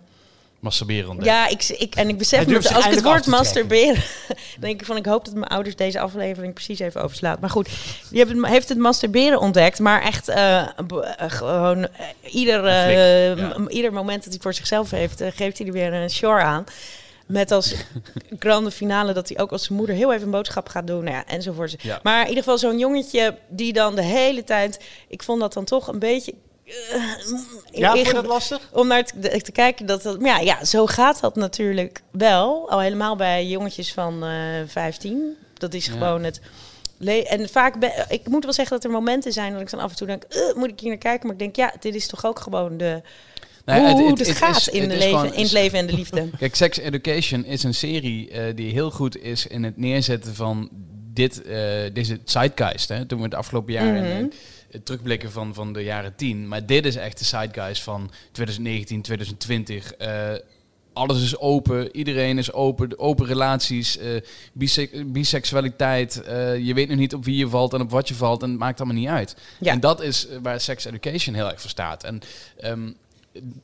masturberen 0.60 1.08
ontdekt. 1.08 1.28
ja, 1.28 1.48
ik, 1.48 1.64
ik, 1.68 1.94
en 1.94 2.08
ik 2.08 2.18
besef 2.18 2.46
me, 2.46 2.56
als 2.56 2.84
ik 2.84 2.90
het 2.90 3.02
woord 3.02 3.26
masturberen... 3.26 4.02
dan 4.28 4.36
denk 4.60 4.80
ik 4.80 4.86
van, 4.86 4.96
ik 4.96 5.06
hoop 5.06 5.24
dat 5.24 5.34
mijn 5.34 5.46
ouders 5.46 5.76
deze 5.76 6.00
aflevering 6.00 6.54
precies 6.54 6.78
even 6.78 7.02
overslaat. 7.02 7.40
Maar 7.40 7.50
goed, 7.50 7.68
die 8.10 8.18
heeft 8.18 8.30
het, 8.30 8.46
heeft 8.46 8.68
het 8.68 8.78
masturberen 8.78 9.40
ontdekt, 9.40 9.78
maar 9.78 10.02
echt 10.02 10.28
eh, 10.28 10.60
eh, 10.60 10.68
gewoon 11.16 11.82
eh, 11.82 12.34
ieder, 12.34 12.68
ja. 12.70 13.68
ieder 13.68 13.92
moment 13.92 14.24
dat 14.24 14.32
hij 14.32 14.42
voor 14.42 14.54
zichzelf 14.54 14.90
heeft, 14.90 15.22
geeft 15.34 15.58
hij 15.58 15.66
er 15.66 15.72
weer 15.72 15.92
een 15.92 16.10
shore 16.10 16.42
aan. 16.42 16.64
Met 17.26 17.50
als 17.50 17.74
grande 18.38 18.70
finale 18.70 19.12
dat 19.12 19.28
hij 19.28 19.38
ook 19.38 19.52
als 19.52 19.64
zijn 19.64 19.78
moeder 19.78 19.96
heel 19.96 20.12
even 20.12 20.24
een 20.24 20.30
boodschap 20.30 20.68
gaat 20.68 20.86
doen. 20.86 21.04
Nou 21.04 21.16
ja, 21.16 21.26
enzovoort. 21.26 21.82
Ja. 21.82 22.00
Maar 22.02 22.20
in 22.22 22.28
ieder 22.28 22.42
geval 22.42 22.58
zo'n 22.58 22.78
jongetje 22.78 23.38
die 23.48 23.72
dan 23.72 23.94
de 23.94 24.02
hele 24.02 24.44
tijd... 24.44 24.84
Ik 25.08 25.22
vond 25.22 25.40
dat 25.40 25.52
dan 25.52 25.64
toch 25.64 25.88
een 25.88 25.98
beetje... 25.98 26.34
eh, 26.66 27.02
Ja, 27.72 27.92
vond 27.94 28.06
je 28.06 28.12
dat 28.12 28.26
lastig? 28.26 28.68
om 28.72 28.86
naar 28.86 29.04
te, 29.04 29.50
kijken 29.52 29.86
dat 29.86 30.02
dat... 30.02 30.20
maar 30.20 30.30
Ja, 30.30 30.38
ja, 30.58 30.64
zo 30.64 30.86
gaat 30.86 31.20
dat 31.20 31.36
natuurlijk 31.36 32.02
wel. 32.10 32.70
Al 32.70 32.80
helemaal 32.80 33.16
bij 33.16 33.46
jongetjes 33.46 33.92
van 33.92 34.24
eh 34.24 34.30
15. 34.66 35.36
Dat 35.54 35.74
is 35.74 35.86
Ja. 35.86 35.92
gewoon 35.92 36.24
het... 36.24 36.40
En 37.26 37.48
vaak, 37.48 37.78
ben, 37.80 37.92
ik 38.08 38.28
moet 38.28 38.44
wel 38.44 38.52
zeggen 38.52 38.74
dat 38.76 38.84
er 38.84 38.90
momenten 38.90 39.32
zijn 39.32 39.52
dat 39.52 39.60
ik 39.60 39.70
dan 39.70 39.80
af 39.80 39.90
en 39.90 39.96
toe 39.96 40.06
denk, 40.06 40.22
"Eh, 40.22 40.54
moet 40.54 40.68
ik 40.70 40.80
hier 40.80 40.88
naar 40.88 40.98
kijken? 40.98 41.22
Maar 41.26 41.32
ik 41.32 41.38
denk, 41.42 41.56
ja, 41.56 41.74
dit 41.80 41.94
is 41.94 42.06
toch 42.06 42.26
ook 42.26 42.38
gewoon 42.40 42.76
de, 42.76 43.02
hoe, 43.64 43.74
het- 43.74 43.92
hoe 43.98 44.08
het- 44.10 44.18
het, 44.18 44.28
het 44.28 44.36
gaat 44.36 44.56
is- 44.56 44.68
in, 44.68 44.80
het 44.80 44.90
de 44.90 44.96
leven, 44.96 45.18
gewoon- 45.18 45.34
in 45.34 45.42
het 45.42 45.52
leven 45.52 45.78
en 45.78 45.86
de 45.86 45.92
liefde. 45.92 46.28
Kijk, 46.38 46.54
Sex 46.54 46.78
Education 46.78 47.44
is 47.44 47.62
een 47.62 47.74
serie 47.74 48.54
die 48.54 48.72
heel 48.72 48.90
goed 48.90 49.18
is 49.18 49.46
in 49.46 49.64
het 49.64 49.76
neerzetten 49.76 50.34
van 50.34 50.68
dit, 51.12 51.42
eh, 51.42 51.54
deze 51.92 52.20
zeitgeist. 52.24 52.88
Hè? 52.88 53.04
Toen 53.06 53.18
we 53.18 53.24
het 53.24 53.34
afgelopen 53.34 53.72
jaar 53.72 53.92
Mhm. 53.94 54.04
in 54.04 54.32
het 54.76 54.84
terugblikken 54.86 55.32
van, 55.32 55.54
van 55.54 55.72
de 55.72 55.82
jaren 55.82 56.14
10. 56.16 56.48
Maar 56.48 56.66
dit 56.66 56.86
is 56.86 56.96
echt 56.96 57.18
de 57.18 57.24
zeitgeist 57.24 57.82
van 57.82 58.10
2019, 58.32 59.02
2020. 59.02 59.92
eh, 59.92 60.32
alles 60.92 61.22
is 61.22 61.38
open, 61.38 61.96
iedereen 61.96 62.38
is 62.38 62.52
open, 62.52 62.98
open 62.98 63.26
relaties, 63.26 63.98
bise- 64.52 65.04
biseksualiteit. 65.06 66.22
eh, 66.22 66.58
je 66.58 66.74
weet 66.74 66.88
nog 66.88 66.98
niet 66.98 67.14
op 67.14 67.24
wie 67.24 67.36
je 67.36 67.48
valt 67.48 67.72
en 67.74 67.80
op 67.80 67.90
wat 67.90 68.08
je 68.08 68.14
valt 68.14 68.42
en 68.42 68.50
het 68.50 68.58
maakt 68.58 68.80
allemaal 68.80 68.98
niet 68.98 69.08
uit. 69.08 69.36
Ja. 69.60 69.72
En 69.72 69.80
dat 69.80 70.02
is 70.02 70.26
waar 70.42 70.60
sex 70.60 70.84
education 70.84 71.34
heel 71.34 71.50
erg 71.50 71.60
voor 71.60 71.70
staat. 71.70 72.04
En 72.04 72.20
ehm, 72.60 72.90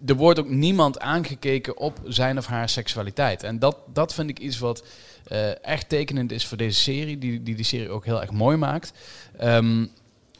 er 0.06 0.14
wordt 0.14 0.38
ook 0.38 0.48
niemand 0.48 1.00
aangekeken 1.00 1.76
op 1.76 2.00
zijn 2.06 2.38
of 2.38 2.46
haar 2.46 2.68
seksualiteit. 2.68 3.42
En 3.42 3.58
dat, 3.58 3.76
dat 3.92 4.14
vind 4.14 4.30
ik 4.30 4.38
iets 4.38 4.58
wat 4.58 4.84
echt 5.62 5.88
tekenend 5.88 6.32
is 6.32 6.46
voor 6.46 6.56
deze 6.56 6.80
serie, 6.80 7.18
die 7.18 7.42
die, 7.42 7.54
die 7.54 7.64
serie 7.64 7.90
ook 7.90 8.04
heel 8.04 8.20
erg 8.20 8.30
mooi 8.30 8.56
maakt. 8.56 8.92
Ehm, 9.38 9.84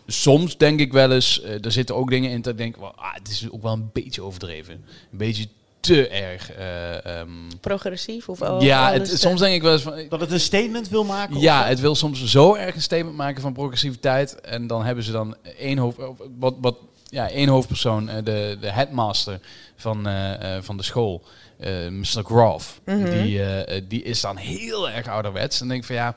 soms 0.07 0.57
denk 0.57 0.81
ik 0.81 0.93
wel 0.93 1.13
eens, 1.13 1.43
eh, 1.43 1.65
er 1.65 1.73
zitten 1.73 1.97
ook 1.97 2.11
dingen 2.11 2.31
in 2.31 2.43
dat 2.43 2.53
ik 2.53 2.59
denk, 2.59 2.77
well, 2.77 2.93
ah, 2.97 3.15
het 3.15 3.29
is 3.29 3.51
ook 3.51 3.63
wel 3.63 3.73
een 3.73 3.91
beetje 3.93 4.23
overdreven. 4.23 4.75
Een 5.13 5.19
beetje 5.19 5.47
te 5.81 6.09
erg. 6.09 6.53
eh, 6.53 7.07
ehm, 7.07 7.29
Progressief 7.61 8.29
of 8.29 8.43
oh, 8.43 8.63
ja, 8.63 8.93
het, 8.93 9.13
eh, 9.13 9.19
soms 9.19 9.41
denk 9.41 9.55
ik 9.55 9.63
wel 9.63 9.73
eens 9.73 9.83
van... 9.83 10.07
Dat 10.09 10.21
het 10.21 10.31
een 10.31 10.41
statement 10.41 10.89
wil 10.89 11.05
maken? 11.05 11.41
Ja, 11.41 11.65
het 11.65 11.81
wil 11.81 11.95
soms 11.95 12.25
zo 12.25 12.55
erg 12.55 12.75
een 12.75 12.83
statement 12.83 13.17
maken 13.17 13.43
van 13.43 13.53
progressiviteit. 13.53 14.41
En 14.41 14.67
dan 14.67 14.85
hebben 14.85 15.05
ze 15.05 15.13
dan 15.13 15.37
één, 15.59 15.79
hoofd, 15.79 15.99
of 15.99 16.19
wat, 16.39 16.55
wat, 16.61 16.77
ja, 17.05 17.31
één 17.31 17.49
hoofdpersoon, 17.49 18.07
de, 18.07 18.57
de 18.61 18.71
headmaster 18.71 19.41
van, 19.83 20.07
eh, 20.07 20.57
eh, 20.57 20.63
van 20.63 20.77
de 20.77 20.83
school, 20.83 21.23
eh, 21.59 21.89
Mr. 21.89 22.25
Groff. 22.25 22.81
Mhm. 22.85 23.23
die, 23.23 23.87
die 23.87 24.03
is 24.03 24.21
dan 24.21 24.37
heel 24.37 24.91
erg 24.91 25.09
ouderwets. 25.09 25.61
En 25.61 25.69
denk 25.69 25.81
ik 25.81 25.87
van 25.87 25.97
ja, 25.97 26.17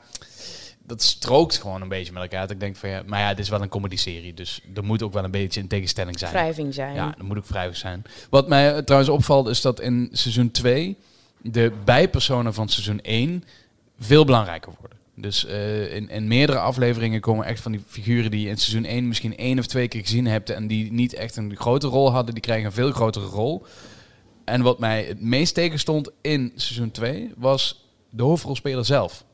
dat 0.86 1.02
strookt 1.02 1.56
gewoon 1.56 1.82
een 1.82 1.88
beetje 1.88 2.12
met 2.12 2.22
elkaar. 2.22 2.40
Dat 2.40 2.50
ik 2.50 2.60
denk 2.60 2.76
van 2.76 2.88
ja, 2.88 3.02
maar 3.06 3.20
ja, 3.20 3.28
dit 3.28 3.38
is 3.38 3.48
wel 3.48 3.62
een 3.62 3.68
comedy-serie. 3.68 4.34
Dus 4.34 4.60
er 4.74 4.84
moet 4.84 5.02
ook 5.02 5.12
wel 5.12 5.24
een 5.24 5.30
beetje 5.30 5.60
een 5.60 5.68
tegenstelling 5.68 6.18
zijn. 6.18 6.32
wrijving 6.32 6.74
zijn. 6.74 6.94
Ja, 6.94 7.14
dat 7.16 7.26
moet 7.26 7.36
ook 7.36 7.46
wrijvig 7.46 7.76
zijn. 7.76 8.02
Wat 8.30 8.48
mij 8.48 8.74
eh, 8.74 8.82
trouwens 8.82 9.10
opvalt 9.12 9.48
is 9.48 9.60
dat 9.60 9.80
in 9.80 10.08
seizoen 10.12 10.50
2 10.50 10.96
de 11.42 11.72
bijpersonen 11.84 12.54
van 12.54 12.68
seizoen 12.68 13.00
1 13.00 13.44
veel 13.98 14.24
belangrijker 14.24 14.72
worden. 14.80 14.98
Dus 15.14 15.46
eh, 15.46 15.94
in, 15.94 16.08
in 16.08 16.28
meerdere 16.28 16.58
afleveringen 16.58 17.20
komen 17.20 17.46
echt 17.46 17.60
van 17.60 17.72
die 17.72 17.82
figuren 17.86 18.30
die 18.30 18.40
je 18.40 18.48
in 18.48 18.58
seizoen 18.58 18.84
1 18.84 19.08
misschien 19.08 19.36
één 19.36 19.58
of 19.58 19.66
twee 19.66 19.88
keer 19.88 20.00
gezien 20.00 20.26
hebt 20.26 20.50
en 20.50 20.66
die 20.66 20.92
niet 20.92 21.14
echt 21.14 21.36
een 21.36 21.56
grote 21.56 21.86
rol 21.86 22.12
hadden, 22.12 22.34
die 22.34 22.42
krijgen 22.42 22.66
een 22.66 22.72
veel 22.72 22.90
grotere 22.90 23.26
rol. 23.26 23.64
En 24.44 24.62
wat 24.62 24.78
mij 24.78 25.04
het 25.04 25.20
meest 25.20 25.54
tegenstond 25.54 26.10
in 26.20 26.52
seizoen 26.54 26.90
2 26.90 27.32
was 27.36 27.84
de 28.10 28.22
hoofdrolspeler 28.22 28.84
zelf. 28.84 29.24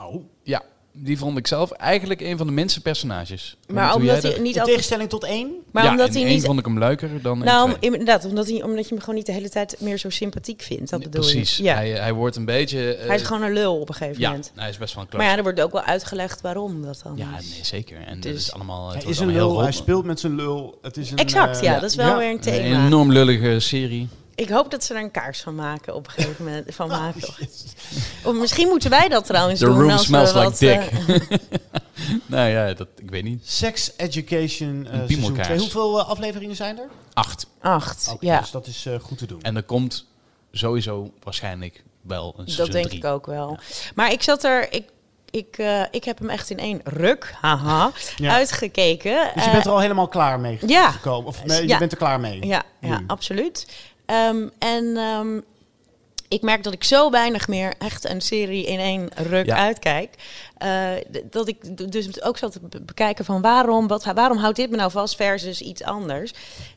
Oh. 0.00 0.24
Ja, 0.42 0.62
die 0.98 1.18
vond 1.18 1.38
ik 1.38 1.46
zelf 1.46 1.70
eigenlijk 1.70 2.20
een 2.20 2.36
van 2.36 2.46
de 2.46 2.52
minste 2.52 2.80
personages. 2.80 3.56
Maar 3.68 3.94
omdat 3.94 4.22
hij 4.22 4.30
niet 4.30 4.38
In 4.40 4.46
altijd... 4.46 4.66
tegenstelling 4.66 5.08
tot 5.08 5.24
één? 5.24 5.50
Maar 5.72 5.84
ja, 5.84 5.90
omdat 5.90 6.06
in 6.08 6.12
hij 6.14 6.22
één 6.22 6.34
niet... 6.34 6.44
vond 6.44 6.58
ik 6.58 6.64
hem 6.64 6.78
leuker 6.78 7.22
dan 7.22 7.38
Nou, 7.38 7.72
inderdaad, 7.80 8.24
omdat, 8.24 8.46
hij, 8.48 8.62
omdat 8.62 8.84
je 8.84 8.90
hem 8.90 9.00
gewoon 9.00 9.14
niet 9.14 9.26
de 9.26 9.32
hele 9.32 9.48
tijd 9.48 9.76
meer 9.80 9.98
zo 9.98 10.10
sympathiek 10.10 10.62
vindt. 10.62 10.90
Dat 10.90 11.02
bedoel 11.02 11.20
Precies. 11.22 11.56
je. 11.56 11.62
Ja. 11.62 11.74
Hij, 11.74 11.90
hij 11.90 12.12
wordt 12.12 12.36
een 12.36 12.44
beetje... 12.44 12.94
eh, 12.94 13.06
hij 13.06 13.16
is 13.16 13.22
gewoon 13.22 13.42
een 13.42 13.52
lul 13.52 13.80
op 13.80 13.88
een 13.88 13.94
gegeven 13.94 14.20
Ja, 14.20 14.28
moment. 14.28 14.52
hij 14.54 14.68
is 14.68 14.78
best 14.78 14.94
wel 14.94 15.04
een 15.10 15.16
Maar 15.18 15.26
ja, 15.26 15.36
er 15.36 15.42
wordt 15.42 15.60
ook 15.60 15.72
wel 15.72 15.82
uitgelegd 15.82 16.40
waarom 16.40 16.82
dat 16.82 17.00
dan 17.02 17.16
Ja, 17.16 17.30
nee, 17.30 17.58
zeker. 17.62 17.96
En 18.06 18.20
Dus- 18.20 18.30
het 18.32 18.40
is 18.40 18.52
allemaal... 18.52 18.90
Het 18.92 19.02
Hij 19.02 19.12
is 19.12 19.18
een 19.18 19.24
allemaal 19.24 19.42
heel 19.44 19.52
lul, 19.52 19.62
hij 19.62 19.72
speelt 19.72 20.04
met 20.04 20.20
zijn 20.20 20.34
lul. 20.34 20.78
Het 20.82 20.96
is 20.96 21.10
een, 21.10 21.16
Exact, 21.16 21.56
eh, 21.56 21.62
ja, 21.62 21.74
dat 21.80 21.90
is 21.90 21.96
wel 21.96 22.16
weer 22.18 22.26
een 22.28 22.32
Een 22.34 22.40
thema. 22.40 22.86
enorm 22.86 23.12
lullige 23.12 23.60
serie. 23.60 24.08
Ik 24.36 24.48
hoop 24.48 24.70
dat 24.70 24.84
ze 24.84 24.94
er 24.94 25.00
een 25.02 25.10
kaars 25.10 25.40
van 25.40 25.54
maken 25.54 25.94
op 25.94 26.06
een 26.06 26.12
gegeven 26.12 26.44
moment. 26.44 26.74
Van 26.74 26.88
maken. 27.02 27.28
Of 28.24 28.34
misschien 28.34 28.68
moeten 28.68 28.90
wij 28.90 29.08
dat 29.08 29.26
trouwens 29.26 29.60
The 29.60 29.66
doen. 29.66 29.74
room 29.78 29.90
als 29.90 30.00
we 30.00 30.06
smells 30.06 30.32
like 30.32 30.44
wat, 30.44 30.58
dick. 30.58 30.80
eh, 31.30 31.38
nou 32.26 32.48
ja, 32.48 32.74
dat, 32.74 32.88
ik 32.96 33.10
weet 33.10 33.24
niet. 33.24 33.48
Sex 33.48 33.92
Education 33.96 34.68
Een 34.68 34.84
seizoen 34.86 35.06
piemelkaars. 35.06 35.46
2. 35.46 35.58
Hoeveel 35.58 35.98
eh, 36.00 36.08
afleveringen 36.08 36.56
zijn 36.56 36.78
er? 36.78 36.88
Acht. 37.12 37.46
acht, 37.60 38.08
Oké, 38.12 38.26
ja. 38.26 38.40
Dus 38.40 38.50
dat 38.50 38.66
is 38.66 38.86
eh, 38.86 38.98
goed 39.00 39.18
te 39.18 39.26
doen. 39.26 39.42
En 39.42 39.56
er 39.56 39.62
komt 39.62 40.06
seizoen 40.52 41.12
waarschijnlijk 41.22 41.82
wel 42.02 42.26
een 42.36 42.44
seizoen 42.44 42.64
Dat 42.64 42.74
denk 42.74 42.86
drie. 42.86 42.98
ik 42.98 43.04
ook 43.04 43.26
wel. 43.26 43.58
Maar 43.94 44.12
ik 44.12 44.22
zat 44.22 44.44
er... 44.44 44.72
Ik, 44.72 44.88
ik, 45.30 45.58
eh, 45.58 45.82
ik 45.90 46.04
heb 46.04 46.18
hem 46.18 46.30
echt 46.30 46.50
in 46.50 46.58
één 46.58 46.80
ruk, 46.84 47.34
haha, 47.40 47.90
Ja. 48.16 48.32
uitgekeken. 48.32 49.30
Dus 49.34 49.44
je 49.44 49.50
bent 49.50 49.64
er 49.64 49.70
al 49.70 49.78
helemaal 49.80 50.08
klaar 50.08 50.40
mee 50.40 50.58
ja. 50.66 50.90
gekomen? 50.90 51.28
Of 51.28 51.44
nee, 51.44 51.62
je 51.62 51.68
Ja. 51.68 51.78
bent 51.78 51.92
er 51.92 51.98
klaar 51.98 52.20
mee? 52.20 52.46
Ja, 52.46 52.62
ja 52.80 53.02
absoluut. 53.06 53.66
Ehm, 54.06 54.48
en 54.58 54.96
ehm, 54.96 55.40
ik 56.28 56.42
merk 56.42 56.62
dat 56.62 56.72
ik 56.72 56.84
zo 56.84 57.10
weinig 57.10 57.48
meer 57.48 57.74
echt 57.78 58.08
een 58.08 58.20
serie 58.20 58.64
in 58.66 58.78
één 58.78 59.08
ruk 59.14 59.46
Ja. 59.46 59.56
uitkijk. 59.56 60.14
eh, 60.56 60.90
dat 61.30 61.48
ik 61.48 61.90
dus 61.92 62.22
ook 62.22 62.38
zat 62.38 62.52
te 62.52 62.60
be- 62.60 62.80
bekijken 62.80 63.24
van 63.24 63.40
waarom, 63.40 63.86
wat, 63.86 64.04
waarom 64.04 64.38
houdt 64.38 64.56
dit 64.56 64.70
me 64.70 64.76
nou 64.76 64.90
vast 64.90 65.16
versus 65.16 65.60
iets 65.60 65.82
anders. 65.82 66.32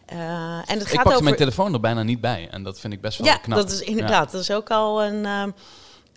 Eh, 0.05 0.17
en 0.19 0.63
het 0.65 0.81
Ik 0.81 0.87
gaat 0.87 0.95
pakte 0.95 1.09
over... 1.11 1.23
mijn 1.23 1.35
telefoon 1.35 1.73
er 1.73 1.79
bijna 1.79 2.03
niet 2.03 2.21
bij. 2.21 2.47
En 2.51 2.63
dat 2.63 2.79
vind 2.79 2.93
ik 2.93 3.01
best 3.01 3.17
wel 3.17 3.27
Ja, 3.27 3.37
knap. 3.37 3.57
dat 3.57 3.71
is 3.71 3.81
inderdaad. 3.81 4.31
Dat 4.31 4.41
is 4.41 4.51
ook 4.51 4.69
al 4.69 5.03
een. 5.03 5.25
ehm, 5.25 5.51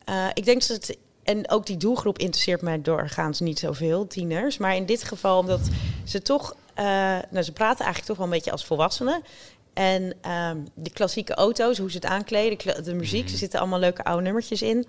eh, 0.05 0.27
ik 0.35 0.44
denk 0.44 0.66
dat 0.66 0.77
het. 0.77 0.96
En 1.22 1.51
ook 1.51 1.66
die 1.66 1.77
doelgroep 1.77 2.18
interesseert 2.18 2.62
mij 2.62 2.83
doorgaans 2.83 3.40
niet 3.40 3.59
zoveel, 3.59 4.07
tieners. 4.07 4.59
Maar 4.59 4.77
in 4.77 4.87
dit 4.87 5.03
geval, 5.05 5.38
omdat 5.38 5.61
ze 6.05 6.22
toch. 6.22 6.55
nou, 7.31 7.42
ze 7.42 7.53
praten 7.53 7.85
eigenlijk 7.85 8.05
toch 8.07 8.16
wel 8.16 8.27
een 8.27 8.33
beetje 8.33 8.51
als 8.51 8.64
volwassenen. 8.64 9.22
En 9.74 10.14
ehm 10.20 10.56
de 10.74 10.90
klassieke 10.90 11.35
auto's, 11.35 11.78
hoe 11.78 11.90
ze 11.90 11.96
het 11.96 12.06
aankleden, 12.06 12.85
de 12.85 12.94
muziek, 12.94 13.24
Mhm. 13.24 13.32
er 13.32 13.38
zitten 13.38 13.61
allemaal 13.61 13.78
leuke 13.78 14.04
oude 14.04 14.22
nummertjes 14.22 14.62
in. 14.62 14.87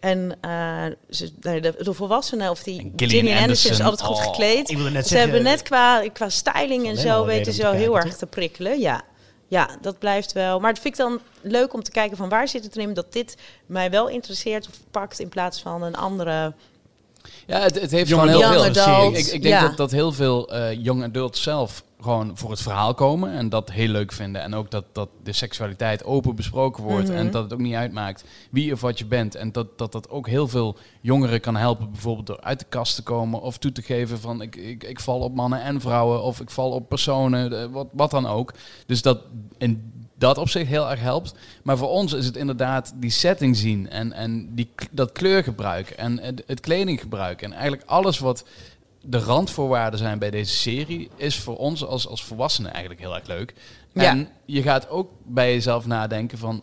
En 0.00 0.36
eh, 0.40 0.84
ze, 1.10 1.32
nou, 1.40 1.60
de, 1.60 1.74
de 1.78 1.92
volwassenen, 1.92 2.50
of 2.50 2.62
die 2.62 2.92
Gillian 2.96 3.38
Anderson 3.38 3.70
is 3.70 3.80
altijd 3.80 4.02
goed 4.02 4.16
oh, 4.16 4.22
gekleed. 4.22 4.68
Ze 4.68 4.76
zeggen, 4.92 5.18
hebben 5.18 5.42
net 5.42 5.62
qua, 5.62 6.08
qua 6.12 6.28
styling 6.28 6.86
en 6.88 6.96
zo 6.96 7.24
weten 7.24 7.52
ze 7.52 7.62
wel 7.62 7.72
heel 7.72 7.96
erg 7.96 8.16
te 8.16 8.26
prikkelen. 8.26 8.80
Ja. 8.80 9.02
ja, 9.48 9.68
dat 9.80 9.98
blijft 9.98 10.32
wel. 10.32 10.60
Maar 10.60 10.70
het 10.72 10.80
vind 10.80 10.94
ik 10.94 11.00
dan 11.00 11.20
leuk 11.40 11.72
om 11.72 11.82
te 11.82 11.90
kijken 11.90 12.16
van 12.16 12.28
waar 12.28 12.48
zit 12.48 12.64
het 12.64 12.76
erin 12.76 12.94
dat 12.94 13.12
dit 13.12 13.36
mij 13.66 13.90
wel 13.90 14.08
interesseert 14.08 14.68
of 14.68 14.74
pakt 14.90 15.18
in 15.18 15.28
plaats 15.28 15.60
van 15.62 15.82
een 15.82 15.96
andere. 15.96 16.54
Ja, 17.46 17.60
het, 17.60 17.80
het 17.80 17.90
heeft 17.90 18.08
Young 18.08 18.30
gewoon 18.30 18.52
heel 18.52 18.72
veel. 18.72 19.14
Ik, 19.14 19.26
ik 19.26 19.42
denk 19.42 19.54
ja. 19.54 19.60
dat, 19.66 19.76
dat 19.76 19.90
heel 19.90 20.12
veel 20.12 20.52
eh 20.52 20.82
young 20.82 21.02
adults 21.04 21.42
zelf 21.42 21.82
gewoon 22.02 22.30
voor 22.34 22.50
het 22.50 22.60
verhaal 22.62 22.94
komen 22.94 23.32
en 23.32 23.48
dat 23.48 23.70
heel 23.70 23.88
leuk 23.88 24.12
vinden. 24.12 24.42
En 24.42 24.54
ook 24.54 24.70
dat, 24.70 24.84
dat 24.92 25.08
de 25.22 25.32
seksualiteit 25.32 26.04
open 26.04 26.34
besproken 26.34 26.82
wordt 26.82 27.08
Mhm. 27.08 27.16
en 27.16 27.30
dat 27.30 27.42
het 27.42 27.52
ook 27.52 27.58
niet 27.58 27.74
uitmaakt 27.74 28.24
wie 28.50 28.72
of 28.72 28.80
wat 28.80 28.98
je 28.98 29.04
bent. 29.04 29.34
En 29.34 29.52
dat, 29.52 29.78
dat 29.78 29.92
dat 29.92 30.10
ook 30.10 30.28
heel 30.28 30.48
veel 30.48 30.76
jongeren 31.00 31.40
kan 31.40 31.56
helpen, 31.56 31.90
bijvoorbeeld 31.90 32.26
door 32.26 32.40
uit 32.40 32.58
de 32.58 32.66
kast 32.68 32.94
te 32.94 33.02
komen 33.02 33.40
of 33.40 33.58
toe 33.58 33.72
te 33.72 33.82
geven 33.82 34.20
van 34.20 34.42
ik, 34.42 34.56
ik, 34.56 34.84
ik 34.84 35.00
val 35.00 35.20
op 35.20 35.34
mannen 35.34 35.62
en 35.62 35.80
vrouwen 35.80 36.22
of 36.22 36.40
ik 36.40 36.50
val 36.50 36.70
op 36.70 36.88
personen, 36.88 37.60
eh, 37.60 37.66
wat, 37.70 37.86
wat 37.92 38.10
dan 38.10 38.26
ook. 38.26 38.52
Dus 38.86 39.02
dat 39.02 39.18
in 39.58 40.01
dat 40.22 40.38
opzicht 40.38 40.68
heel 40.68 40.90
erg 40.90 41.00
helpt. 41.00 41.34
Maar 41.62 41.76
voor 41.76 41.88
ons 41.88 42.12
is 42.12 42.26
het 42.26 42.36
inderdaad 42.36 42.92
die 42.96 43.10
setting 43.10 43.56
zien 43.56 43.90
en, 43.90 44.12
en 44.12 44.54
die, 44.54 44.70
dat 44.90 45.12
kleurgebruik 45.12 45.90
en 45.90 46.18
het, 46.18 46.42
het 46.46 46.60
kledinggebruik. 46.60 47.42
En 47.42 47.52
eigenlijk 47.52 47.82
alles 47.86 48.18
wat 48.18 48.44
de 49.00 49.18
randvoorwaarden 49.18 49.98
zijn 49.98 50.18
bij 50.18 50.30
deze 50.30 50.54
serie, 50.54 51.10
is 51.16 51.38
voor 51.38 51.56
ons 51.56 51.84
als, 51.84 52.06
als 52.06 52.24
volwassenen 52.24 52.70
eigenlijk 52.70 53.00
heel 53.00 53.14
erg 53.14 53.26
leuk. 53.26 53.54
Ja. 53.92 54.02
En 54.02 54.28
je 54.44 54.62
gaat 54.62 54.88
ook 54.88 55.10
bij 55.24 55.52
jezelf 55.52 55.86
nadenken 55.86 56.38
van 56.38 56.62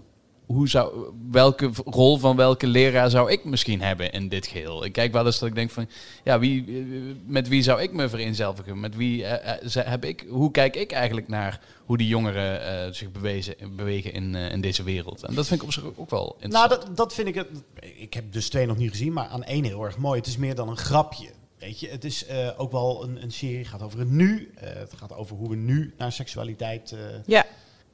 hoe 0.53 0.69
zou, 0.69 1.13
welke 1.31 1.69
rol 1.85 2.17
van 2.17 2.35
welke 2.35 2.67
leraar 2.67 3.09
zou 3.09 3.31
ik 3.31 3.43
misschien 3.43 3.81
hebben 3.81 4.12
in 4.12 4.29
dit 4.29 4.47
geheel? 4.47 4.85
Ik 4.85 4.91
kijk 4.91 5.12
wel 5.12 5.25
eens 5.25 5.39
dat 5.39 5.49
ik 5.49 5.55
denk 5.55 5.69
van, 5.71 5.89
ja, 6.23 6.39
wie, 6.39 6.65
eh, 6.67 7.15
met 7.25 7.47
wie 7.47 7.62
zou 7.62 7.81
ik 7.81 7.93
me 7.93 8.09
vereenzelvigen? 8.09 8.79
Met 8.79 8.95
wie 8.95 9.25
eh, 9.25 9.77
eh, 9.77 9.88
heb 9.88 10.05
ik, 10.05 10.25
hoe 10.29 10.51
kijk 10.51 10.75
ik 10.75 10.91
eigenlijk 10.91 11.27
naar 11.27 11.59
hoe 11.85 11.97
die 11.97 12.07
jongeren 12.07 12.62
eh, 12.85 12.93
zich 12.93 13.12
bewezen, 13.12 13.55
bewegen 13.75 14.13
in, 14.13 14.35
eh, 14.35 14.51
in 14.51 14.62
deze 14.62 14.83
wereld? 14.83 15.23
En 15.23 15.35
dat 15.35 15.47
vind 15.47 15.59
ik 15.62 15.67
op 15.67 15.73
zich 15.73 15.83
ook 15.95 16.09
wel 16.09 16.21
Nou, 16.21 16.33
interessant. 16.39 16.69
dat, 16.88 16.97
dat 16.97 17.13
vind 17.13 17.27
ik 17.27 17.35
het. 17.35 17.47
Ik 17.95 18.13
heb 18.13 18.31
dus 18.33 18.49
twee 18.49 18.65
nog 18.65 18.77
niet 18.77 18.89
gezien, 18.89 19.13
maar 19.13 19.27
aan 19.27 19.43
één 19.43 19.63
heel 19.63 19.83
erg 19.85 19.97
mooi. 19.97 20.19
Het 20.19 20.27
is 20.27 20.38
meer 20.38 20.55
dan 20.55 20.69
een 20.69 20.77
grapje. 20.77 21.27
Weet 21.57 21.79
je, 21.79 21.89
het 21.89 22.03
is 22.05 22.25
eh, 22.25 22.49
ook 22.57 22.71
wel 22.71 23.03
een, 23.03 23.23
een 23.23 23.31
serie. 23.31 23.65
Gaat 23.65 23.81
over 23.81 23.99
het 23.99 24.09
nu. 24.09 24.51
Eh, 24.55 24.69
het 24.73 24.93
gaat 24.97 25.13
over 25.15 25.35
hoe 25.35 25.49
we 25.49 25.55
nu 25.55 25.93
naar 25.97 26.12
seksualiteit 26.12 26.91
eh, 26.91 26.99
Ja, 27.25 27.45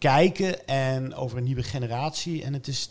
kijken 0.10 0.68
en 0.68 1.16
over 1.16 1.38
een 1.38 1.44
nieuwe 1.44 1.64
generatie. 1.64 2.44
En 2.44 2.54
het 2.54 2.68
is. 2.68 2.90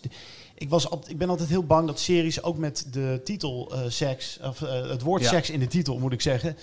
Ik, 0.55 0.69
was, 0.69 0.91
al- 0.91 1.03
ik 1.07 1.19
ben 1.19 1.29
altijd 1.29 1.49
heel 1.49 1.65
bang 1.65 1.87
dat 1.87 2.01
series 2.01 2.43
ook 2.43 2.57
met 2.59 2.87
de 2.91 3.21
titel 3.25 3.73
eh, 3.73 3.81
seks, 3.89 4.39
of 4.43 4.63
eh, 4.63 4.89
het 4.89 5.03
woord 5.03 5.23
Ja. 5.23 5.29
seks 5.29 5.51
in 5.51 5.61
de 5.61 5.67
titel 5.67 5.99
moet 5.99 6.13
ik 6.13 6.21
zeggen, 6.23 6.57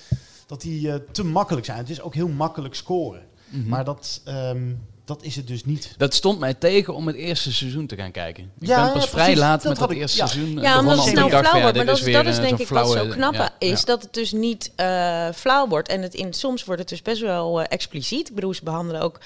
dat 0.47 0.61
die 0.61 0.91
eh, 0.91 0.95
te 1.11 1.23
makkelijk 1.23 1.65
zijn. 1.65 1.77
Het 1.77 1.89
is 1.89 2.01
ook 2.01 2.13
heel 2.13 2.27
makkelijk 2.27 2.75
scoren. 2.75 3.21
Mhm. 3.49 3.67
Maar 3.69 3.85
dat, 3.85 4.21
ehm, 4.25 4.71
dat 5.05 5.23
is 5.23 5.35
het 5.35 5.47
dus 5.47 5.65
niet. 5.65 5.93
Dat 5.97 6.13
stond 6.13 6.39
mij 6.39 6.53
tegen 6.53 6.95
om 6.95 7.07
het 7.07 7.15
eerste 7.15 7.53
seizoen 7.53 7.87
te 7.87 7.95
gaan 7.95 8.11
kijken. 8.11 8.43
Ik 8.59 8.67
Ja, 8.67 8.83
ben 8.83 8.93
pas 8.93 9.03
ja, 9.03 9.09
vrij 9.09 9.35
laat 9.35 9.61
Dat 9.61 9.71
met 9.71 9.79
dat 9.81 9.91
ik- 9.91 9.97
eerste 9.97 10.17
ja. 10.17 10.25
seizoen. 10.27 10.61
ja 10.61 10.79
omdat 10.79 10.97
het 10.97 11.07
snel 11.07 11.29
van, 11.29 11.39
flauw 11.39 11.61
wordt. 11.61 11.75
Maar 11.77 11.85
dat, 11.85 11.97
is 12.07 12.13
dat 12.13 12.25
is 12.25 12.35
denk 12.39 12.59
ik 12.59 12.67
wat 12.67 12.85
zo 12.87 12.91
flauwe- 12.91 13.13
knappe 13.13 13.37
ja, 13.37 13.53
is. 13.59 13.79
ja. 13.79 13.85
Dat 13.85 14.01
het 14.01 14.13
dus 14.13 14.31
niet 14.31 14.71
eh, 14.75 15.29
flauw 15.35 15.67
wordt. 15.67 15.87
En 15.87 16.01
het 16.01 16.13
in, 16.13 16.33
soms 16.33 16.63
wordt 16.65 16.79
het 16.81 16.89
dus 16.89 17.01
best 17.01 17.21
wel 17.21 17.61
expliciet. 17.61 18.29
Ik 18.29 18.35
bedoel, 18.35 18.53
ze 18.53 18.63
behandelen 18.63 19.01
ook... 19.01 19.19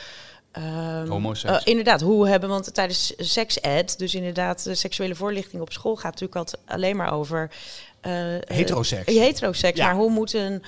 ehm, 0.56 1.08
Homoseks. 1.08 1.54
eh, 1.54 1.62
inderdaad, 1.64 2.02
hoe 2.02 2.28
hebben, 2.28 2.50
want 2.50 2.74
tijdens 2.74 3.14
seks-ed, 3.18 3.98
dus 3.98 4.16
inderdaad, 4.16 4.64
de 4.64 4.76
seksuele 4.76 5.16
voorlichting 5.16 5.62
op 5.62 5.72
school 5.72 5.96
gaat 5.96 6.04
natuurlijk 6.12 6.36
altijd 6.36 6.62
alleen 6.66 6.96
maar 6.96 7.14
over. 7.14 7.50
eh, 8.02 8.36
eh, 8.36 8.42
Heteroseks. 8.48 9.06
heteroseks. 9.14 9.78
Ja. 9.78 9.86
Maar 9.86 9.96
hoe 9.96 10.10
moet 10.12 10.34
een 10.34 10.64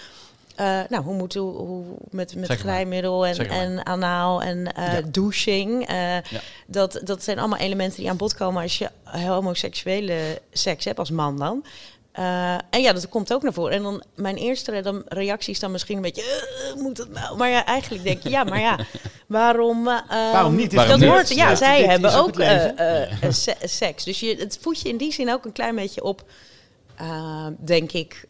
eh, 0.55 0.79
nou, 0.89 1.03
hoe 1.03 1.15
moet 1.15 1.33
hoe, 1.33 1.53
hoe 1.57 1.83
met, 2.09 2.35
met 2.35 2.45
Zeg 2.47 2.59
glijmiddel 2.59 3.25
en, 3.25 3.35
Zeg 3.35 3.47
en 3.47 3.85
anaal 3.85 4.41
en 4.41 4.73
eh, 4.73 4.93
Ja. 4.93 5.01
douching. 5.01 5.87
eh, 5.87 5.95
Ja. 6.13 6.21
dat, 6.67 6.99
dat 7.03 7.23
zijn 7.23 7.39
allemaal 7.39 7.59
elementen 7.59 7.99
die 7.99 8.09
aan 8.09 8.17
bod 8.17 8.33
komen 8.35 8.61
als 8.61 8.77
je 8.77 8.89
homoseksuele 9.03 10.41
seks 10.51 10.85
hebt, 10.85 10.99
als 10.99 11.11
man 11.11 11.37
dan. 11.37 11.63
Eh, 12.17 12.53
en 12.69 12.81
ja, 12.81 12.93
dat 12.93 13.09
komt 13.09 13.33
ook 13.33 13.43
naar 13.43 13.53
voren. 13.53 13.73
En 13.73 13.83
dan 13.83 14.03
mijn 14.15 14.35
eerste 14.35 14.71
re- 14.71 14.81
dan, 14.81 15.01
reactie 15.07 15.53
is 15.53 15.59
dan 15.59 15.71
misschien 15.71 15.95
een 15.95 16.01
beetje, 16.01 16.21
eh, 16.73 16.81
moet 16.81 16.97
het 16.97 17.11
nou? 17.11 17.37
Maar 17.37 17.49
ja, 17.49 17.65
eigenlijk 17.65 18.03
denk 18.03 18.23
je, 18.23 18.29
ja, 18.29 18.43
maar 18.43 18.59
ja, 18.59 18.79
waarom? 19.27 19.87
eh, 19.87 19.99
Waarom 20.09 20.55
niet? 20.55 20.73
Waarom 20.73 20.91
dat 20.91 20.99
niet? 20.99 21.09
hoort, 21.09 21.29
ja, 21.29 21.49
Ja, 21.49 21.55
zij 21.55 21.83
hebben 21.85 22.13
ook 22.13 22.39
eh, 22.39 22.79
eh, 22.79 23.23
eh, 23.23 23.31
seks. 23.63 24.03
Dus 24.03 24.19
je, 24.19 24.35
het 24.35 24.57
voedt 24.61 24.81
je 24.81 24.89
in 24.89 24.97
die 24.97 25.11
zin 25.13 25.31
ook 25.31 25.45
een 25.45 25.51
klein 25.51 25.75
beetje 25.75 26.03
op, 26.03 26.23
denk 27.59 27.91
ik, 27.91 28.25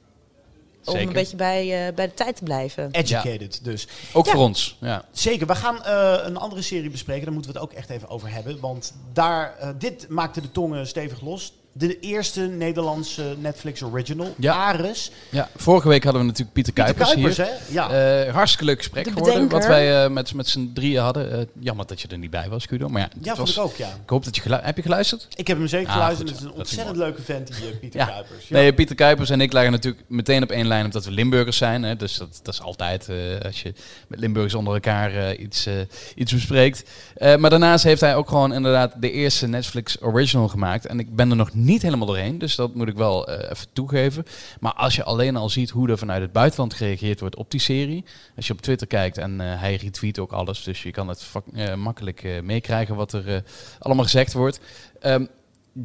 om 0.86 0.94
Zeker. 0.94 1.08
een 1.08 1.14
beetje 1.14 1.36
bij, 1.38 1.88
eh, 1.88 1.94
bij 1.94 2.06
de 2.08 2.14
tijd 2.14 2.36
te 2.36 2.44
blijven. 2.44 2.90
Educated 2.92 3.60
dus. 3.64 3.88
Ook 4.14 4.26
Ja. 4.26 4.32
voor 4.32 4.42
ons. 4.42 4.78
Ja. 4.82 5.06
Zeker, 5.12 5.48
we 5.48 5.56
gaan 5.56 5.84
eh, 5.84 6.18
een 6.24 6.38
andere 6.38 6.62
serie 6.62 6.90
bespreken. 6.90 7.24
Daar 7.26 7.34
moeten 7.34 7.54
we 7.54 7.60
het 7.60 7.70
ook 7.70 7.76
echt 7.78 7.90
even 7.90 8.10
over 8.10 8.32
hebben. 8.32 8.60
Want 8.60 8.94
daar, 9.14 9.56
eh, 9.60 9.70
dit 9.78 10.06
maakte 10.10 10.42
de 10.42 10.52
tongen 10.52 10.88
stevig 10.88 11.22
los. 11.22 11.54
De 11.78 12.00
eerste 12.00 12.42
Nederlandse 12.42 13.36
Netflix 13.40 13.82
original, 13.84 14.36
Ja. 14.38 14.54
Ares. 14.54 15.12
ja, 15.30 15.50
vorige 15.56 15.88
week 15.88 16.04
hadden 16.04 16.22
we 16.22 16.28
natuurlijk 16.28 16.54
Pieter 16.54 16.74
Pieter 16.74 16.94
Kuipers, 16.96 17.14
Kuipers, 17.14 17.38
hier. 17.38 17.46
hè? 17.46 17.74
Ja. 17.98 18.24
Eh, 18.26 18.34
hartstikke 18.34 18.66
leuk 18.66 18.78
gesprek 18.78 19.04
De 19.04 19.12
geworden, 19.12 19.50
wat 19.50 19.66
wij 19.66 20.04
eh, 20.04 20.10
met, 20.10 20.34
met 20.34 20.48
z'n 20.48 20.72
drieën 20.74 21.02
hadden. 21.02 21.32
Eh, 21.32 21.40
jammer 21.60 21.86
dat 21.88 22.02
je 22.02 22.08
er 22.08 22.18
niet 22.18 22.30
bij 22.32 22.50
was, 22.50 22.66
Guido. 22.66 22.88
Maar 22.90 23.02
ja, 23.02 23.10
ja, 23.22 23.36
vond 23.36 23.48
was, 23.48 23.58
ik 23.58 23.62
ook, 23.64 23.76
ja. 23.76 23.88
ik 24.04 24.10
hoop 24.10 24.24
dat 24.26 24.36
je 24.36 24.42
geluisterd 24.42 24.66
Heb 24.76 24.76
je 24.76 24.82
geluisterd? 24.90 25.28
Ik 25.36 25.48
heb 25.48 25.58
hem 25.58 25.68
zeker 25.68 25.88
Ah, 25.88 25.94
geluisterd. 25.94 26.30
goed 26.30 26.38
Het 26.40 26.48
is 26.48 26.52
een 26.54 26.58
ontzettend 26.60 26.98
leuke 26.98 27.22
vent, 27.22 27.48
die 27.48 27.70
eh, 27.72 27.78
Pieter 27.80 28.00
Ja. 28.00 28.06
Kuipers. 28.06 28.48
Ja. 28.48 28.56
Nee, 28.58 28.74
Pieter 28.74 28.96
Kuipers 28.96 29.30
en 29.30 29.42
ik 29.42 29.54
lagen 29.54 29.72
natuurlijk 29.72 30.04
meteen 30.08 30.44
op 30.44 30.50
één 30.52 30.68
lijn 30.68 30.86
omdat 30.86 31.06
we 31.06 31.12
Limburgers 31.12 31.58
zijn. 31.58 31.84
Hè. 31.84 31.96
Dus 31.96 32.18
dat, 32.18 32.40
dat 32.44 32.54
is 32.54 32.62
altijd 32.62 33.10
eh, 33.10 33.16
als 33.46 33.62
je 33.62 33.74
met 34.08 34.20
Limburgers 34.20 34.54
onder 34.54 34.74
elkaar 34.74 35.14
eh, 35.16 35.40
iets, 35.40 35.66
eh, 35.66 35.74
iets 36.16 36.34
bespreekt. 36.34 36.84
Eh, 37.16 37.36
maar 37.36 37.50
daarnaast 37.50 37.84
heeft 37.84 38.02
hij 38.02 38.16
ook 38.16 38.28
gewoon 38.28 38.54
inderdaad 38.54 38.94
de 39.00 39.12
eerste 39.12 39.48
Netflix 39.48 40.02
original 40.02 40.48
gemaakt. 40.48 40.86
En 40.86 41.00
ik 41.00 41.16
ben 41.16 41.30
er 41.30 41.36
nog 41.36 41.54
niet 41.54 41.66
helemaal 41.82 42.08
doorheen, 42.08 42.38
dus 42.38 42.56
dat 42.56 42.74
moet 42.76 42.88
ik 42.88 42.96
wel 42.96 43.28
eh, 43.28 43.52
even 43.52 43.68
toegeven. 43.74 44.26
Maar 44.60 44.74
als 44.74 44.96
je 44.96 45.04
alleen 45.04 45.36
al 45.36 45.50
ziet 45.50 45.70
hoe 45.70 45.90
er 45.90 45.98
vanuit 45.98 46.22
het 46.22 46.32
buitenland 46.32 46.74
gereageerd 46.74 47.20
wordt 47.20 47.36
op 47.36 47.52
die 47.52 47.60
serie. 47.60 48.06
Als 48.36 48.48
je 48.48 48.54
op 48.54 48.62
Twitter 48.62 48.88
kijkt 48.88 49.18
en 49.18 49.42
eh, 49.42 49.60
hij 49.60 49.76
retweet 49.76 50.20
ook 50.20 50.32
alles. 50.32 50.64
Dus 50.64 50.84
je 50.84 50.92
kan 50.92 51.08
het 51.08 51.26
eh, 51.54 51.76
makkelijk 51.76 52.42
meekrijgen 52.44 52.96
wat 52.96 53.14
er 53.14 53.44
allemaal 53.80 54.04
gezegd 54.04 54.34
wordt. 54.34 54.60
Ehm, 55.00 55.26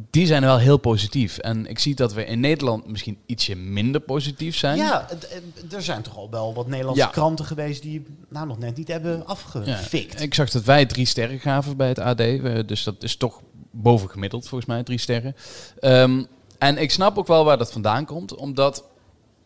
die 0.09 0.25
zijn 0.25 0.41
wel 0.41 0.57
heel 0.57 0.77
positief. 0.77 1.37
En 1.37 1.65
ik 1.65 1.79
zie 1.79 1.95
dat 1.95 2.13
we 2.13 2.25
in 2.25 2.39
Nederland 2.39 2.87
misschien 2.87 3.17
ietsje 3.25 3.55
minder 3.55 4.01
positief 4.01 4.55
zijn. 4.55 4.77
Ja, 4.77 5.07
er 5.71 5.81
zijn 5.81 6.01
toch 6.01 6.17
al 6.17 6.29
wel 6.29 6.53
wat 6.53 6.67
Nederlandse 6.67 7.03
Ja. 7.03 7.09
kranten 7.09 7.45
geweest 7.45 7.81
die 7.81 8.05
nou 8.29 8.47
nog 8.47 8.59
net 8.59 8.77
niet 8.77 8.87
hebben 8.87 9.17
Ja, 9.17 9.23
afgefikt. 9.25 10.21
Ik 10.21 10.33
zag 10.33 10.49
dat 10.49 10.63
wij 10.63 10.85
drie 10.85 11.05
sterren 11.05 11.39
gaven 11.39 11.77
bij 11.77 11.87
het 11.87 11.99
AD. 11.99 12.17
Dus 12.67 12.83
dat 12.83 13.03
is 13.03 13.15
toch 13.15 13.41
bovengemiddeld 13.75 14.47
volgens 14.47 14.69
mij, 14.69 14.83
drie 14.83 14.97
sterren. 14.97 15.35
Ehm, 15.79 16.23
en 16.57 16.77
ik 16.77 16.91
snap 16.91 17.17
ook 17.17 17.27
wel 17.27 17.45
waar 17.45 17.57
dat 17.57 17.71
vandaan 17.71 18.05
komt. 18.05 18.35
Omdat 18.35 18.83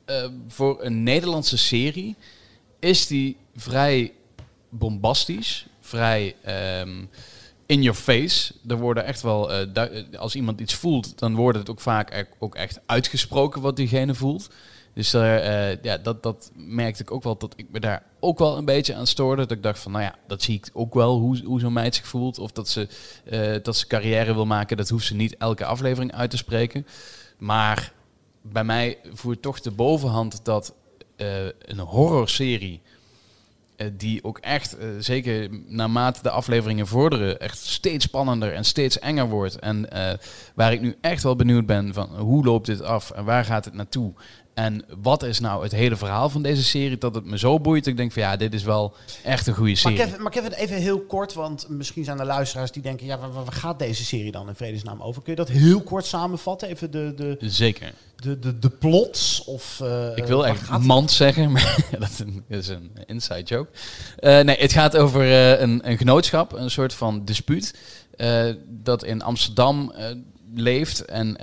eh, 0.05 0.25
voor 0.47 0.83
een 0.83 1.03
Nederlandse 1.03 1.57
serie 1.57 2.15
is 2.79 3.07
die 3.07 3.37
vrij 3.55 4.13
bombastisch. 4.69 5.65
Vrij 5.81 6.35
ehm, 6.41 7.05
in 7.65 7.81
your 7.81 7.99
face. 7.99 8.53
Er 8.67 8.77
worden 8.77 9.05
echt 9.05 9.21
wel, 9.21 9.51
eh, 9.51 9.75
eh, 9.75 10.19
als 10.19 10.35
iemand 10.35 10.59
iets 10.59 10.73
voelt, 10.73 11.19
dan 11.19 11.35
wordt 11.35 11.57
het 11.57 11.69
ook 11.69 11.79
vaak 11.79 12.27
ook 12.39 12.55
echt 12.55 12.79
uitgesproken 12.85 13.61
wat 13.61 13.75
diegene 13.75 14.13
voelt. 14.13 14.49
Dus 14.97 15.13
eh, 15.13 15.83
ja, 15.83 15.97
dat, 15.97 16.23
dat 16.23 16.51
merkte 16.55 17.01
ik 17.01 17.11
ook 17.11 17.23
wel, 17.23 17.37
dat 17.37 17.53
ik 17.55 17.65
me 17.71 17.79
daar 17.79 18.03
ook 18.19 18.39
wel 18.39 18.57
een 18.57 18.65
beetje 18.65 18.95
aan 18.95 19.07
stoorde. 19.07 19.41
Dat 19.41 19.57
ik 19.57 19.63
dacht 19.63 19.79
van, 19.79 19.91
nou 19.91 20.03
ja, 20.03 20.15
dat 20.27 20.41
zie 20.41 20.55
ik 20.55 20.69
ook 20.73 20.93
wel, 20.93 21.19
hoe, 21.19 21.41
hoe 21.45 21.59
zo'n 21.59 21.73
meid 21.73 21.95
zich 21.95 22.07
voelt. 22.07 22.39
Of 22.39 22.51
dat 22.51 22.69
ze, 22.69 22.87
eh, 23.25 23.63
dat 23.63 23.77
ze 23.77 23.87
carrière 23.87 24.33
wil 24.33 24.45
maken, 24.45 24.77
dat 24.77 24.89
hoeft 24.89 25.05
ze 25.05 25.15
niet 25.15 25.37
elke 25.37 25.65
aflevering 25.65 26.13
uit 26.13 26.29
te 26.29 26.37
spreken. 26.37 26.87
Maar 27.37 27.91
bij 28.41 28.63
mij 28.63 28.97
voert 29.13 29.41
toch 29.41 29.59
de 29.59 29.71
bovenhand 29.71 30.45
dat 30.45 30.73
eh, 31.15 31.45
een 31.45 31.79
horrorserie... 31.79 32.81
die 33.93 34.23
ook 34.23 34.37
echt, 34.37 34.77
zeker 34.99 35.49
naarmate 35.67 36.21
de 36.21 36.29
afleveringen 36.29 36.87
vorderen, 36.87 37.39
echt 37.39 37.57
steeds 37.57 38.05
spannender 38.05 38.53
en 38.53 38.65
steeds 38.65 38.99
enger 38.99 39.29
wordt. 39.29 39.59
En 39.59 39.87
waar 40.55 40.73
ik 40.73 40.81
nu 40.81 40.95
echt 41.01 41.23
wel 41.23 41.35
benieuwd 41.35 41.65
ben 41.65 41.93
van 41.93 42.15
hoe 42.15 42.45
loopt 42.45 42.65
dit 42.65 42.81
af 42.81 43.11
en 43.11 43.25
waar 43.25 43.45
gaat 43.45 43.65
het 43.65 43.73
naartoe? 43.73 44.13
En 44.57 44.83
wat 45.01 45.23
is 45.23 45.39
nou 45.39 45.63
het 45.63 45.71
hele 45.71 45.95
verhaal 45.95 46.29
van 46.29 46.41
deze 46.41 46.63
serie 46.63 46.97
dat 46.97 47.15
het 47.15 47.25
me 47.25 47.37
zo 47.37 47.59
boeit? 47.59 47.83
dat 47.83 47.93
Ik 47.93 47.97
denk 47.97 48.11
van 48.11 48.21
ja, 48.21 48.35
dit 48.35 48.53
is 48.53 48.63
wel 48.63 48.93
echt 49.23 49.47
een 49.47 49.53
goede 49.53 49.69
Maar 49.71 49.79
serie. 49.79 49.97
Kevin, 49.97 50.21
maar 50.21 50.31
Kevin, 50.31 50.51
even 50.51 50.75
heel 50.75 50.99
kort, 50.99 51.33
want 51.33 51.69
misschien 51.69 52.03
zijn 52.03 52.19
er 52.19 52.25
luisteraars 52.25 52.71
die 52.71 52.81
denken, 52.81 53.05
ja, 53.05 53.17
waar, 53.17 53.31
waar 53.33 53.51
gaat 53.51 53.79
deze 53.79 54.05
serie 54.05 54.31
dan 54.31 54.47
in 54.47 54.55
vredesnaam 54.55 55.01
over? 55.01 55.21
Kun 55.21 55.31
je 55.31 55.37
dat 55.37 55.47
heel 55.49 55.81
kort 55.81 56.05
samenvatten? 56.05 56.67
Even 56.69 56.91
de, 56.91 57.13
de, 57.15 57.37
Zeker. 57.49 57.93
de, 58.15 58.39
de, 58.39 58.59
de 58.59 58.69
plots? 58.69 59.43
Of, 59.43 59.79
eh, 59.83 60.07
Ik 60.15 60.25
wil 60.25 60.47
echt 60.47 60.77
mand 60.79 61.11
zeggen, 61.11 61.51
maar 61.51 61.77
dat 61.99 62.09
is 62.47 62.67
een- 62.67 62.91
inside 63.05 63.43
joke. 63.43 63.69
Eh, 64.17 64.39
nee, 64.39 64.57
het 64.57 64.73
gaat 64.73 64.97
over 64.97 65.21
eh, 65.21 65.59
een, 65.61 65.89
een 65.89 65.97
genootschap, 65.97 66.53
een 66.53 66.71
soort 66.71 66.93
van 66.93 67.25
dispuut, 67.25 67.73
dat 68.67 69.03
in 69.03 69.21
Amsterdam 69.21 69.93
leeft. 70.53 71.05
En 71.05 71.35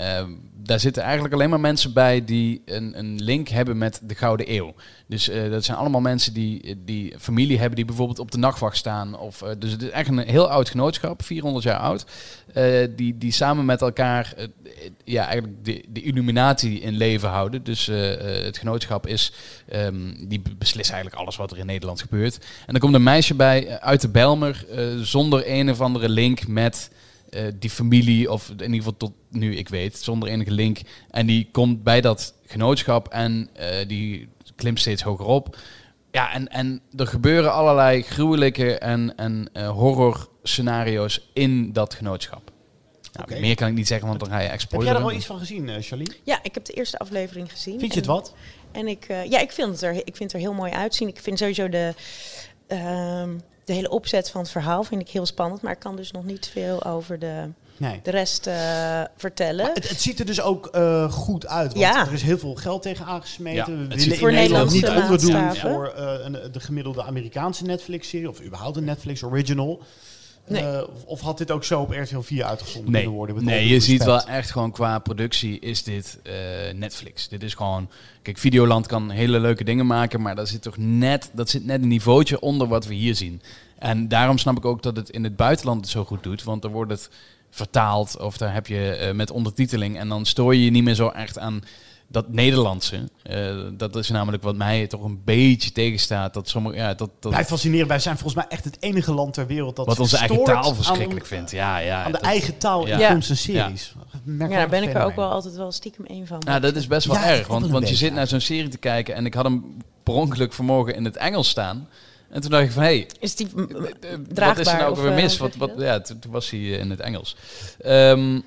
daar 0.64 0.80
zitten 0.80 1.02
eigenlijk 1.02 1.34
alleen 1.34 1.50
maar 1.50 1.60
mensen 1.60 1.92
bij 1.92 2.24
die 2.24 2.62
een, 2.64 2.98
een 2.98 3.22
link 3.22 3.48
hebben 3.48 3.78
met 3.78 4.00
de 4.02 4.14
Gouden 4.14 4.54
Eeuw. 4.54 4.74
Dus 5.06 5.28
eh, 5.28 5.50
dat 5.50 5.64
zijn 5.64 5.76
allemaal 5.78 6.00
mensen 6.00 6.32
die, 6.32 6.82
die 6.84 7.14
familie 7.18 7.58
hebben 7.58 7.76
die 7.76 7.84
bijvoorbeeld 7.84 8.18
op 8.18 8.30
de 8.30 8.38
nachtwacht 8.38 8.76
staan. 8.76 9.18
Of, 9.18 9.42
eh, 9.42 9.50
dus 9.58 9.70
het 9.72 9.82
is 9.82 9.90
echt 9.90 10.08
een 10.08 10.18
heel 10.18 10.50
oud 10.50 10.68
genootschap, 10.68 11.22
400 11.24 11.64
jaar 11.64 11.78
oud. 11.78 12.04
eh, 12.52 12.64
die, 12.96 13.18
die 13.18 13.32
samen 13.32 13.64
met 13.64 13.80
elkaar 13.82 14.34
ja, 15.04 15.24
eigenlijk 15.26 15.64
de, 15.64 15.84
de 15.88 16.02
illuminatie 16.02 16.80
in 16.80 16.96
leven 16.96 17.28
houden. 17.28 17.64
Dus 17.64 17.86
het 17.86 18.58
genootschap 18.58 19.06
is, 19.06 19.32
ehm, 19.68 20.26
die 20.28 20.40
be- 20.40 20.54
beslist 20.58 20.90
eigenlijk 20.90 21.20
alles 21.22 21.36
wat 21.36 21.50
er 21.50 21.58
in 21.58 21.66
Nederland 21.66 22.00
gebeurt. 22.00 22.34
En 22.36 22.72
dan 22.72 22.78
komt 22.80 22.94
een 22.94 23.02
meisje 23.02 23.34
bij 23.34 23.80
uit 23.80 24.00
de 24.00 24.08
Belmer 24.08 24.66
zonder 25.02 25.42
een 25.46 25.70
of 25.70 25.80
andere 25.80 26.08
link 26.08 26.46
met 26.46 26.90
eh, 27.34 27.52
die 27.58 27.70
familie, 27.70 28.30
of 28.32 28.48
in 28.48 28.60
ieder 28.60 28.76
geval 28.76 28.96
tot 28.96 29.12
nu 29.30 29.56
ik 29.56 29.68
weet, 29.68 29.98
zonder 29.98 30.28
enige 30.28 30.50
link. 30.50 30.80
En 31.10 31.26
die 31.26 31.48
komt 31.52 31.82
bij 31.82 32.00
dat 32.00 32.34
genootschap 32.46 33.08
en 33.08 33.48
eh, 33.52 33.88
die 33.88 34.28
klimt 34.56 34.80
steeds 34.80 35.02
hoger 35.02 35.26
op. 35.26 35.56
Ja, 36.10 36.32
en, 36.32 36.48
en 36.48 36.80
er 36.96 37.06
gebeuren 37.06 37.52
allerlei 37.52 38.02
gruwelijke 38.02 38.78
en, 38.78 39.16
en 39.16 39.48
eh, 39.52 39.68
horror 39.70 40.28
scenario's 40.42 41.30
in 41.32 41.72
dat 41.72 41.94
genootschap. 41.94 42.52
Nou, 43.12 43.26
Oké. 43.30 43.40
Meer 43.40 43.54
kan 43.54 43.68
ik 43.68 43.74
niet 43.74 43.86
zeggen, 43.86 44.08
want 44.08 44.20
dan 44.20 44.28
ga 44.28 44.38
je 44.38 44.48
echt 44.48 44.70
Heb 44.70 44.82
jij 44.82 44.94
er 44.94 45.00
wel 45.00 45.12
iets 45.12 45.26
van 45.26 45.38
gezien, 45.38 45.68
eh 45.68 45.82
Charlene? 45.82 46.14
Ja, 46.22 46.38
ik 46.42 46.54
heb 46.54 46.64
de 46.64 46.72
eerste 46.72 46.98
aflevering 46.98 47.50
gezien. 47.50 47.78
Vind 47.78 47.92
je 47.92 47.98
het 47.98 48.08
En- 48.08 48.14
wat? 48.14 48.34
En 48.72 48.88
ik, 48.88 49.04
eh, 49.04 49.24
ja, 49.24 49.40
ik 49.40 49.52
vind, 49.52 49.70
het 49.70 49.82
er, 49.82 49.94
ik 49.94 50.16
vind 50.16 50.18
het 50.18 50.32
er 50.32 50.38
heel 50.38 50.52
mooi 50.52 50.72
uitzien. 50.72 51.08
Ik 51.08 51.20
vind 51.20 51.38
sowieso 51.38 51.68
de, 51.68 51.94
ehm, 52.66 53.30
de 53.64 53.72
hele 53.72 53.90
opzet 53.90 54.30
van 54.30 54.40
het 54.40 54.50
verhaal 54.50 54.84
vind 54.84 55.00
ik 55.00 55.08
heel 55.08 55.26
spannend. 55.26 55.62
Maar 55.62 55.72
ik 55.72 55.78
kan 55.78 55.96
dus 55.96 56.10
nog 56.10 56.24
niet 56.24 56.46
veel 56.52 56.84
over 56.84 57.18
de, 57.18 57.48
Nee. 57.76 58.00
de 58.02 58.10
rest 58.10 58.46
eh, 58.46 59.02
vertellen. 59.16 59.70
Het, 59.74 59.88
het 59.88 60.00
ziet 60.00 60.18
er 60.18 60.26
dus 60.26 60.40
ook 60.40 60.66
eh, 60.66 61.12
goed 61.12 61.46
uit. 61.46 61.66
Want 61.66 61.78
Ja. 61.78 62.06
er 62.06 62.12
is 62.12 62.22
heel 62.22 62.38
veel 62.38 62.54
geld 62.54 62.82
tegen 62.82 63.06
aangesmeten. 63.06 63.72
Ja, 63.72 63.78
we 63.78 63.86
willen 63.86 64.00
ziet 64.00 64.12
in 64.12 64.18
voor 64.18 64.32
Nederland 64.32 64.70
niet 64.72 64.88
overdoen 64.88 65.32
maatstaven. 65.32 65.70
voor 65.74 65.86
eh, 65.86 66.24
een, 66.24 66.52
de 66.52 66.60
gemiddelde 66.60 67.02
Amerikaanse 67.02 67.64
Netflix-serie. 67.64 68.28
Of 68.28 68.40
überhaupt 68.42 68.76
een 68.76 68.84
Netflix 68.84 69.22
original. 69.22 69.82
Nee. 70.46 70.62
Eh, 70.62 70.82
of, 71.04 71.20
had 71.20 71.38
dit 71.38 71.50
ook 71.50 71.64
zo 71.64 71.80
op 71.80 71.90
RTL 71.90 72.20
4 72.20 72.44
uitgezonden 72.44 72.92
Nee, 72.92 73.02
kunnen 73.02 73.18
worden? 73.18 73.44
Nee 73.44 73.68
je 73.68 73.80
ziet 73.80 74.04
wel 74.04 74.26
echt 74.26 74.50
gewoon 74.50 74.70
qua 74.70 74.98
productie 74.98 75.58
is 75.58 75.82
dit 75.82 76.18
eh, 76.22 76.32
Netflix. 76.74 77.28
Dit 77.28 77.42
is 77.42 77.54
gewoon... 77.54 77.88
Kijk, 78.22 78.38
Videoland 78.38 78.86
kan 78.86 79.10
hele 79.10 79.40
leuke 79.40 79.64
dingen 79.64 79.86
maken, 79.86 80.22
maar 80.22 80.34
dat 80.34 80.48
zit 80.48 80.62
toch 80.62 80.76
net, 80.76 81.30
dat 81.32 81.50
zit 81.50 81.64
net 81.64 81.82
een 81.82 81.88
niveautje 81.88 82.40
onder 82.40 82.68
wat 82.68 82.86
we 82.86 82.94
hier 82.94 83.14
zien. 83.14 83.42
En 83.78 84.08
daarom 84.08 84.38
snap 84.38 84.56
ik 84.56 84.64
ook 84.64 84.82
dat 84.82 84.96
het 84.96 85.10
in 85.10 85.24
het 85.24 85.36
buitenland 85.36 85.80
het 85.80 85.90
zo 85.90 86.04
goed 86.04 86.22
doet, 86.22 86.42
want 86.42 86.62
dan 86.62 86.70
wordt 86.70 86.90
het 86.90 87.10
vertaald 87.50 88.18
of 88.18 88.36
daar 88.36 88.54
heb 88.54 88.66
je 88.66 88.90
eh, 88.90 89.14
met 89.14 89.30
ondertiteling 89.30 89.98
en 89.98 90.08
dan 90.08 90.26
stoor 90.26 90.54
je 90.54 90.64
je 90.64 90.70
niet 90.70 90.84
meer 90.84 90.94
zo 90.94 91.08
echt 91.08 91.38
aan 91.38 91.62
dat 92.14 92.28
Nederlandse. 92.28 93.08
Eh, 93.22 93.56
dat 93.72 93.96
is 93.96 94.08
namelijk 94.08 94.42
wat 94.42 94.56
mij 94.56 94.86
toch 94.86 95.04
een 95.04 95.20
beetje 95.24 95.72
tegenstaat. 95.72 96.34
Dat 96.34 96.48
sommige, 96.48 96.76
ja, 96.76 96.94
dat, 96.94 97.10
dat, 97.20 97.30
Blijft 97.30 97.48
fascinerend. 97.48 97.88
Wij 97.88 97.98
zijn 97.98 98.18
volgens 98.18 98.34
mij 98.34 98.44
echt 98.48 98.64
het 98.64 98.76
enige 98.80 99.12
land 99.12 99.34
ter 99.34 99.46
wereld 99.46 99.76
dat 99.76 99.86
wat 99.86 100.00
onze 100.00 100.16
eigen 100.16 100.44
taal 100.44 100.74
verschrikkelijk 100.74 101.26
vindt. 101.26 101.50
Ja, 101.50 101.78
ja. 101.78 101.98
Aan 102.04 102.12
de 102.12 102.18
dat- 102.18 102.26
eigen 102.26 102.58
taal 102.58 102.86
in 102.86 102.98
Ja. 102.98 103.08
films 103.08 103.30
en 103.30 103.36
series. 103.36 103.94
ja, 104.38 104.48
daar 104.48 104.68
ben 104.68 104.82
ik 104.82 104.94
er 104.94 105.04
ook 105.04 105.16
wel 105.16 105.30
altijd 105.30 105.56
wel 105.56 105.72
stiekem 105.72 106.04
een 106.08 106.26
van. 106.26 106.38
Nou, 106.46 106.60
dat 106.60 106.76
is 106.76 106.86
best 106.86 107.06
wel 107.06 107.16
Ja, 107.16 107.24
erg. 107.24 107.46
Want, 107.46 107.66
want 107.66 107.88
je 107.88 107.94
zit 107.94 108.12
naar 108.12 108.26
zo'n 108.26 108.40
serie 108.40 108.68
te 108.68 108.78
kijken 108.78 109.14
en 109.14 109.26
ik 109.26 109.34
had 109.34 109.44
hem 109.44 109.76
per 110.02 110.14
ongeluk 110.14 110.52
vanmorgen 110.52 110.94
in 110.94 111.04
het 111.04 111.16
Engels 111.16 111.48
staan. 111.48 111.88
En 112.30 112.40
toen 112.40 112.50
dacht 112.50 112.64
ik 112.64 112.70
van, 112.70 112.82
hé, 112.82 112.88
hey, 112.88 113.08
is 113.20 113.34
die 113.36 113.48
mm, 113.54 113.68
eh, 113.70 113.80
wat 113.80 113.90
draagbaar? 114.34 114.60
is 114.60 114.66
er 114.66 114.76
nou 114.76 114.90
ook 114.90 114.96
weer 114.96 115.10
eh, 115.10 115.22
mis? 115.22 115.38
hoe 115.38 115.48
Wat, 115.48 115.70
wat, 115.70 115.82
ja, 115.82 116.00
toen, 116.00 116.18
toen 116.18 116.32
was 116.32 116.50
hij 116.50 116.60
eh, 116.60 116.78
in 116.78 116.90
het 116.90 117.00
Engels. 117.00 117.36
Ehm, 117.80 118.40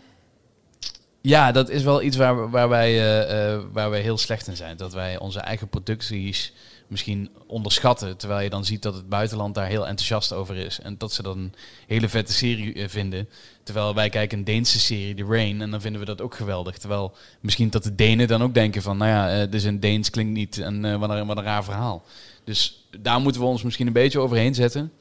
Ja, 1.28 1.51
dat 1.51 1.69
is 1.69 1.84
wel 1.84 2.01
iets 2.01 2.17
waar, 2.17 2.49
waar, 2.49 2.69
wij, 2.69 2.89
eh, 2.89 3.53
eh, 3.53 3.61
waar 3.71 3.89
wij 3.89 4.01
heel 4.01 4.17
slecht 4.17 4.47
in 4.47 4.55
zijn. 4.55 4.78
Dat 4.78 4.93
wij 4.93 5.19
onze 5.19 5.39
eigen 5.39 5.67
producties 5.67 6.53
misschien 6.88 7.30
onderschatten. 7.47 8.17
Terwijl 8.17 8.41
je 8.41 8.49
dan 8.49 8.65
ziet 8.65 8.82
dat 8.82 8.93
het 8.93 9.09
buitenland 9.09 9.55
daar 9.55 9.67
heel 9.67 9.88
enthousiast 9.88 10.34
over 10.34 10.55
is. 10.55 10.80
En 10.80 10.97
dat 10.97 11.13
ze 11.13 11.23
dan 11.23 11.38
een 11.38 11.53
hele 11.88 12.09
vette 12.09 12.34
serie 12.34 12.73
eh, 12.73 12.88
vinden. 12.88 13.30
Terwijl 13.63 13.95
wij 13.95 14.09
kijken 14.09 14.38
een 14.38 14.43
Deense 14.43 14.80
serie, 14.80 15.15
The 15.15 15.25
Rain, 15.25 15.61
en 15.61 15.71
dan 15.71 15.82
vinden 15.82 15.99
we 15.99 16.05
dat 16.05 16.21
ook 16.21 16.36
geweldig. 16.36 16.78
Terwijl 16.78 17.13
misschien 17.39 17.69
dat 17.69 17.84
de 17.84 17.95
Denen 17.95 18.28
dan 18.28 18.43
ook 18.43 18.53
denken 18.53 18.82
van... 18.82 18.97
Nou 18.97 19.11
ja, 19.11 19.41
eh, 19.41 19.51
dus 19.51 19.63
een 19.63 19.80
Deens 19.80 20.09
klinkt 20.09 20.34
niet 20.34 20.57
en 20.57 20.84
een, 20.84 20.99
wat 20.99 21.38
een 21.38 21.43
raar 21.43 21.63
verhaal. 21.63 22.03
Dus 22.43 22.88
daar 22.99 23.19
moeten 23.19 23.41
we 23.41 23.47
ons 23.47 23.63
misschien 23.63 23.88
een 23.88 23.93
beetje 23.93 24.19
overheen 24.19 24.55
zetten. 24.55 24.91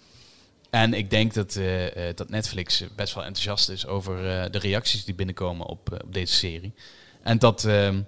En 0.71 0.95
ik 0.95 1.11
denk 1.11 1.35
dat, 1.35 1.57
eh, 1.57 2.09
eh, 2.09 2.17
dat 2.17 2.29
Netflix 2.29 2.85
best 2.97 3.15
wel 3.15 3.25
enthousiast 3.25 3.69
is 3.69 3.87
over 3.87 4.17
eh, 4.31 4.51
de 4.51 4.59
reacties 4.59 5.05
die 5.05 5.15
binnenkomen 5.15 5.67
op, 5.67 6.03
op 6.05 6.15
deze 6.15 6.33
serie. 6.35 6.75
En 7.23 7.39
dat, 7.39 7.65
ehm, 7.65 8.01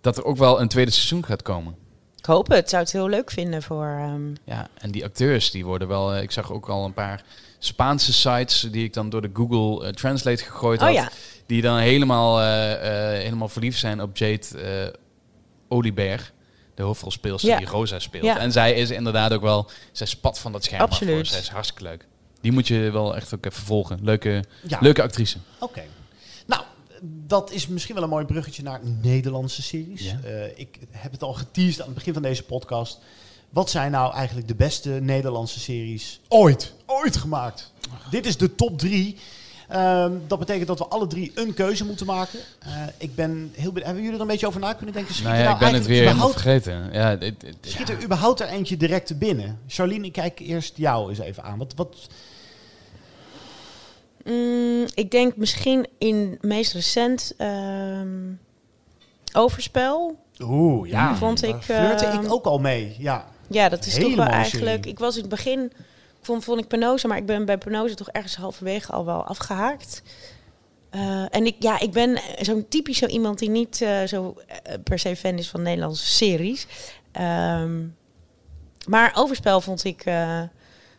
dat 0.00 0.16
er 0.16 0.24
ook 0.24 0.36
wel 0.36 0.60
een 0.60 0.68
tweede 0.68 0.90
seizoen 0.90 1.24
gaat 1.24 1.42
komen. 1.42 1.76
Ik 2.16 2.24
hoop 2.24 2.48
het. 2.48 2.68
Zou 2.68 2.82
het 2.82 2.92
heel 2.92 3.08
leuk 3.08 3.30
vinden 3.30 3.62
voor... 3.62 3.86
ehm, 3.86 4.34
Ja, 4.44 4.68
en 4.78 4.90
die 4.90 5.04
acteurs 5.04 5.50
die 5.50 5.64
worden 5.64 5.88
wel. 5.88 6.16
ik 6.16 6.30
zag 6.30 6.52
ook 6.52 6.68
al 6.68 6.84
een 6.84 6.92
paar 6.92 7.24
Spaanse 7.58 8.12
sites 8.12 8.60
die 8.60 8.84
ik 8.84 8.92
dan 8.92 9.10
door 9.10 9.22
de 9.22 9.30
Google 9.32 9.92
Translate 9.92 10.44
gegooid 10.44 10.80
Oh 10.80 10.86
had. 10.86 10.94
ja. 10.94 11.08
Die 11.46 11.62
dan 11.62 11.78
helemaal, 11.78 12.40
helemaal 13.12 13.48
verliefd 13.48 13.78
zijn 13.78 14.02
op 14.02 14.16
Jade 14.16 14.94
Oliberg. 15.68 16.32
De 16.78 16.84
hoofdrolspeelster 16.84 17.50
Ja. 17.50 17.58
die 17.58 17.66
Rosa 17.66 17.98
speelt. 17.98 18.24
Ja. 18.24 18.38
En 18.38 18.52
zij 18.52 18.72
is 18.72 18.90
inderdaad 18.90 19.32
ook 19.32 19.42
wel. 19.42 19.70
Zij 19.92 20.06
spat 20.06 20.38
van 20.38 20.52
dat 20.52 20.64
scherm 20.64 20.80
Absoluut. 20.80 21.26
Zij 21.28 21.38
is 21.38 21.48
hartstikke 21.48 21.82
leuk. 21.82 22.06
Die 22.40 22.52
moet 22.52 22.66
je 22.66 22.90
wel 22.90 23.16
echt 23.16 23.34
ook 23.34 23.46
even 23.46 23.62
volgen. 23.62 23.98
Leuke, 24.02 24.44
Ja. 24.66 24.78
leuke 24.80 25.02
actrice. 25.02 25.38
Oké. 25.58 25.82
Nou, 26.46 26.62
dat 27.02 27.50
is 27.50 27.66
misschien 27.66 27.94
wel 27.94 28.04
een 28.04 28.10
mooi 28.10 28.24
bruggetje 28.24 28.62
naar 28.62 28.80
Nederlandse 29.02 29.62
series. 29.62 30.02
Ja. 30.02 30.18
Eh, 30.24 30.58
ik 30.58 30.78
heb 30.90 31.12
het 31.12 31.22
al 31.22 31.32
geteased 31.32 31.80
aan 31.80 31.86
het 31.86 31.94
begin 31.94 32.12
van 32.12 32.22
deze 32.22 32.42
podcast. 32.42 32.98
Wat 33.50 33.70
zijn 33.70 33.90
nou 33.90 34.14
eigenlijk 34.14 34.48
de 34.48 34.54
beste 34.54 34.90
Nederlandse 34.90 35.60
series 35.60 36.20
ooit, 36.28 36.72
ooit 36.86 37.16
gemaakt? 37.16 37.72
Dit 38.10 38.26
is 38.26 38.36
de 38.36 38.54
top 38.54 38.78
drie. 38.78 39.16
Ehm, 39.68 40.12
dat 40.26 40.38
betekent 40.38 40.66
dat 40.66 40.78
we 40.78 40.86
alle 40.86 41.06
drie 41.06 41.32
een 41.34 41.54
keuze 41.54 41.84
moeten 41.84 42.06
maken. 42.06 42.38
Eh, 42.58 42.72
ik 42.98 43.14
ben 43.14 43.30
heel 43.30 43.72
benieuwd. 43.72 43.84
Hebben 43.84 43.96
jullie 44.02 44.14
er 44.14 44.20
een 44.20 44.26
beetje 44.26 44.46
over 44.46 44.60
na 44.60 44.72
kunnen 44.72 44.94
denken? 44.94 45.14
Schiet 45.14 45.26
Nou 45.26 45.36
er 45.38 45.44
ja, 45.44 45.52
ik 45.52 45.58
ben 45.58 45.74
het 45.74 45.86
weer 45.86 45.96
helemaal 46.02 46.30
überhaupt- 46.30 46.40
vergeten. 46.40 46.88
Ja, 46.92 47.16
dit, 47.16 47.40
dit- 47.40 47.56
Schiet 47.60 47.88
ja. 47.88 47.94
er 47.94 48.02
überhaupt 48.02 48.40
er 48.40 48.48
eentje 48.48 48.76
direct 48.76 49.06
te 49.06 49.14
binnen? 49.14 49.58
Charlene, 49.66 50.06
ik 50.06 50.12
kijk 50.12 50.38
eerst 50.38 50.76
jou 50.76 51.08
eens 51.10 51.18
even 51.18 51.42
aan. 51.42 51.58
Wat, 51.58 51.72
wat, 51.76 51.96
mm, 54.24 54.86
ik 54.94 55.10
denk 55.10 55.36
misschien 55.36 55.86
in 55.98 56.38
meest 56.40 56.72
recent 56.72 57.34
ehm, 57.36 58.08
Overspel. 59.32 60.16
Oeh, 60.40 60.88
ja. 60.90 61.16
Vond 61.16 61.42
ik, 61.42 61.56
flirte 61.60 62.04
ehm, 62.06 62.24
ik 62.24 62.32
ook 62.32 62.44
al 62.44 62.58
mee. 62.58 62.96
Ja. 62.98 63.26
Ja, 63.50 63.68
dat 63.68 63.86
is 63.86 63.96
Hele 63.96 64.06
toch 64.08 64.16
wel 64.16 64.26
eigenlijk... 64.26 64.76
serie. 64.76 64.90
Ik 64.92 64.98
was 64.98 65.14
in 65.14 65.20
het 65.20 65.30
begin... 65.30 65.72
Vond, 66.28 66.44
vond 66.44 66.60
ik 66.60 66.68
Penoze, 66.68 67.06
maar 67.06 67.16
ik 67.16 67.26
ben 67.26 67.44
bij 67.44 67.58
Penoze 67.58 67.94
toch 67.94 68.10
ergens 68.10 68.36
halverwege 68.36 68.92
al 68.92 69.04
wel 69.04 69.24
afgehaakt. 69.24 70.02
Eh, 70.90 71.24
en 71.30 71.46
ik, 71.46 71.56
ja, 71.58 71.80
ik 71.80 71.92
ben 71.92 72.20
zo'n 72.40 72.68
typisch 72.68 72.98
zo 72.98 73.06
iemand 73.06 73.38
die 73.38 73.50
niet 73.50 73.82
eh, 73.82 74.04
zo 74.04 74.34
eh, 74.46 74.74
per 74.84 74.98
se 74.98 75.16
fan 75.16 75.38
is 75.38 75.48
van 75.48 75.62
Nederlandse 75.62 76.06
series. 76.06 76.66
Ehm, 77.12 77.86
maar 78.86 79.12
Overspel 79.14 79.60
vond 79.60 79.84
ik 79.84 80.04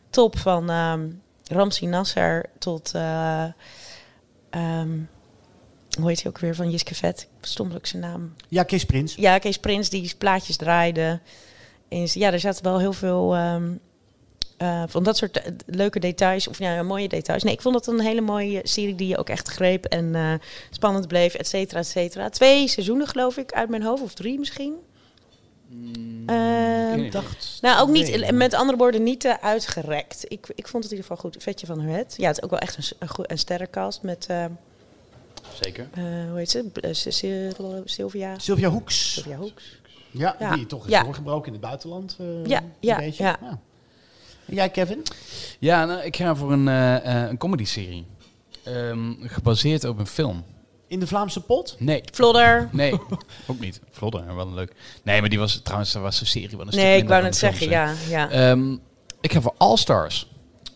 top 0.09 0.37
van 0.37 0.69
ehm 0.69 1.09
Ramsi 1.49 1.85
Nasser 1.85 2.49
tot... 2.59 2.91
eh, 2.95 3.43
ehm, 4.49 4.99
hoe 5.99 6.07
heet 6.07 6.21
hij 6.21 6.31
ook 6.31 6.39
weer? 6.39 6.55
Van 6.55 6.71
Jiske 6.71 6.95
Vet. 6.95 7.27
Ook 7.59 7.85
zijn 7.85 8.01
naam. 8.01 8.33
Ja, 8.47 8.63
Kees 8.63 8.85
Prins. 8.85 9.15
Ja, 9.15 9.37
Kees 9.37 9.59
Prins 9.59 9.89
die 9.89 10.13
plaatjes 10.17 10.55
draaide. 10.55 11.19
En 11.89 12.07
ja, 12.13 12.31
er 12.31 12.39
zaten 12.39 12.63
wel 12.63 12.79
heel 12.79 12.93
veel 12.93 13.35
eh, 14.59 14.83
van 14.87 15.03
dat 15.03 15.17
soort 15.17 15.37
eh, 15.41 15.51
leuke 15.65 15.99
details. 15.99 16.47
Of 16.47 16.59
ja, 16.59 16.83
mooie 16.83 17.07
details. 17.07 17.43
Nee, 17.43 17.53
ik 17.53 17.61
vond 17.61 17.75
het 17.75 17.87
een 17.87 17.99
hele 17.99 18.21
mooie 18.21 18.59
serie 18.63 18.95
die 18.95 19.07
je 19.07 19.17
ook 19.17 19.29
echt 19.29 19.47
greep. 19.49 19.85
En 19.85 20.15
eh, 20.15 20.33
spannend 20.69 21.07
bleef, 21.07 21.33
et 21.33 21.47
cetera, 21.47 21.79
et 21.79 21.87
cetera. 21.87 22.29
Twee 22.29 22.67
seizoenen 22.67 23.07
geloof 23.07 23.37
ik, 23.37 23.51
uit 23.51 23.69
mijn 23.69 23.83
hoofd. 23.83 24.01
Of 24.03 24.13
drie 24.13 24.39
misschien. 24.39 24.73
Ehm, 26.25 26.93
idee. 26.93 27.11
dacht, 27.11 27.57
nou, 27.61 27.81
ook 27.81 27.89
niet, 27.89 28.17
nee. 28.19 28.31
met 28.31 28.53
andere 28.53 28.77
woorden, 28.77 29.03
niet 29.03 29.25
eh, 29.25 29.33
uitgerekt. 29.41 30.25
Ik, 30.27 30.47
ik 30.55 30.67
vond 30.67 30.83
het 30.83 30.91
in 30.93 30.97
ieder 30.97 31.11
geval 31.15 31.31
goed. 31.31 31.43
Vetje 31.43 31.65
van 31.65 31.79
het. 31.79 32.13
Ja, 32.17 32.27
het 32.27 32.37
is 32.37 32.43
ook 32.43 32.49
wel 32.49 32.59
echt 32.59 32.77
een, 32.77 32.83
een, 32.99 33.25
een 33.27 33.37
sterrenkast 33.37 34.01
met, 34.01 34.25
eh, 34.29 34.45
Zeker. 35.61 35.87
eh, 35.93 36.03
hoe 36.29 36.37
heet 36.37 36.49
ze? 36.49 36.65
Sylvia. 37.85 38.39
Sylvia 38.39 38.69
Hoeks. 38.69 39.13
Sylvia 39.13 39.37
Hoeks. 39.37 39.79
Ja, 40.11 40.35
Ja. 40.39 40.55
die 40.55 40.65
toch 40.65 40.85
is 40.85 40.91
Ja. 40.91 41.03
doorgebroken 41.03 41.45
in 41.47 41.51
het 41.53 41.61
buitenland. 41.61 42.15
eh, 42.19 42.45
Ja, 42.45 42.61
een 42.61 42.71
ja, 42.79 42.97
beetje. 42.97 43.23
ja. 43.23 43.39
En 43.41 43.59
jij, 44.55 44.69
Kevin? 44.69 45.03
Ja, 45.59 45.85
nou, 45.85 46.01
ik 46.01 46.15
ga 46.15 46.35
voor 46.35 46.51
een, 46.51 46.67
eh, 46.67 46.95
eh, 46.95 47.29
een 47.29 47.37
comedy-serie. 47.37 48.05
Ehm, 48.63 49.13
gebaseerd 49.21 49.83
op 49.83 49.99
een 49.99 50.07
film. 50.07 50.43
In 50.87 50.99
de 50.99 51.07
Vlaamse 51.07 51.41
pot? 51.41 51.75
Nee. 51.79 52.03
Vlodder. 52.11 52.69
Nee, 52.71 52.93
ook 53.47 53.59
niet. 53.59 53.81
Vlodder, 53.89 54.35
wel 54.35 54.47
een 54.47 54.53
leuk. 54.53 54.73
Nee, 55.03 55.19
maar 55.19 55.29
die 55.29 55.39
was 55.39 55.59
trouwens, 55.63 55.91
dat 55.91 56.01
was 56.01 56.21
een 56.21 56.27
serie. 56.27 56.57
Wat 56.57 56.65
een 56.65 56.71
stuk 56.71 56.83
Nee, 56.83 57.01
ik 57.01 57.07
wou 57.07 57.23
net 57.23 57.35
zeggen, 57.35 57.69
ja. 57.69 57.93
ja. 58.09 58.29
Ehm, 58.29 58.73
ik 59.21 59.33
ga 59.33 59.41
voor 59.41 59.53
All 59.57 59.77
Stars. 59.77 60.27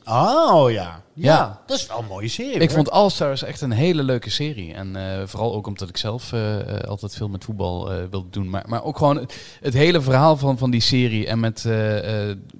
Oh 0.05 0.71
ja. 0.71 1.03
ja. 1.13 1.35
Ja. 1.35 1.61
Dat 1.65 1.77
is 1.77 1.87
wel 1.87 1.99
een 1.99 2.05
mooie 2.05 2.27
serie. 2.27 2.53
Ik 2.53 2.59
hoor. 2.59 2.69
vond 2.69 2.91
All 2.91 3.09
Stars 3.09 3.43
echt 3.43 3.61
een 3.61 3.71
hele 3.71 4.03
leuke 4.03 4.29
serie. 4.29 4.73
En 4.73 4.95
eh, 4.95 5.27
vooral 5.27 5.53
ook 5.53 5.67
omdat 5.67 5.89
ik 5.89 5.97
zelf 5.97 6.33
eh, 6.33 6.59
eh, 6.59 6.89
altijd 6.89 7.15
veel 7.15 7.29
met 7.29 7.43
voetbal 7.43 7.91
eh, 7.91 7.97
wilde 8.09 8.29
doen. 8.29 8.49
Maar, 8.49 8.63
maar 8.67 8.83
ook 8.83 8.97
gewoon 8.97 9.17
het, 9.17 9.57
het 9.61 9.73
hele 9.73 10.01
verhaal 10.01 10.37
van, 10.37 10.57
van 10.57 10.71
die 10.71 10.81
serie. 10.81 11.27
En 11.27 11.39
met 11.39 11.67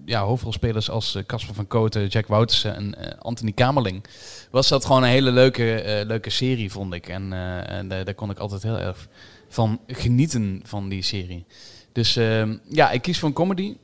ja, 0.06 0.22
hoofdrolspelers 0.22 0.90
als 0.90 1.18
Casper 1.26 1.56
van 1.56 1.68
Kooten, 1.68 2.08
Jack 2.08 2.28
Woutersen 2.28 2.76
en 2.76 3.20
Anthony 3.20 3.52
Kamerling. 3.52 4.06
Was 4.52 4.68
dat 4.68 4.86
gewoon 4.86 5.04
een 5.04 5.10
hele 5.10 5.32
leuke, 5.32 6.04
leuke 6.08 6.30
serie, 6.30 6.72
vond 6.72 6.94
ik. 6.94 7.08
En, 7.08 7.34
en 7.68 7.88
daar, 7.88 8.06
daar 8.06 8.14
kon 8.14 8.30
ik 8.30 8.40
altijd 8.40 8.64
heel 8.64 8.80
erg 8.80 9.08
van 9.50 9.80
genieten 9.88 10.62
van 10.64 10.90
die 10.90 11.02
serie. 11.02 11.46
Dus 11.92 12.16
ehm, 12.16 12.58
ja, 12.70 12.92
ik 12.92 13.02
kies 13.02 13.20
voor 13.20 13.30
een 13.30 13.36
comedy. 13.36 13.78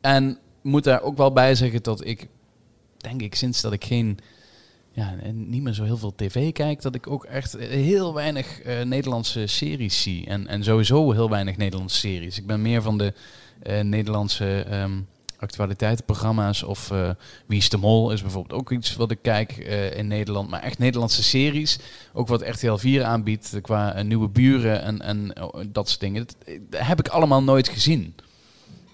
En 0.00 0.38
moet 0.62 0.84
daar 0.84 1.02
ook 1.02 1.16
wel 1.16 1.32
bij 1.32 1.54
zeggen 1.54 1.82
dat 1.82 2.06
ik, 2.06 2.28
denk 3.02 3.22
ik, 3.22 3.34
sinds 3.34 3.60
dat 3.60 3.72
ik 3.72 3.84
geen 3.84 4.18
ja, 4.94 5.14
en 5.22 5.50
niet 5.50 5.62
meer 5.62 5.72
zo 5.72 5.84
heel 5.84 5.96
veel 5.96 6.14
tv 6.14 6.52
kijk, 6.52 6.82
dat 6.82 6.94
ik 6.94 7.06
ook 7.06 7.24
echt 7.24 7.56
heel 7.58 8.14
weinig 8.14 8.60
eh, 8.60 8.82
Nederlandse 8.82 9.46
series 9.46 10.02
zie. 10.02 10.26
En, 10.26 10.46
en 10.46 10.64
sowieso 10.64 11.12
heel 11.12 11.30
weinig 11.30 11.56
Nederlandse 11.56 11.98
series. 11.98 12.38
Ik 12.38 12.46
ben 12.46 12.62
meer 12.62 12.82
van 12.82 12.98
de 12.98 13.12
eh, 13.62 13.80
Nederlandse 13.80 14.62
ehm, 14.62 15.00
actualiteitenprogramma's. 15.38 16.62
Of 16.62 16.90
eh, 16.90 17.10
Wie 17.46 17.58
is 17.58 17.68
de 17.68 17.76
Mol 17.76 18.12
is 18.12 18.22
bijvoorbeeld 18.22 18.60
ook 18.60 18.70
iets 18.70 18.96
wat 18.96 19.10
ik 19.10 19.18
kijk 19.22 19.56
in 19.96 20.06
Nederland. 20.06 20.50
Maar 20.50 20.62
echt 20.62 20.78
Nederlandse 20.78 21.22
series. 21.22 21.78
Ook 22.12 22.28
wat 22.28 22.48
RTL 22.48 22.74
4 22.74 23.04
aanbiedt 23.04 23.58
qua 23.62 24.02
nieuwe 24.02 24.28
buren 24.28 24.82
en, 24.82 25.00
en 25.00 25.42
oh, 25.42 25.64
dat 25.68 25.88
soort 25.88 26.00
dingen. 26.00 26.26
Dat 26.70 26.80
heb 26.86 26.98
ik 26.98 27.08
allemaal 27.08 27.42
nooit 27.42 27.68
gezien. 27.68 28.14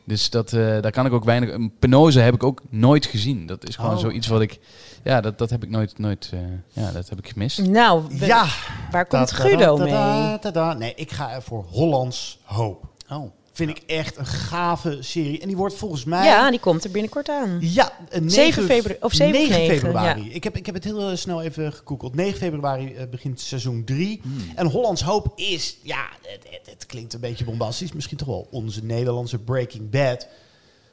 Dus 0.09 0.31
dat, 0.31 0.53
eh, 0.53 0.81
daar 0.81 0.91
kan 0.91 1.07
ik 1.07 1.13
ook 1.13 1.25
weinig... 1.25 1.51
Een 1.53 1.73
Penose 1.79 2.21
heb 2.21 2.35
ik 2.35 2.43
ook 2.43 2.63
nooit 2.71 3.07
gezien. 3.07 3.47
Dat 3.47 3.69
is 3.69 3.77
gewoon 3.77 3.95
Oh. 3.95 3.99
zoiets 3.99 4.27
wat 4.27 4.41
ik... 4.41 4.59
Ja, 5.05 5.21
dat, 5.21 5.39
dat 5.39 5.51
heb 5.51 5.63
ik 5.63 5.71
nooit... 5.71 5.99
nooit 5.99 6.31
eh, 6.33 6.41
ja, 6.85 6.93
dat 6.93 7.09
heb 7.09 7.19
ik 7.19 7.29
gemist. 7.29 7.59
Nou, 7.67 8.05
we- 8.19 8.27
Ja. 8.27 8.47
waar 8.91 9.07
komt 9.07 9.31
Guido 9.33 9.77
mee? 9.77 10.75
Nee, 10.77 10.93
ik 10.95 11.11
ga 11.13 11.33
er 11.33 11.43
voor 11.43 11.65
Hollands 11.71 12.39
Hoop. 12.45 12.85
Oh. 13.11 13.31
Vind 13.59 13.71
ik 13.71 13.83
echt 13.87 14.17
een 14.17 14.27
gave 14.27 15.03
serie. 15.03 15.41
En 15.41 15.47
die 15.47 15.57
wordt 15.57 15.75
volgens 15.75 16.05
mij... 16.05 16.25
Ja, 16.25 16.51
die 16.51 16.61
komt 16.61 16.85
er 16.85 16.91
binnenkort 16.91 17.29
aan. 17.29 17.59
Ja, 17.61 17.93
een 18.09 18.31
7 18.31 18.63
9 18.63 18.65
februari- 18.65 19.05
of 19.05 19.13
7 19.13 19.41
of 19.41 19.49
9, 19.49 19.77
februari. 19.77 20.33
Ik, 20.33 20.45
heb, 20.45 20.57
ik 20.57 20.67
heb 20.67 20.75
het 20.75 20.85
heel 20.85 21.11
eh, 21.11 21.17
snel 21.17 21.43
even 21.43 21.73
gegoogeld. 21.73 22.15
9 22.15 22.39
februari 22.39 22.95
eh, 22.95 23.09
begint 23.11 23.41
seizoen 23.41 23.85
3. 23.85 24.21
Hmm. 24.23 24.37
En 24.55 24.67
Hollands 24.67 25.03
Hoop 25.03 25.33
is, 25.37 25.77
ja, 25.83 26.09
het, 26.23 26.47
het, 26.51 26.71
het 26.71 26.87
klinkt 26.87 27.15
een 27.15 27.21
beetje 27.21 27.45
bombastisch. 27.45 27.93
Misschien 27.93 28.17
toch 28.17 28.29
wel 28.29 28.49
onze 28.51 28.85
Nederlandse 28.85 29.39
Breaking 29.39 29.91
Bad. 29.91 30.29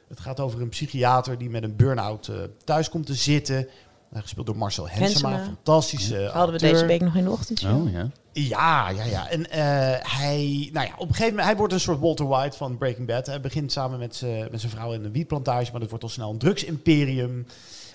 Het 0.08 0.20
gaat 0.20 0.40
over 0.40 0.60
een 0.60 0.68
psychiater 0.68 1.38
die 1.38 1.50
met 1.50 1.62
een 1.62 1.76
burn-out 1.76 2.28
eh, 2.28 2.36
thuis 2.64 2.88
komt 2.88 3.06
te 3.06 3.14
zitten. 3.14 3.68
Gespeeld 4.12 4.46
door 4.46 4.56
Marcel 4.56 4.88
Hensema. 4.88 5.28
Hensema. 5.28 5.44
Fantastische 5.44 6.30
Hadden 6.32 6.60
we 6.60 6.60
deze 6.60 6.86
week 6.86 7.00
nog 7.00 7.16
in 7.16 7.24
de 7.24 7.30
ochtendshow. 7.30 7.86
Oh, 7.86 7.92
ja. 7.92 8.10
Ja, 8.38 8.88
ja, 8.88 9.04
ja. 9.04 9.28
En 9.28 9.50
eh, 9.50 9.60
hij, 10.18 10.68
nou 10.72 10.86
ja, 10.86 10.92
op 10.96 11.08
een 11.08 11.14
gegeven 11.14 11.30
moment, 11.30 11.46
hij 11.46 11.56
wordt 11.56 11.72
een 11.72 11.80
soort 11.80 12.00
Walter 12.00 12.26
White 12.26 12.56
van 12.56 12.78
Breaking 12.78 13.06
Bad. 13.06 13.26
Hij 13.26 13.40
begint 13.40 13.72
samen 13.72 13.98
met 13.98 14.16
zijn 14.16 14.58
vrouw 14.58 14.92
in 14.92 15.04
een 15.04 15.12
wietplantage, 15.12 15.70
maar 15.70 15.80
dat 15.80 15.88
wordt 15.88 16.04
al 16.04 16.10
snel 16.10 16.30
een 16.30 16.38
drugsimperium. 16.38 17.46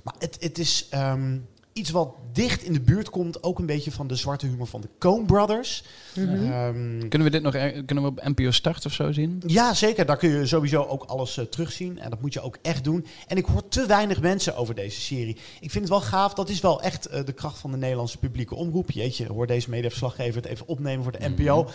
Maar 0.03 0.15
het, 0.19 0.37
het 0.39 0.57
is, 0.57 0.87
ehm, 0.89 1.37
iets 1.73 1.89
wat 1.89 2.13
dicht 2.33 2.63
in 2.63 2.73
de 2.73 2.81
buurt 2.81 3.09
komt, 3.09 3.43
ook 3.43 3.59
een 3.59 3.65
beetje 3.65 3.91
van 3.91 4.07
de 4.07 4.15
zwarte 4.15 4.45
humor 4.45 4.67
van 4.67 4.81
de 4.81 4.89
Coen 4.99 5.25
Brothers. 5.25 5.83
Ehm, 6.15 6.99
Kunnen 7.07 7.23
we 7.23 7.29
dit 7.29 7.41
nog 7.41 7.55
er- 7.55 7.83
kunnen 7.83 8.03
we 8.03 8.09
op 8.09 8.21
NPO 8.23 8.51
Start 8.51 8.85
of 8.85 8.93
zo 8.93 9.11
zien? 9.11 9.43
ja, 9.47 9.73
zeker. 9.73 10.05
Daar 10.05 10.17
kun 10.17 10.29
je 10.29 10.45
sowieso 10.47 10.83
ook 10.83 11.03
alles 11.03 11.37
eh, 11.37 11.45
terugzien. 11.45 11.99
En 11.99 12.09
dat 12.09 12.21
moet 12.21 12.33
je 12.33 12.41
ook 12.41 12.57
echt 12.61 12.83
doen. 12.83 13.05
En 13.27 13.37
ik 13.37 13.45
hoor 13.45 13.67
te 13.67 13.85
weinig 13.85 14.21
mensen 14.21 14.55
over 14.55 14.75
deze 14.75 15.01
serie. 15.01 15.37
Ik 15.59 15.71
vind 15.71 15.73
het 15.73 15.89
wel 15.89 16.01
gaaf. 16.01 16.33
Dat 16.33 16.49
is 16.49 16.59
wel 16.61 16.81
echt 16.81 17.05
eh, 17.05 17.25
de 17.25 17.33
kracht 17.33 17.57
van 17.59 17.71
de 17.71 17.77
Nederlandse 17.77 18.17
publieke 18.17 18.55
omroep. 18.55 18.91
Jeetje, 18.91 19.27
hoor 19.27 19.47
deze 19.47 19.69
mediaverslaggever 19.69 20.41
het 20.41 20.51
even 20.51 20.67
opnemen 20.67 21.03
voor 21.03 21.11
de 21.19 21.29
NPO. 21.35 21.69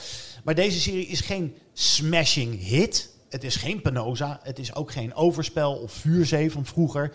Maar 0.45 0.55
deze 0.55 0.81
serie 0.81 1.07
is 1.07 1.21
geen 1.21 1.55
smashing 1.73 2.61
hit. 2.65 3.15
Het 3.29 3.45
is 3.45 3.57
geen 3.57 3.83
Penosa. 3.83 4.41
Het 4.43 4.59
is 4.59 4.75
ook 4.75 4.93
geen 4.93 5.15
overspel 5.15 5.73
of 5.75 5.93
vuurzee 5.93 6.51
van 6.53 6.65
vroeger. 6.67 7.13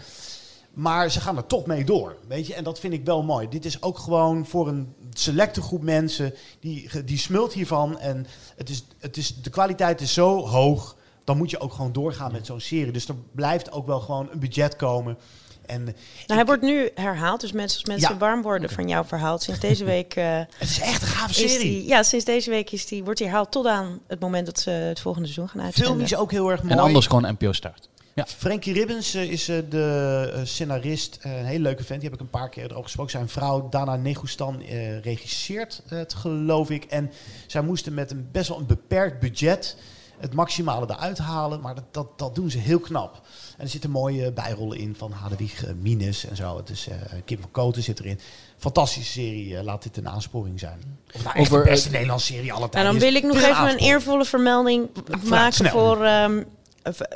Maar 0.74 1.11
ze 1.11 1.22
gaan 1.22 1.38
er 1.38 1.45
toch 1.45 1.65
mee 1.65 1.84
door, 1.86 2.15
weet 2.28 2.47
je. 2.47 2.53
En 2.53 2.63
dat 2.63 2.80
vind 2.80 2.93
ik 2.93 3.05
wel 3.05 3.24
mooi. 3.24 3.49
Dit 3.49 3.65
is 3.65 3.82
ook 3.82 3.97
gewoon 3.97 4.45
voor 4.45 4.67
een 4.67 4.93
selecte 5.13 5.61
groep 5.61 5.82
mensen 5.82 6.34
die, 6.59 7.03
die 7.05 7.17
smult 7.17 7.53
hiervan. 7.53 7.99
En 7.99 8.28
het 8.55 8.69
is, 8.69 8.84
het 8.99 9.17
is, 9.17 9.36
de 9.41 9.49
kwaliteit 9.49 10.01
is 10.01 10.13
zo 10.13 10.47
hoog, 10.47 10.95
dan 11.24 11.38
moet 11.38 11.49
je 11.49 11.59
ook 11.59 11.74
gewoon 11.74 11.91
doorgaan 11.91 12.32
met 12.32 12.45
zo'n 12.45 12.59
serie. 12.59 12.91
Dus 12.91 13.07
er 13.07 13.15
blijft 13.32 13.72
ook 13.72 13.86
wel 13.86 13.99
gewoon 13.99 14.30
een 14.32 14.39
budget 14.39 14.76
komen. 14.76 15.17
En 15.65 15.84
Nou, 15.84 15.93
hij 16.26 16.45
wordt 16.45 16.61
nu 16.61 16.89
herhaald, 16.95 17.41
dus 17.41 17.51
mensen, 17.51 17.80
als 17.80 17.88
mensen 17.88 18.09
Ja. 18.13 18.17
warm 18.17 18.41
worden 18.41 18.69
van 18.69 18.88
jouw 18.88 19.03
verhaal. 19.03 19.39
Sinds 19.39 19.59
deze 19.59 19.84
week 19.84 20.15
eh, 20.15 20.38
het 20.38 20.69
is 20.69 20.80
echt 20.80 21.01
een 21.01 21.07
gave 21.07 21.30
is 21.43 21.51
serie. 21.51 21.69
die, 21.72 21.88
ja, 21.88 22.03
sinds 22.03 22.26
deze 22.26 22.49
week 22.49 22.72
is 22.72 22.86
die, 22.86 23.03
wordt 23.03 23.19
hij 23.19 23.28
herhaald 23.28 23.51
tot 23.51 23.65
aan 23.67 23.99
het 24.07 24.19
moment 24.19 24.45
dat 24.45 24.59
ze 24.59 24.69
het 24.69 24.99
volgende 24.99 25.28
seizoen 25.28 25.49
gaan 25.49 25.61
uitzenden. 25.61 25.91
Film 25.91 26.05
is 26.05 26.15
ook 26.15 26.32
heel 26.32 26.51
erg 26.51 26.61
mooi. 26.61 26.74
En 26.74 26.80
anders 26.80 27.07
gewoon 27.07 27.32
NPO 27.32 27.51
Start. 27.51 27.89
Ja. 28.14 28.26
Frankie 28.26 28.74
Ribbens 28.74 29.14
eh, 29.14 29.32
is 29.32 29.47
eh, 29.49 29.57
de 29.70 30.32
eh, 30.34 30.41
scenarist. 30.43 31.20
Een 31.22 31.45
hele 31.45 31.64
leuke 31.64 31.84
vent. 31.84 32.01
Die 32.01 32.09
heb 32.09 32.20
ik 32.20 32.26
een 32.26 32.39
paar 32.39 32.49
keer 32.49 32.64
erover 32.64 32.84
gesproken. 32.84 33.12
Zijn 33.12 33.30
vrouw 33.30 33.70
Dana 33.70 33.95
Negustan 33.95 34.62
eh 34.62 34.99
regisseert 34.99 35.82
het, 35.88 36.14
geloof 36.14 36.70
ik. 36.70 36.84
En 36.84 37.12
zij 37.47 37.62
moesten 37.62 37.93
met 37.93 38.12
een 38.12 38.30
best 38.32 38.49
wel 38.49 38.57
een 38.57 38.66
beperkt 38.66 39.20
budget 39.20 39.76
het 40.22 40.34
maximale 40.34 40.86
eruit 40.89 41.18
halen. 41.18 41.62
Maar 41.62 41.76
dat, 41.76 41.84
dat, 41.91 42.20
dat 42.20 42.36
doen 42.36 42.49
ze 42.49 42.57
heel 42.57 42.80
knap. 42.80 43.22
En 43.57 43.64
er 43.64 43.70
zitten 43.70 43.89
mooie 43.89 44.32
bijrollen 44.32 44.78
in 44.78 44.95
van 44.97 45.12
Hadewig 45.12 45.66
eh, 45.66 45.74
Mines 45.74 46.26
en 46.26 46.36
zo. 46.36 46.57
Het 46.57 46.70
is, 46.70 46.88
eh, 46.88 46.95
Kim 47.26 47.39
van 47.39 47.51
Koten 47.51 47.84
zit 47.84 47.99
erin. 47.99 48.20
Fantastische 48.57 49.12
serie. 49.12 49.64
laat 49.64 49.84
dit 49.84 49.97
een 49.97 50.09
aansporing 50.09 50.59
zijn. 50.59 50.80
Of 51.14 51.24
nou 51.24 51.36
echt 51.36 51.51
Over, 51.51 51.64
de 51.64 51.70
beste 51.70 51.89
Nederlandse 51.89 52.34
serie 52.34 52.53
aller 52.53 52.64
En 52.64 52.70
tijden 52.70 52.91
dan 52.91 53.01
is. 53.01 53.07
wil 53.07 53.16
ik 53.16 53.24
nog 53.24 53.41
even 53.41 53.70
een 53.70 53.78
eervolle 53.78 54.26
vermelding 54.26 54.89
vraag, 55.05 55.24
maken 55.24 55.53
snel. 55.53 55.72
voor, 55.72 56.03
ehm, 56.03 56.38
eh, 56.38 56.43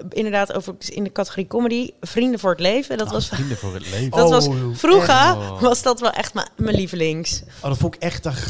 inderdaad, 0.10 0.54
over 0.54 0.76
in 0.90 1.04
de 1.04 1.12
categorie 1.12 1.48
comedy, 1.48 1.90
Vrienden 2.02 2.40
voor 2.40 2.50
het 2.52 2.60
Leven. 2.60 2.98
Dat 2.98 3.12
was, 3.12 3.28
Vrienden 3.28 3.58
voor 3.58 3.74
het 3.74 3.90
leven. 3.96 4.10
dat 4.12 4.30
was 4.30 4.48
Oh, 4.48 4.56
vroeger 4.74 5.10
echt? 5.16 5.60
was 5.62 5.82
dat 5.82 6.00
wel 6.00 6.12
echt 6.12 6.34
mijn 6.34 6.48
mijn 6.56 6.76
lievelings. 6.76 7.42
Oh, 7.62 7.70
dat 7.70 7.78
vond 7.78 7.96
ik 7.96 8.02
echt 8.02 8.26
een 8.26 8.34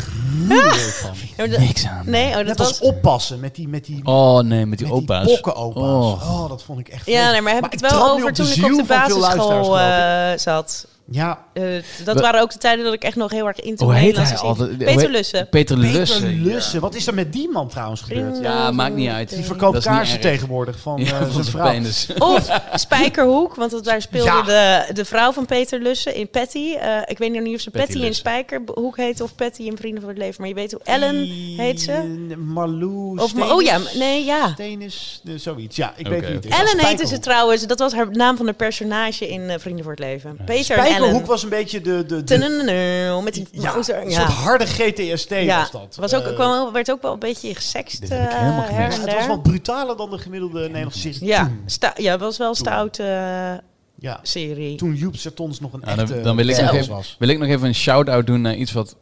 gruwelijk 0.48 0.74
van. 0.76 1.12
Ja, 1.14 1.34
maar 1.38 1.50
dat- 1.50 1.60
Niks 1.60 1.86
aan. 1.88 2.10
Nee, 2.10 2.30
oh, 2.30 2.36
dat 2.36 2.46
Net 2.46 2.58
was. 2.58 2.68
als 2.68 2.80
oppassen 2.80 3.40
met 3.40 3.56
die, 3.56 3.68
met 3.68 3.86
die, 3.86 4.02
Oh 4.06 4.40
nee, 4.40 4.44
met 4.44 4.50
die 4.58 4.66
met 4.66 4.78
die 4.78 4.92
opa's. 4.92 5.26
bokkenopa's. 5.26 5.84
Oh. 5.84 6.42
Oh. 6.42 6.50
dat 6.50 6.64
vond 6.64 6.80
ik 6.80 6.88
echt 6.88 7.06
Ja, 7.06 7.32
nee, 7.32 7.42
maar 7.42 7.54
heb 7.54 7.66
ik 7.66 7.72
het 7.72 7.82
wel 7.82 8.10
over 8.12 8.34
toen 8.34 8.48
ik 8.52 8.64
op 8.66 8.76
de 8.76 8.84
basisschool 8.88 9.80
eh, 9.80 10.32
zat. 10.38 10.88
Ja, 11.12 11.44
Eh, 11.54 11.64
dat 12.04 12.16
We- 12.16 12.22
waren 12.22 12.42
ook 12.42 12.52
de 12.52 12.58
tijden 12.58 12.86
dat 12.86 12.94
ik 12.94 13.04
echt 13.04 13.16
nog 13.16 13.32
heel 13.32 13.48
erg 13.48 13.60
into 13.60 13.86
Hoe 13.86 13.94
heet 13.94 14.16
hij 14.18 14.38
altijd? 14.38 14.78
Peter 14.78 15.10
Lussen. 15.10 15.50
Peter 15.50 15.78
Lussen. 15.78 16.80
Wat 16.80 16.96
is 16.96 17.08
er 17.08 17.14
met 17.14 17.34
die 17.34 17.50
man 17.50 17.68
trouwens 17.70 18.02
gebeurd? 18.02 18.38
Ja, 18.42 18.72
maakt 18.72 18.96
niet 18.96 19.10
uit. 19.10 19.30
Die 19.30 19.44
verkoopt 19.44 19.84
kaarsen 19.84 20.20
tegenwoordig 20.20 20.80
van 20.80 21.00
eh, 21.00 21.06
Ja, 21.08 21.18
van 21.18 21.32
zijn 21.32 21.44
zijn 21.44 21.46
vrouw. 21.58 21.72
penis. 21.72 22.08
Of 22.36 22.50
Spijkerhoek, 22.74 23.56
want 23.56 23.72
dat, 23.72 23.84
daar 23.84 24.02
speelde 24.02 24.30
Ja. 24.52 24.86
de, 24.86 24.94
de 24.94 25.06
vrouw 25.06 25.32
van 25.32 25.46
Peter 25.46 25.80
Lussen 25.82 26.16
in 26.16 26.30
Patty. 26.30 26.74
Eh, 26.76 26.98
ik 27.06 27.18
weet 27.18 27.32
nog 27.34 27.42
niet 27.44 27.56
of 27.56 27.62
ze 27.62 27.72
Patty 27.72 27.88
Patty, 27.94 28.06
in. 28.06 28.16
Spijkerhoek 28.16 28.98
heet 28.98 29.22
of 29.22 29.36
Patty 29.36 29.62
in 29.62 29.78
Vrienden 29.78 30.02
voor 30.02 30.10
het 30.12 30.20
Leven. 30.20 30.36
Maar 30.40 30.50
je 30.50 30.56
weet 30.56 30.72
hoe 30.72 30.82
Ellen 30.84 31.16
heet 31.58 31.82
ze. 31.82 32.26
Marlou 32.46 33.18
Of, 33.20 33.34
oh 33.52 33.62
ja, 33.62 33.78
nee, 33.96 34.24
ja. 34.26 34.50
Steenis, 34.54 35.22
eh, 35.26 35.34
zoiets. 35.36 35.76
Ja, 35.76 35.94
ik 35.98 36.08
weet 36.08 36.30
niet. 36.34 36.46
Ellen 36.46 36.86
heette 36.86 37.08
ze 37.08 37.20
trouwens. 37.20 37.68
Dat 37.68 37.80
was 37.80 37.94
haar 37.94 38.08
naam 38.12 38.38
van 38.38 38.46
de 38.46 38.54
personage 38.54 39.30
in 39.30 39.50
eh, 39.50 39.60
Vrienden 39.60 39.84
voor 39.84 39.94
het 39.94 40.02
Leven. 40.02 40.38
Peter 40.46 40.76
Ellen. 40.96 41.26
was 41.26 41.44
een 41.44 41.50
beetje 41.50 41.82
de... 41.82 42.06
de, 42.06 42.24
de 42.24 43.22
Met 43.24 43.34
die 43.34 43.48
ja, 43.52 43.76
motor, 43.76 43.96
een 43.96 44.10
ja. 44.10 44.20
soort 44.20 44.32
harde 44.32 44.66
GTST 44.66 45.30
ja. 45.30 45.60
was 45.60 45.72
dat. 45.72 45.96
Was 46.00 46.14
ook, 46.14 46.24
Eh, 46.24 46.34
kwam, 46.34 46.72
werd 46.72 46.92
ook 46.92 47.02
wel 47.02 47.14
een 47.14 47.20
beetje 47.20 47.56
gesext 47.56 48.04
eh, 48.04 48.10
her 48.10 48.70
gemist. 48.70 48.98
en 48.98 49.02
het 49.02 49.14
was 49.14 49.28
wel 49.28 49.42
brutaler 49.42 49.98
dan 49.98 50.10
de 50.10 50.18
gemiddelde 50.18 50.60
Nederlandse 50.60 51.00
serie 51.00 51.26
Ja, 51.28 51.52
ja, 51.96 52.12
het 52.12 52.22
was 52.22 52.38
wel 52.38 52.50
een 52.50 52.56
stoute 52.56 53.04
eh, 53.04 53.64
Ja, 54.00 54.20
serie. 54.22 54.76
toen 54.76 54.94
Joep 54.94 55.16
Sertons 55.16 55.60
nog 55.60 55.74
een 55.74 55.80
Nou, 55.80 55.96
dan, 55.96 56.06
echte 56.08 56.22
dan 56.22 56.36
wil, 56.36 56.48
ik 56.48 56.62
nog 56.62 56.74
even, 56.74 56.94
was. 56.94 57.16
wil 57.20 57.30
ik 57.30 57.40
nog 57.40 57.48
even 57.48 57.68
een 57.68 57.76
shout-out 57.76 58.26
doen 58.28 58.42
naar 58.42 58.56
iets 58.56 58.72
wat 58.72 58.96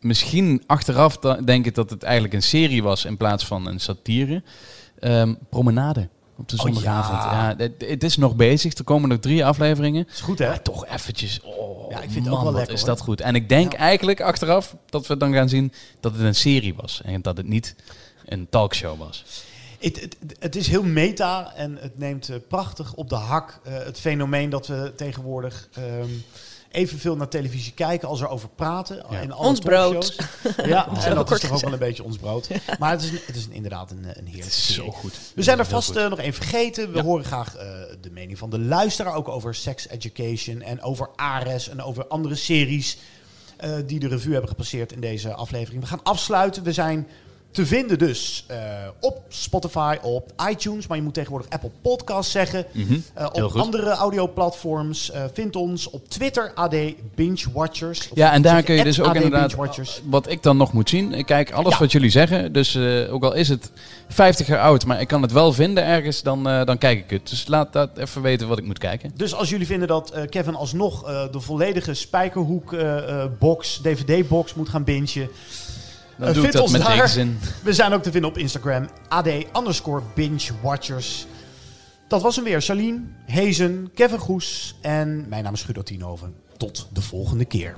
misschien 0.00 0.62
achteraf 0.66 1.18
denk 1.44 1.66
ik 1.66 1.74
dat 1.74 1.90
het 1.90 2.02
eigenlijk 2.02 2.34
een 2.34 2.42
serie 2.42 2.82
was 2.82 3.04
in 3.04 3.16
plaats 3.16 3.46
van 3.46 3.66
een 3.66 3.80
satire. 3.80 4.42
Ehm, 4.98 5.34
promenade 5.50 6.08
op 6.40 6.48
de 6.48 6.56
Oh, 6.56 6.62
zondagavond. 6.62 7.22
ja. 7.22 7.48
ja. 7.48 7.54
het, 7.56 7.72
het 7.88 8.02
is 8.04 8.16
nog 8.16 8.36
bezig. 8.36 8.74
Er 8.78 8.84
komen 8.84 9.08
nog 9.08 9.18
drie 9.18 9.44
afleveringen. 9.44 10.06
Is 10.12 10.20
goed, 10.20 10.38
hè? 10.38 10.48
Maar 10.48 10.62
toch 10.62 10.86
eventjes. 10.86 11.40
Oh, 11.42 11.90
Ja, 11.90 12.00
ik 12.00 12.10
vind 12.10 12.24
het 12.24 12.34
ook 12.34 12.42
wel 12.42 12.52
lekker, 12.52 12.72
is 12.74 12.80
hoor. 12.80 12.88
dat 12.88 13.00
goed. 13.00 13.20
En 13.20 13.34
ik 13.34 13.48
denk 13.48 13.72
Ja. 13.72 13.78
eigenlijk 13.78 14.20
achteraf 14.20 14.76
dat 14.86 15.06
we 15.06 15.16
dan 15.16 15.32
gaan 15.32 15.48
zien 15.48 15.72
dat 16.00 16.12
het 16.12 16.20
een 16.22 16.34
serie 16.34 16.74
was. 16.74 17.00
En 17.04 17.22
dat 17.22 17.36
het 17.36 17.46
niet 17.48 17.74
een 18.24 18.46
talkshow 18.50 18.98
was. 18.98 19.24
Het, 19.80 20.00
het, 20.00 20.16
het 20.38 20.56
is 20.56 20.68
heel 20.68 20.82
meta 20.82 21.52
en 21.56 21.76
het 21.80 21.98
neemt 21.98 22.28
eh, 22.28 22.36
prachtig 22.48 22.94
op 22.94 23.08
de 23.08 23.14
hak 23.14 23.60
eh, 23.64 23.72
het 23.74 24.00
fenomeen 24.00 24.50
dat 24.50 24.66
we 24.66 24.92
tegenwoordig 24.96 25.68
ehm, 25.72 26.08
evenveel 26.70 27.16
naar 27.16 27.28
televisie 27.28 27.72
kijken 27.72 28.08
als 28.08 28.20
erover 28.20 28.48
praten. 28.48 29.04
Ja. 29.10 29.20
In 29.20 29.32
alle 29.32 29.46
Ons 29.48 29.58
brood. 29.60 29.92
talkshows. 30.16 30.66
Ja, 30.68 30.88
en 31.04 31.14
dat 31.14 31.30
is 31.30 31.40
toch 31.40 31.50
ook 31.52 31.60
wel 31.60 31.72
een 31.72 31.78
beetje 31.78 32.04
ons 32.04 32.16
brood. 32.18 32.48
Maar 32.78 32.90
het 32.90 33.02
is, 33.02 33.10
een, 33.10 33.20
het 33.26 33.36
is 33.36 33.44
een, 33.44 33.52
inderdaad 33.52 33.90
een, 33.90 33.98
eh, 34.04 34.04
een 34.04 34.12
heerlijke 34.26 34.36
Het 34.38 34.46
is 34.46 34.66
serie. 34.74 34.90
zo 34.92 34.96
goed. 34.98 35.12
We 35.34 35.42
zijn 35.42 35.58
er 35.58 35.66
vast 35.66 35.96
eh, 35.96 36.08
nog 36.08 36.18
één 36.18 36.32
vergeten. 36.34 36.90
We 36.92 36.96
Ja. 36.96 37.02
horen 37.04 37.24
graag 37.24 37.56
eh, 37.56 37.66
de 38.00 38.10
mening 38.10 38.38
van 38.38 38.50
de 38.50 38.58
luisteraar. 38.58 39.14
Ook 39.14 39.28
over 39.28 39.54
sex 39.54 39.88
education 39.88 40.62
en 40.62 40.82
over 40.82 41.08
Ares 41.16 41.68
en 41.68 41.82
over 41.82 42.06
andere 42.06 42.34
series 42.34 42.98
eh, 43.56 43.72
die 43.86 43.98
de 43.98 44.08
revue 44.08 44.32
hebben 44.32 44.50
gepasseerd 44.50 44.92
in 44.92 45.00
deze 45.00 45.34
aflevering. 45.34 45.82
We 45.82 45.88
gaan 45.88 46.02
afsluiten. 46.02 46.62
We 46.62 46.72
zijn 46.72 47.08
te 47.50 47.66
vinden 47.66 47.98
dus 47.98 48.44
eh, 48.46 48.58
op 49.00 49.20
Spotify, 49.28 49.96
op 50.02 50.32
iTunes. 50.50 50.86
Maar 50.86 50.96
je 50.96 51.02
moet 51.02 51.14
tegenwoordig 51.14 51.50
Apple 51.50 51.70
Podcasts 51.82 52.32
zeggen. 52.32 52.64
Mhm. 52.72 52.98
Eh, 53.14 53.26
op 53.32 53.52
andere 53.56 53.90
audioplatforms. 53.90 55.10
eh 55.10 55.24
vind 55.32 55.56
ons 55.56 55.90
op 55.90 56.08
Twitter, 56.08 56.52
AD 56.54 56.74
Binge 57.14 57.44
Watchers. 57.52 58.08
Ja, 58.14 58.32
en 58.32 58.42
daar 58.42 58.62
kun 58.62 58.74
je 58.74 58.84
dus 58.84 59.00
ook 59.00 59.06
AD 59.06 59.14
inderdaad 59.14 59.54
wat 60.04 60.30
ik 60.30 60.42
dan 60.42 60.56
nog 60.56 60.72
moet 60.72 60.88
zien. 60.88 61.12
Ik 61.12 61.26
kijk 61.26 61.50
alles 61.52 61.72
Ja. 61.72 61.78
wat 61.78 61.92
jullie 61.92 62.10
zeggen. 62.10 62.52
Dus 62.52 62.76
ook 63.10 63.24
al 63.24 63.34
is 63.34 63.48
het 63.48 63.70
50 64.08 64.46
jaar 64.46 64.60
oud, 64.60 64.86
maar 64.86 65.00
ik 65.00 65.08
kan 65.08 65.22
het 65.22 65.32
wel 65.32 65.52
vinden 65.52 65.84
ergens, 65.84 66.22
dan, 66.22 66.42
dan 66.42 66.78
kijk 66.78 66.98
ik 66.98 67.10
het. 67.10 67.28
Dus 67.28 67.46
laat 67.46 67.72
dat 67.72 67.90
even 67.96 68.22
weten 68.22 68.48
wat 68.48 68.58
ik 68.58 68.64
moet 68.64 68.78
kijken. 68.78 69.12
Dus 69.16 69.34
als 69.34 69.48
jullie 69.50 69.66
vinden 69.66 69.88
dat 69.88 70.12
Kevin 70.28 70.54
alsnog 70.54 71.02
de 71.30 71.40
volledige 71.40 71.94
Spijkerhoek 71.94 72.72
eh, 72.72 73.22
eh, 73.22 73.30
box, 73.38 73.80
DVD-box 73.82 74.54
moet 74.54 74.68
gaan 74.68 74.84
bingen. 74.84 74.98
Dan 76.20 76.28
Eh, 76.28 76.34
doe 76.34 76.46
ik 76.46 76.52
dat 76.52 76.70
met 76.70 76.84
tegenzin. 76.84 77.38
We 77.62 77.72
zijn 77.72 77.92
ook 77.92 78.02
te 78.02 78.10
vinden 78.10 78.30
op 78.30 78.38
Instagram. 78.38 78.88
AD 79.08 79.26
underscore 79.56 80.02
binge 80.14 80.50
watchers. 80.62 81.26
Dat 82.08 82.22
was 82.22 82.36
hem 82.36 82.44
weer. 82.44 82.60
Charlene, 82.60 83.00
Hezen, 83.26 83.90
Kevin 83.94 84.18
Goes 84.18 84.74
en 84.80 85.28
mijn 85.28 85.44
naam 85.44 85.52
is 85.54 85.62
Guido 85.62 85.82
Tienhoven. 85.82 86.34
Tot 86.56 86.88
de 86.92 87.02
volgende 87.02 87.44
keer. 87.44 87.76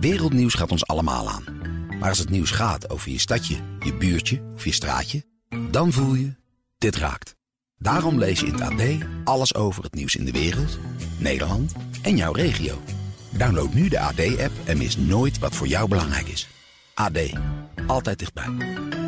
Wereldnieuws 0.00 0.54
gaat 0.54 0.70
ons 0.70 0.86
allemaal 0.86 1.28
aan. 1.28 1.44
Maar 1.98 2.08
als 2.08 2.18
het 2.18 2.30
nieuws 2.30 2.50
gaat 2.50 2.90
over 2.90 3.10
je 3.10 3.18
stadje, 3.18 3.56
je 3.80 3.96
buurtje 3.96 4.42
of 4.54 4.64
je 4.64 4.72
straatje, 4.72 5.24
dan 5.70 5.92
voel 5.92 6.14
je, 6.14 6.34
dit 6.78 6.96
raakt. 6.96 7.34
Daarom 7.82 8.18
lees 8.18 8.40
je 8.40 8.46
in 8.46 8.52
het 8.52 8.62
AD 8.62 8.82
alles 9.24 9.54
over 9.54 9.82
het 9.82 9.94
nieuws 9.94 10.14
in 10.14 10.24
de 10.24 10.30
wereld, 10.30 10.78
Nederland 11.18 11.72
en 12.02 12.16
jouw 12.16 12.32
regio. 12.32 12.78
Download 13.30 13.72
nu 13.72 13.88
de 13.88 13.98
AD-app 13.98 14.52
en 14.64 14.78
mis 14.78 14.96
nooit 14.96 15.38
wat 15.38 15.54
voor 15.54 15.66
jou 15.66 15.88
belangrijk 15.88 16.28
is. 16.28 16.48
AD, 16.94 17.18
altijd 17.86 18.18
dichtbij. 18.18 19.01